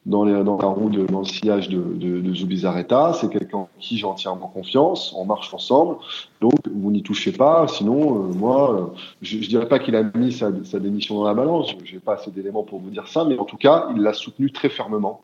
dans, 0.07 0.23
les, 0.23 0.43
dans 0.43 0.57
la 0.57 0.67
roue 0.67 0.89
de, 0.89 1.05
dans 1.05 1.19
le 1.19 1.25
sillage 1.25 1.69
de, 1.69 1.77
de, 1.77 2.21
de 2.21 2.33
Zubizarreta. 2.33 3.11
C'est 3.13 3.29
quelqu'un 3.29 3.57
en 3.59 3.69
qui 3.77 3.97
j'ai 3.97 4.05
entièrement 4.05 4.47
confiance. 4.47 5.13
On 5.15 5.25
marche 5.25 5.53
ensemble. 5.53 5.97
Donc, 6.41 6.53
vous 6.73 6.91
n'y 6.91 7.03
touchez 7.03 7.33
pas. 7.33 7.67
Sinon, 7.67 8.15
euh, 8.15 8.33
moi, 8.33 8.73
euh, 8.73 8.85
je 9.21 9.37
ne 9.37 9.43
dirais 9.43 9.67
pas 9.67 9.79
qu'il 9.79 9.95
a 9.95 10.03
mis 10.15 10.31
sa, 10.31 10.49
sa, 10.63 10.79
démission 10.79 11.15
dans 11.15 11.25
la 11.25 11.33
balance. 11.33 11.75
Je 11.83 11.93
n'ai 11.93 11.99
pas 11.99 12.13
assez 12.13 12.31
d'éléments 12.31 12.63
pour 12.63 12.79
vous 12.79 12.89
dire 12.89 13.07
ça. 13.07 13.25
Mais 13.25 13.37
en 13.37 13.45
tout 13.45 13.57
cas, 13.57 13.89
il 13.95 14.01
l'a 14.01 14.13
soutenu 14.13 14.51
très 14.51 14.69
fermement 14.69 15.21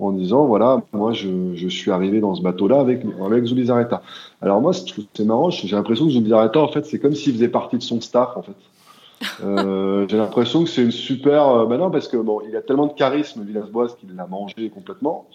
en 0.00 0.10
disant 0.10 0.46
voilà, 0.46 0.82
moi 0.92 1.12
je, 1.12 1.54
je 1.54 1.68
suis 1.68 1.92
arrivé 1.92 2.20
dans 2.20 2.34
ce 2.34 2.42
bateau-là 2.42 2.80
avec, 2.80 3.02
avec 3.24 3.44
Zubizarreta. 3.44 4.02
Alors 4.42 4.60
moi, 4.60 4.72
c'est 4.72 5.24
marrant, 5.24 5.50
j'ai 5.50 5.76
l'impression 5.76 6.06
que 6.06 6.10
Zubizarreta, 6.10 6.58
en 6.58 6.66
fait, 6.66 6.84
c'est 6.84 6.98
comme 6.98 7.14
s'il 7.14 7.34
faisait 7.34 7.48
partie 7.48 7.78
de 7.78 7.82
son 7.82 8.00
staff, 8.00 8.36
en 8.36 8.42
fait. 8.42 8.56
Euh, 9.42 10.06
j'ai 10.08 10.16
l'impression 10.16 10.64
que 10.64 10.70
c'est 10.70 10.82
une 10.82 10.90
super. 10.90 11.66
Ben 11.66 11.78
non, 11.78 11.90
parce 11.90 12.08
que 12.08 12.16
bon, 12.16 12.40
il 12.48 12.56
a 12.56 12.62
tellement 12.62 12.86
de 12.86 12.92
charisme, 12.92 13.42
Villas-Boas, 13.44 13.96
qu'il 13.98 14.14
l'a 14.14 14.26
mangé 14.26 14.70
complètement. 14.70 15.26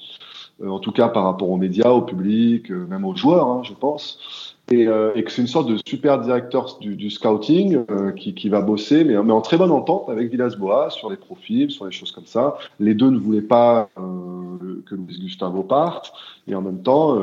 Euh, 0.62 0.70
en 0.70 0.80
tout 0.80 0.92
cas, 0.92 1.08
par 1.08 1.24
rapport 1.24 1.50
aux 1.50 1.58
médias, 1.58 1.90
au 1.90 2.02
public, 2.02 2.70
même 2.70 3.06
aux 3.06 3.16
joueurs, 3.16 3.48
hein, 3.48 3.62
je 3.64 3.74
pense. 3.74 4.56
Et, 4.72 4.86
que 4.86 5.32
c'est 5.32 5.42
une 5.42 5.48
sorte 5.48 5.68
de 5.68 5.78
super 5.88 6.20
directeur 6.22 6.78
du, 6.80 7.10
scouting 7.10 7.86
qui, 8.16 8.50
va 8.50 8.62
bosser, 8.62 9.04
mais, 9.04 9.16
mais, 9.24 9.34
en 9.34 9.42
très 9.42 9.58
bonne 9.58 9.72
entente 9.72 10.08
avec 10.10 10.30
Villas-Boas 10.30 10.92
sur 10.92 11.10
les 11.10 11.18
profils, 11.18 11.72
sur 11.72 11.86
les 11.86 11.92
choses 11.92 12.12
comme 12.12 12.28
ça. 12.28 12.56
Les 12.80 12.94
deux 12.94 13.10
ne 13.10 13.18
voulaient 13.18 13.42
pas 13.42 13.90
que 13.96 14.94
Luis 14.94 15.20
Gustavo 15.22 15.64
parte, 15.64 16.14
et 16.48 16.54
en 16.54 16.62
même 16.62 16.84
temps, 16.84 17.18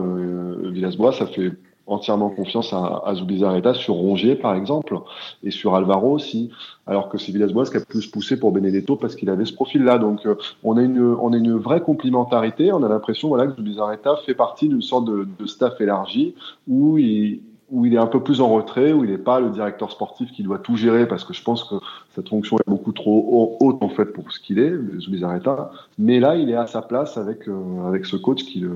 Villas-Boas 0.72 1.22
a 1.22 1.26
fait 1.26 1.52
entièrement 1.86 2.30
confiance 2.30 2.72
à, 2.72 3.02
à 3.04 3.74
sur 3.74 3.94
Rongier, 3.94 4.34
par 4.34 4.54
exemple, 4.54 4.98
et 5.42 5.50
sur 5.50 5.74
Alvaro 5.74 6.12
aussi, 6.12 6.50
alors 6.86 7.08
que 7.08 7.18
c'est 7.18 7.32
Villas-Boas 7.32 7.66
qui 7.66 7.76
a 7.76 7.80
plus 7.80 8.06
poussé 8.06 8.38
pour 8.38 8.52
Benedetto 8.52 8.96
parce 8.96 9.14
qu'il 9.16 9.30
avait 9.30 9.44
ce 9.44 9.52
profil-là. 9.52 9.98
Donc, 9.98 10.26
euh, 10.26 10.36
on, 10.64 10.76
a 10.76 10.82
une, 10.82 11.00
on 11.00 11.32
a 11.32 11.36
une 11.36 11.54
vraie 11.54 11.80
complémentarité. 11.80 12.72
On 12.72 12.82
a 12.82 12.88
l'impression 12.88 13.28
voilà, 13.28 13.46
que 13.46 13.56
Zubizarreta 13.56 14.16
fait 14.24 14.34
partie 14.34 14.68
d'une 14.68 14.82
sorte 14.82 15.04
de, 15.04 15.28
de, 15.38 15.46
staff 15.46 15.80
élargi 15.80 16.34
où 16.68 16.98
il, 16.98 17.40
où 17.70 17.86
il 17.86 17.94
est 17.94 17.98
un 17.98 18.06
peu 18.06 18.22
plus 18.22 18.40
en 18.40 18.48
retrait, 18.48 18.92
où 18.92 19.04
il 19.04 19.10
n'est 19.10 19.18
pas 19.18 19.40
le 19.40 19.50
directeur 19.50 19.90
sportif 19.90 20.30
qui 20.32 20.42
doit 20.42 20.58
tout 20.58 20.76
gérer, 20.76 21.06
parce 21.06 21.24
que 21.24 21.34
je 21.34 21.42
pense 21.42 21.64
que 21.64 21.76
cette 22.14 22.28
fonction 22.28 22.56
est 22.58 22.68
beaucoup 22.70 22.92
trop 22.92 23.56
haute 23.60 23.82
en 23.82 23.88
fait 23.88 24.06
pour 24.06 24.30
ce 24.32 24.40
qu'il 24.40 24.58
est, 24.58 24.72
Zubizarreta. 25.00 25.70
Mais 25.98 26.20
là, 26.20 26.36
il 26.36 26.50
est 26.50 26.56
à 26.56 26.66
sa 26.66 26.82
place 26.82 27.16
avec, 27.16 27.48
euh, 27.48 27.86
avec 27.86 28.06
ce 28.06 28.16
coach 28.16 28.44
qui 28.44 28.60
le, 28.60 28.74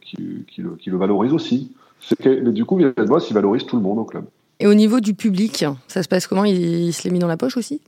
qui, 0.00 0.16
le, 0.62 0.76
qui 0.76 0.90
le 0.90 0.96
valorise 0.96 1.32
aussi. 1.32 1.72
Mais 2.24 2.52
du 2.52 2.64
coup, 2.64 2.76
Villas-Boas, 2.76 3.26
il 3.28 3.34
valorise 3.34 3.64
tout 3.64 3.76
le 3.76 3.82
monde 3.82 3.98
au 3.98 4.04
club. 4.04 4.24
Et 4.60 4.66
au 4.66 4.74
niveau 4.74 5.00
du 5.00 5.14
public, 5.14 5.64
ça 5.88 6.02
se 6.02 6.08
passe 6.08 6.26
comment? 6.26 6.44
Il, 6.44 6.60
il 6.60 6.92
se 6.92 7.04
l'est 7.04 7.10
mis 7.10 7.18
dans 7.18 7.28
la 7.28 7.36
poche 7.36 7.56
aussi? 7.56 7.80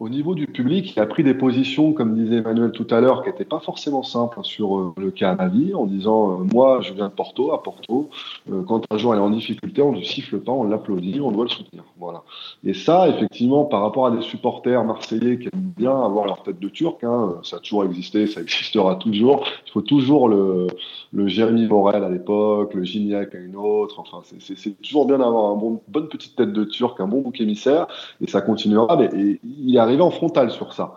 Au 0.00 0.08
niveau 0.08 0.34
du 0.34 0.46
public, 0.46 0.94
il 0.96 1.00
a 1.00 1.04
pris 1.04 1.22
des 1.22 1.34
positions, 1.34 1.92
comme 1.92 2.14
disait 2.14 2.36
Emmanuel 2.36 2.72
tout 2.72 2.86
à 2.90 3.02
l'heure, 3.02 3.22
qui 3.22 3.28
n'étaient 3.28 3.44
pas 3.44 3.60
forcément 3.60 4.02
simples 4.02 4.38
sur 4.42 4.78
euh, 4.78 4.94
le 4.96 5.10
cas 5.10 5.34
Navi, 5.34 5.74
en 5.74 5.84
disant 5.84 6.40
euh, 6.40 6.44
Moi, 6.50 6.80
je 6.80 6.94
viens 6.94 7.08
de 7.08 7.12
Porto, 7.12 7.52
à 7.52 7.62
Porto, 7.62 8.08
euh, 8.50 8.62
quand 8.62 8.82
un 8.90 8.96
joueur 8.96 9.18
est 9.18 9.20
en 9.20 9.28
difficulté, 9.28 9.82
on 9.82 9.92
ne 9.92 10.02
siffle 10.02 10.40
pas, 10.40 10.52
on 10.52 10.64
l'applaudit, 10.64 11.20
on 11.20 11.30
doit 11.30 11.44
le 11.44 11.50
soutenir. 11.50 11.84
Voilà. 11.98 12.22
Et 12.64 12.72
ça, 12.72 13.10
effectivement, 13.10 13.66
par 13.66 13.82
rapport 13.82 14.06
à 14.06 14.10
des 14.10 14.22
supporters 14.22 14.82
marseillais 14.84 15.38
qui 15.38 15.48
aiment 15.52 15.72
bien 15.76 15.94
avoir 16.02 16.24
leur 16.24 16.42
tête 16.44 16.58
de 16.58 16.68
turc, 16.70 17.04
hein, 17.04 17.34
ça 17.42 17.56
a 17.56 17.58
toujours 17.60 17.84
existé, 17.84 18.26
ça 18.26 18.40
existera 18.40 18.94
toujours. 18.94 19.44
Il 19.66 19.70
faut 19.70 19.82
toujours 19.82 20.30
le, 20.30 20.66
le 21.12 21.28
Jérémy 21.28 21.66
Morel 21.66 22.04
à 22.04 22.08
l'époque, 22.08 22.72
le 22.72 22.84
Gignac 22.84 23.34
à 23.34 23.38
une 23.38 23.56
autre. 23.56 24.00
Enfin, 24.00 24.22
c'est 24.38 24.80
toujours 24.80 25.06
bien 25.06 25.18
d'avoir 25.18 25.52
une 25.52 25.60
bon, 25.60 25.82
bonne 25.88 26.08
petite 26.08 26.36
tête 26.36 26.54
de 26.54 26.64
turc, 26.64 26.98
un 27.00 27.06
bon 27.06 27.20
bouc 27.20 27.38
émissaire, 27.40 27.86
et 28.22 28.30
ça 28.30 28.40
continuera. 28.40 28.98
Et, 29.14 29.40
il 29.42 29.78
a 29.78 29.89
arrivé 29.90 30.02
en 30.02 30.10
frontal 30.10 30.50
sur 30.50 30.72
ça. 30.72 30.94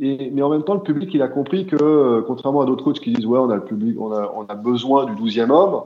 Et, 0.00 0.30
mais 0.30 0.42
en 0.42 0.50
même 0.50 0.62
temps, 0.62 0.74
le 0.74 0.82
public, 0.82 1.10
il 1.14 1.22
a 1.22 1.28
compris 1.28 1.66
que, 1.66 2.20
contrairement 2.26 2.60
à 2.60 2.66
d'autres 2.66 2.84
coachs 2.84 3.00
qui 3.00 3.12
disent 3.12 3.26
ouais, 3.26 3.38
on 3.38 3.50
a 3.50 3.56
le 3.56 3.64
public, 3.64 3.96
on 4.00 4.12
a, 4.12 4.54
besoin 4.54 5.06
du 5.06 5.14
douzième 5.14 5.50
homme. 5.50 5.82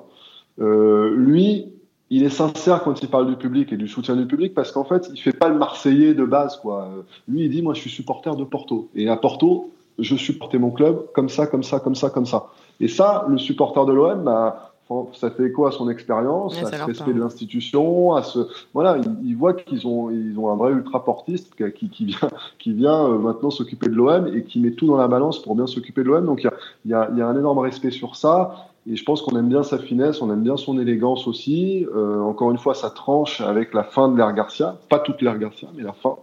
Euh, 0.60 1.14
lui, 1.16 1.66
il 2.10 2.24
est 2.24 2.30
sincère 2.30 2.82
quand 2.82 3.02
il 3.02 3.08
parle 3.08 3.28
du 3.28 3.36
public 3.36 3.72
et 3.72 3.76
du 3.76 3.86
soutien 3.86 4.16
du 4.16 4.26
public 4.26 4.52
parce 4.52 4.72
qu'en 4.72 4.84
fait, 4.84 5.08
il 5.12 5.20
fait 5.20 5.32
pas 5.32 5.48
le 5.48 5.56
Marseillais 5.56 6.12
de 6.12 6.24
base, 6.24 6.56
quoi. 6.56 6.88
Lui, 7.28 7.44
il 7.44 7.50
dit 7.50 7.62
moi, 7.62 7.74
je 7.74 7.80
suis 7.80 7.90
supporter 7.90 8.34
de 8.34 8.44
Porto 8.44 8.88
et 8.96 9.08
à 9.08 9.16
Porto, 9.16 9.70
je 9.98 10.16
supportais 10.16 10.58
mon 10.58 10.70
club 10.70 11.06
comme 11.14 11.28
ça, 11.28 11.46
comme 11.46 11.62
ça, 11.62 11.78
comme 11.78 11.94
ça, 11.94 12.10
comme 12.10 12.26
ça. 12.26 12.46
Et 12.80 12.88
ça, 12.88 13.26
le 13.28 13.38
supporter 13.38 13.84
de 13.86 13.92
l'OM, 13.92 14.24
bah, 14.24 14.69
ça 15.12 15.31
fait 15.31 15.46
écho 15.46 15.66
à 15.66 15.72
son 15.72 15.88
expérience, 15.88 16.61
à 16.62 16.66
ce 16.66 16.85
respect 16.85 17.12
de 17.12 17.20
l'institution, 17.20 18.14
à 18.14 18.22
ce 18.22 18.40
voilà, 18.74 18.98
ils, 19.24 19.37
voient 19.37 19.55
qu'ils 19.55 19.87
ont 19.87 20.11
ils 20.11 20.38
ont 20.38 20.50
un 20.50 20.57
vrai 20.57 20.72
ultra 20.72 21.05
portiste 21.05 21.55
qui, 21.74 21.90
qui 21.90 22.05
vient 22.05 22.31
qui 22.59 22.72
vient 22.72 23.07
euh, 23.07 23.18
maintenant 23.18 23.50
s'occuper 23.50 23.88
de 23.88 23.94
l'OM 23.94 24.26
et 24.35 24.42
qui 24.44 24.59
met 24.61 24.72
tout 24.72 24.87
dans 24.87 24.96
la 24.96 25.09
balance 25.09 25.40
pour 25.40 25.55
bien 25.55 25.66
s'occuper 25.66 26.03
de 26.03 26.09
l'OM. 26.09 26.26
Donc 26.26 26.42
il 26.42 26.50
y 26.90 26.94
a, 26.94 27.09
y, 27.09 27.11
a, 27.12 27.16
y 27.16 27.20
a 27.20 27.26
un 27.26 27.38
énorme 27.38 27.59
respect 27.59 27.90
sur 27.90 28.16
ça. 28.16 28.66
Et 28.90 28.96
je 28.96 29.05
pense 29.05 29.20
qu'on 29.22 29.37
aime 29.37 29.48
bien 29.48 29.62
sa 29.62 29.79
finesse, 29.79 30.22
on 30.22 30.33
aime 30.33 30.42
bien 30.42 30.57
son 30.57 30.79
élégance 30.79 31.26
aussi. 31.26 31.87
Euh, 31.94 32.20
encore 32.22 32.50
une 32.50 32.59
fois, 32.59 32.74
ça 32.74 32.90
tranche 32.90 33.40
avec 33.42 33.74
la 33.74 33.85
fin 33.85 34.09
de 34.09 34.16
l'ère 34.16 34.33
Garcia, 34.33 34.76
pas 34.88 34.98
toute 34.98 35.20
l'ère 35.20 35.38
Garcia, 35.38 35.68
mais 35.76 35.83
la 35.83 35.92
fin. 35.92 36.16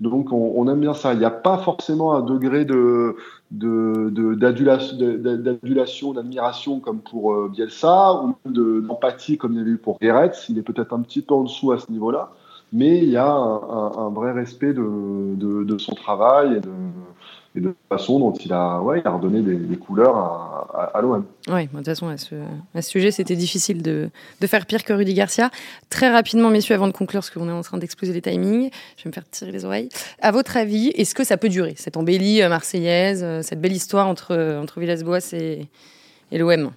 Donc 0.00 0.32
on, 0.32 0.66
aime 0.68 0.80
bien 0.80 0.94
ça. 0.94 1.12
Il 1.12 1.18
n'y 1.18 1.26
a 1.26 1.30
pas 1.30 1.58
forcément 1.58 2.14
un 2.14 2.22
degré 2.22 2.64
de 2.64 3.16
d'adulation, 3.50 4.96
de, 4.96 5.16
de, 5.16 5.36
d'admiration 5.36 6.80
comme 6.80 7.00
pour 7.00 7.34
euh, 7.34 7.50
Bielsa, 7.52 8.22
ou 8.22 8.34
d'empathie 8.46 9.36
comme 9.36 9.52
il 9.52 9.58
y 9.58 9.60
avait 9.60 9.72
eu 9.72 9.76
pour 9.76 9.98
Guéret. 9.98 10.32
Il 10.48 10.56
est 10.56 10.62
peut-être 10.62 10.94
un 10.94 11.02
petit 11.02 11.20
peu 11.20 11.34
en 11.34 11.42
dessous 11.42 11.72
à 11.72 11.78
ce 11.78 11.90
niveau-là, 11.92 12.30
mais 12.72 12.98
il 12.98 13.10
y 13.10 13.16
a 13.18 13.30
un, 13.30 13.92
un, 13.98 14.08
vrai 14.10 14.32
respect 14.32 14.72
de, 14.72 15.34
de, 15.36 15.78
son 15.78 15.94
travail 15.94 16.56
et 16.56 16.60
de, 16.60 16.70
et 17.56 17.60
de 17.60 17.74
façon 17.88 18.20
dont 18.20 18.32
il 18.32 18.52
a, 18.52 18.80
ouais, 18.80 19.00
il 19.00 19.06
a 19.06 19.10
redonné 19.10 19.42
des, 19.42 19.76
couleurs 19.76 20.16
à, 20.94 21.00
l'OM. 21.00 21.24
Oui, 21.48 21.66
de 21.66 21.76
toute 21.76 21.84
façon, 21.84 22.08
à 22.08 22.16
ce, 22.16 22.36
sujet, 22.80 23.10
c'était 23.10 23.34
difficile 23.34 23.82
de, 23.82 24.10
faire 24.46 24.66
pire 24.66 24.84
que 24.84 24.92
Rudy 24.92 25.14
Garcia. 25.14 25.50
Très 25.88 26.10
rapidement, 26.10 26.50
messieurs, 26.50 26.74
avant 26.76 26.86
de 26.86 26.92
conclure, 26.92 27.20
parce 27.20 27.30
qu'on 27.30 27.48
est 27.48 27.52
en 27.52 27.62
train 27.62 27.78
d'exploser 27.78 28.12
les 28.12 28.22
timings, 28.22 28.70
je 28.96 29.04
vais 29.04 29.08
me 29.08 29.12
faire 29.12 29.28
tirer 29.28 29.50
les 29.50 29.64
oreilles. 29.64 29.88
À 30.20 30.30
votre 30.30 30.56
avis, 30.56 30.88
est-ce 30.88 31.14
que 31.14 31.24
ça 31.24 31.36
peut 31.36 31.48
durer, 31.48 31.74
cette 31.76 31.96
embellie 31.96 32.40
marseillaise, 32.48 33.24
cette 33.42 33.60
belle 33.60 33.72
histoire 33.72 34.06
entre, 34.06 34.58
entre 34.60 34.78
Villas-Boas 34.78 35.32
et 35.32 35.68
l'OM 36.32 36.70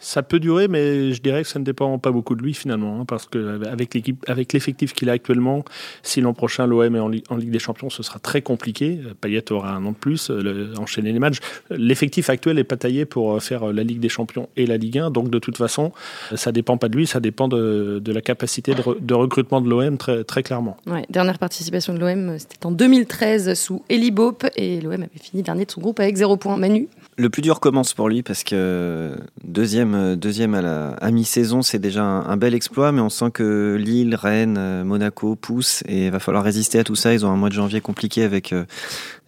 ça 0.00 0.22
peut 0.22 0.40
durer, 0.40 0.68
mais 0.68 1.12
je 1.12 1.20
dirais 1.20 1.42
que 1.42 1.48
ça 1.48 1.58
ne 1.58 1.64
dépend 1.64 1.98
pas 1.98 2.10
beaucoup 2.10 2.34
de 2.34 2.42
lui 2.42 2.54
finalement, 2.54 3.00
hein, 3.00 3.04
parce 3.04 3.26
que 3.26 3.62
avec 3.66 3.94
l'équipe, 3.94 4.24
avec 4.26 4.52
l'effectif 4.52 4.92
qu'il 4.92 5.08
a 5.10 5.12
actuellement, 5.12 5.64
si 6.02 6.20
l'an 6.20 6.32
prochain 6.32 6.66
l'OM 6.66 6.96
est 6.96 6.98
en, 6.98 7.10
en, 7.28 7.36
Ligue 7.36 7.50
des 7.50 7.58
Champions, 7.58 7.90
ce 7.90 8.02
sera 8.02 8.18
très 8.18 8.42
compliqué. 8.42 9.00
Payet 9.20 9.52
aura 9.52 9.72
un 9.72 9.84
an 9.84 9.92
de 9.92 9.96
plus, 9.96 10.30
euh, 10.30 10.42
le, 10.42 10.78
enchaîner 10.78 11.12
les 11.12 11.18
matchs. 11.18 11.38
L'effectif 11.70 12.30
actuel 12.30 12.56
n'est 12.56 12.64
pas 12.64 12.76
taillé 12.76 13.04
pour 13.04 13.34
euh, 13.34 13.40
faire 13.40 13.72
la 13.72 13.82
Ligue 13.82 14.00
des 14.00 14.08
Champions 14.08 14.48
et 14.56 14.66
la 14.66 14.76
Ligue 14.76 14.98
1, 14.98 15.10
donc 15.10 15.30
de 15.30 15.38
toute 15.38 15.56
façon, 15.56 15.92
ça 16.34 16.52
dépend 16.52 16.78
pas 16.78 16.88
de 16.88 16.96
lui, 16.96 17.06
ça 17.06 17.20
dépend 17.20 17.48
de, 17.48 18.00
de 18.02 18.12
la 18.12 18.20
capacité 18.20 18.74
de, 18.74 18.80
re, 18.80 18.96
de, 19.00 19.14
recrutement 19.14 19.60
de 19.60 19.68
l'OM 19.68 19.98
très, 19.98 20.24
très 20.24 20.42
clairement. 20.42 20.76
Ouais, 20.86 21.04
dernière 21.10 21.38
participation 21.38 21.94
de 21.94 21.98
l'OM, 21.98 22.38
c'était 22.38 22.64
en 22.64 22.70
2013 22.70 23.54
sous 23.54 23.82
Eli 23.88 24.10
Bope, 24.10 24.46
et 24.56 24.80
l'OM 24.80 24.92
avait 24.92 25.08
fini 25.20 25.42
dernier 25.42 25.66
de 25.66 25.70
son 25.70 25.80
groupe 25.80 26.00
avec 26.00 26.16
0 26.16 26.36
points. 26.36 26.56
Manu? 26.56 26.88
Le 27.16 27.28
plus 27.28 27.42
dur 27.42 27.60
commence 27.60 27.92
pour 27.92 28.08
lui 28.08 28.22
parce 28.22 28.44
que 28.44 29.14
deuxième, 29.44 29.89
deuxième 30.16 30.54
à, 30.54 30.62
la, 30.62 31.10
mi-saison, 31.10 31.62
c'est 31.62 31.78
déjà 31.78 32.02
un, 32.02 32.36
bel 32.36 32.54
exploit, 32.54 32.92
mais 32.92 33.00
on 33.00 33.08
sent 33.08 33.30
que 33.32 33.76
Lille, 33.78 34.14
Rennes, 34.14 34.82
Monaco 34.84 35.36
poussent 35.36 35.82
et 35.86 36.06
il 36.06 36.10
va 36.10 36.18
falloir 36.18 36.44
résister 36.44 36.78
à 36.78 36.84
tout 36.84 36.96
ça. 36.96 37.12
Ils 37.12 37.26
ont 37.26 37.30
un 37.30 37.36
mois 37.36 37.48
de 37.48 37.54
janvier 37.54 37.80
compliqué 37.80 38.22
avec, 38.22 38.54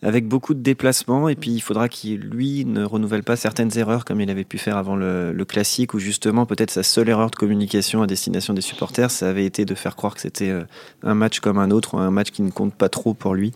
avec 0.03 0.27
beaucoup 0.27 0.55
de 0.55 0.61
déplacements 0.61 1.29
et 1.29 1.37
puis 1.37 1.51
il 1.51 1.61
faudra 1.61 1.89
qu'il, 1.89 2.21
lui, 2.21 2.65
ne 2.65 2.85
renouvelle 2.85 3.23
pas 3.23 3.37
certaines 3.37 3.77
erreurs 3.79 4.05
comme 4.05 4.21
il 4.21 4.31
avait 4.31 4.45
pu 4.45 4.59
faire 4.59 4.77
avant 4.77 4.97
le, 4.97 5.45
classique 5.49 5.93
où 5.93 5.99
justement 5.99 6.47
peut-être 6.47 6.71
sa 6.71 6.83
seule 6.83 7.09
erreur 7.09 7.31
de 7.31 7.37
communication 7.37 8.03
à 8.03 8.07
destination 8.07 8.55
des 8.55 8.61
supporters, 8.61 9.11
ça 9.11 9.29
avait 9.29 9.45
été 9.45 9.65
de 9.65 9.75
faire 9.75 9.97
croire 9.97 10.15
que 10.15 10.21
c'était 10.21 10.55
un 11.03 11.15
match 11.15 11.41
comme 11.41 11.59
un 11.59 11.71
autre, 11.71 11.97
un 11.97 12.11
match 12.11 12.31
qui 12.31 12.43
ne 12.43 12.51
compte 12.51 12.75
pas 12.75 12.89
trop 12.89 13.13
pour 13.13 13.35
lui. 13.35 13.53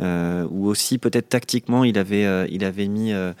Euh, 0.00 0.46
ou 0.50 0.68
aussi 0.68 0.96
peut-être 0.96 1.28
tactiquement 1.28 1.82
il 1.82 1.98
avait, 1.98 2.24
euh, 2.24 2.46
il 2.50 2.64
avait 2.64 2.86
mis 2.86 3.12
euh, 3.12 3.32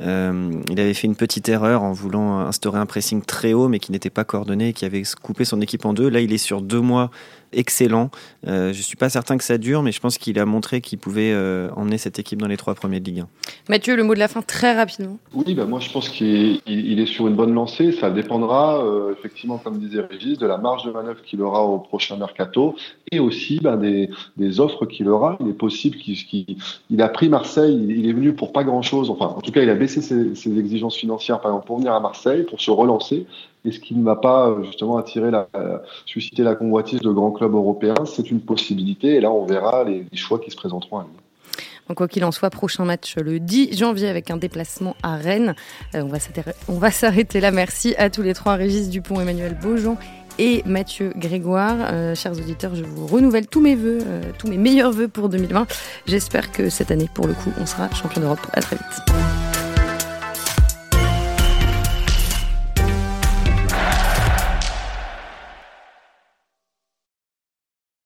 euh, 0.00 0.50
il 0.70 0.80
avait 0.80 0.94
fait 0.94 1.06
une 1.06 1.16
petite 1.16 1.48
erreur 1.48 1.82
en 1.82 1.92
voulant 1.92 2.40
instaurer 2.40 2.78
un 2.78 2.86
pressing 2.86 3.22
très 3.22 3.52
haut, 3.52 3.68
mais 3.68 3.78
qui 3.78 3.92
n'était 3.92 4.10
pas 4.10 4.24
coordonné, 4.24 4.72
qui 4.72 4.84
avait 4.84 5.02
coupé 5.22 5.44
son 5.44 5.60
équipe 5.60 5.84
en 5.84 5.92
deux. 5.92 6.08
Là, 6.08 6.20
il 6.20 6.32
est 6.32 6.38
sur 6.38 6.62
deux 6.62 6.80
mois 6.80 7.10
excellent. 7.52 8.10
Euh, 8.46 8.72
je 8.72 8.82
suis 8.82 8.96
pas 8.96 9.08
certain 9.08 9.36
que 9.38 9.44
ça 9.44 9.58
dure, 9.58 9.82
mais 9.82 9.92
je 9.92 10.00
pense 10.00 10.18
qu'il 10.18 10.38
a 10.38 10.46
montré 10.46 10.80
qu'il 10.80 10.98
pouvait 10.98 11.32
euh, 11.32 11.68
emmener 11.76 11.98
cette 11.98 12.18
équipe 12.18 12.40
dans 12.40 12.48
les 12.48 12.56
trois 12.56 12.74
premiers 12.74 13.00
de 13.00 13.04
Ligue 13.06 13.20
1. 13.20 13.28
Mathieu, 13.68 13.96
le 13.96 14.04
mot 14.04 14.14
de 14.14 14.18
la 14.18 14.28
fin 14.28 14.42
très 14.42 14.74
rapidement. 14.74 15.18
Oui, 15.34 15.54
bah 15.54 15.64
moi 15.64 15.80
je 15.80 15.90
pense 15.90 16.08
qu'il 16.08 16.60
il 16.66 17.00
est 17.00 17.06
sur 17.06 17.26
une 17.26 17.34
bonne 17.34 17.54
lancée. 17.54 17.92
Ça 17.92 18.10
dépendra 18.10 18.84
euh, 18.84 19.12
effectivement, 19.12 19.58
comme 19.58 19.78
disait 19.78 20.00
Régis, 20.00 20.38
de 20.38 20.46
la 20.46 20.58
marge 20.58 20.84
de 20.84 20.90
manœuvre 20.90 21.22
qu'il 21.22 21.42
aura 21.42 21.64
au 21.64 21.78
prochain 21.78 22.16
mercato 22.16 22.76
et 23.12 23.18
aussi 23.18 23.58
bah, 23.60 23.76
des, 23.76 24.10
des, 24.36 24.60
offres 24.60 24.86
qu'il 24.86 25.08
aura. 25.08 25.36
Il 25.40 25.48
est 25.48 25.54
possible 25.54 25.96
qu'il 25.96 26.16
qu 26.16 26.56
il 26.90 27.02
a 27.02 27.08
pris 27.08 27.28
Marseille, 27.28 27.86
il 27.88 28.08
est 28.08 28.12
venu 28.12 28.32
pour 28.34 28.52
pas 28.52 28.64
grand 28.64 28.82
chose. 28.82 29.10
Enfin, 29.10 29.26
en 29.26 29.40
tout 29.40 29.52
cas, 29.52 29.62
il 29.62 29.70
a 29.70 29.74
baissé 29.74 29.89
baisser 29.96 30.02
ses, 30.02 30.34
ses, 30.34 30.58
exigences 30.58 30.96
financières, 30.96 31.40
par 31.40 31.50
exemple, 31.50 31.66
pour 31.66 31.78
venir 31.78 31.92
à 31.92 32.00
Marseille, 32.00 32.44
pour 32.44 32.60
se 32.60 32.70
relancer 32.70 33.26
et 33.64 33.72
ce 33.72 33.80
qui 33.80 33.94
ne 33.94 34.04
va 34.04 34.16
pas 34.16 34.56
justement 34.64 34.96
attirer 34.96 35.30
la, 35.30 35.46
susciter 36.06 36.42
la 36.42 36.54
convoitise 36.54 37.00
de 37.00 37.10
grands 37.10 37.30
clubs 37.30 37.54
européens, 37.54 38.06
c'est 38.06 38.30
une 38.30 38.40
possibilité. 38.40 39.16
Et 39.16 39.20
là, 39.20 39.30
on 39.30 39.44
verra 39.44 39.84
les, 39.84 40.06
choix 40.14 40.38
qui 40.38 40.50
se 40.50 40.56
présenteront 40.56 40.98
à 40.98 41.02
lui. 41.02 41.94
quoi 41.94 42.08
qu'il 42.08 42.24
en 42.24 42.32
soit, 42.32 42.50
prochain 42.50 42.84
match 42.84 43.16
le 43.16 43.38
10 43.38 43.76
janvier 43.76 44.08
avec 44.08 44.30
un 44.30 44.38
déplacement 44.38 44.96
à 45.02 45.16
Rennes. 45.16 45.54
Euh, 45.94 46.02
on 46.68 46.78
va 46.78 46.90
s'arrêter 46.90 47.40
là. 47.40 47.50
Merci 47.50 47.94
à 47.96 48.08
tous 48.08 48.22
les 48.22 48.32
trois, 48.32 48.54
Régis 48.54 48.88
Dupont, 48.88 49.20
Emmanuel 49.20 49.58
Beaujean 49.60 49.98
et 50.38 50.62
Mathieu 50.64 51.12
Grégoire. 51.16 51.76
Euh, 51.92 52.14
chers 52.14 52.32
auditeurs, 52.32 52.74
je 52.74 52.84
vous 52.84 53.06
renouvelle 53.06 53.46
tous 53.46 53.60
mes 53.60 53.74
voeux, 53.74 53.98
euh, 54.06 54.22
tous 54.38 54.48
mes 54.48 54.56
meilleurs 54.56 54.92
voeux 54.92 55.08
pour 55.08 55.28
2020. 55.28 55.66
J'espère 56.06 56.50
que 56.50 56.70
cette 56.70 56.90
année, 56.90 57.10
pour 57.12 57.26
le 57.26 57.34
coup, 57.34 57.52
on 57.60 57.66
sera 57.66 57.90
champion 57.90 58.22
d'Europe. 58.22 58.40
À 58.54 58.62
très 58.62 58.76
vite. 58.76 59.49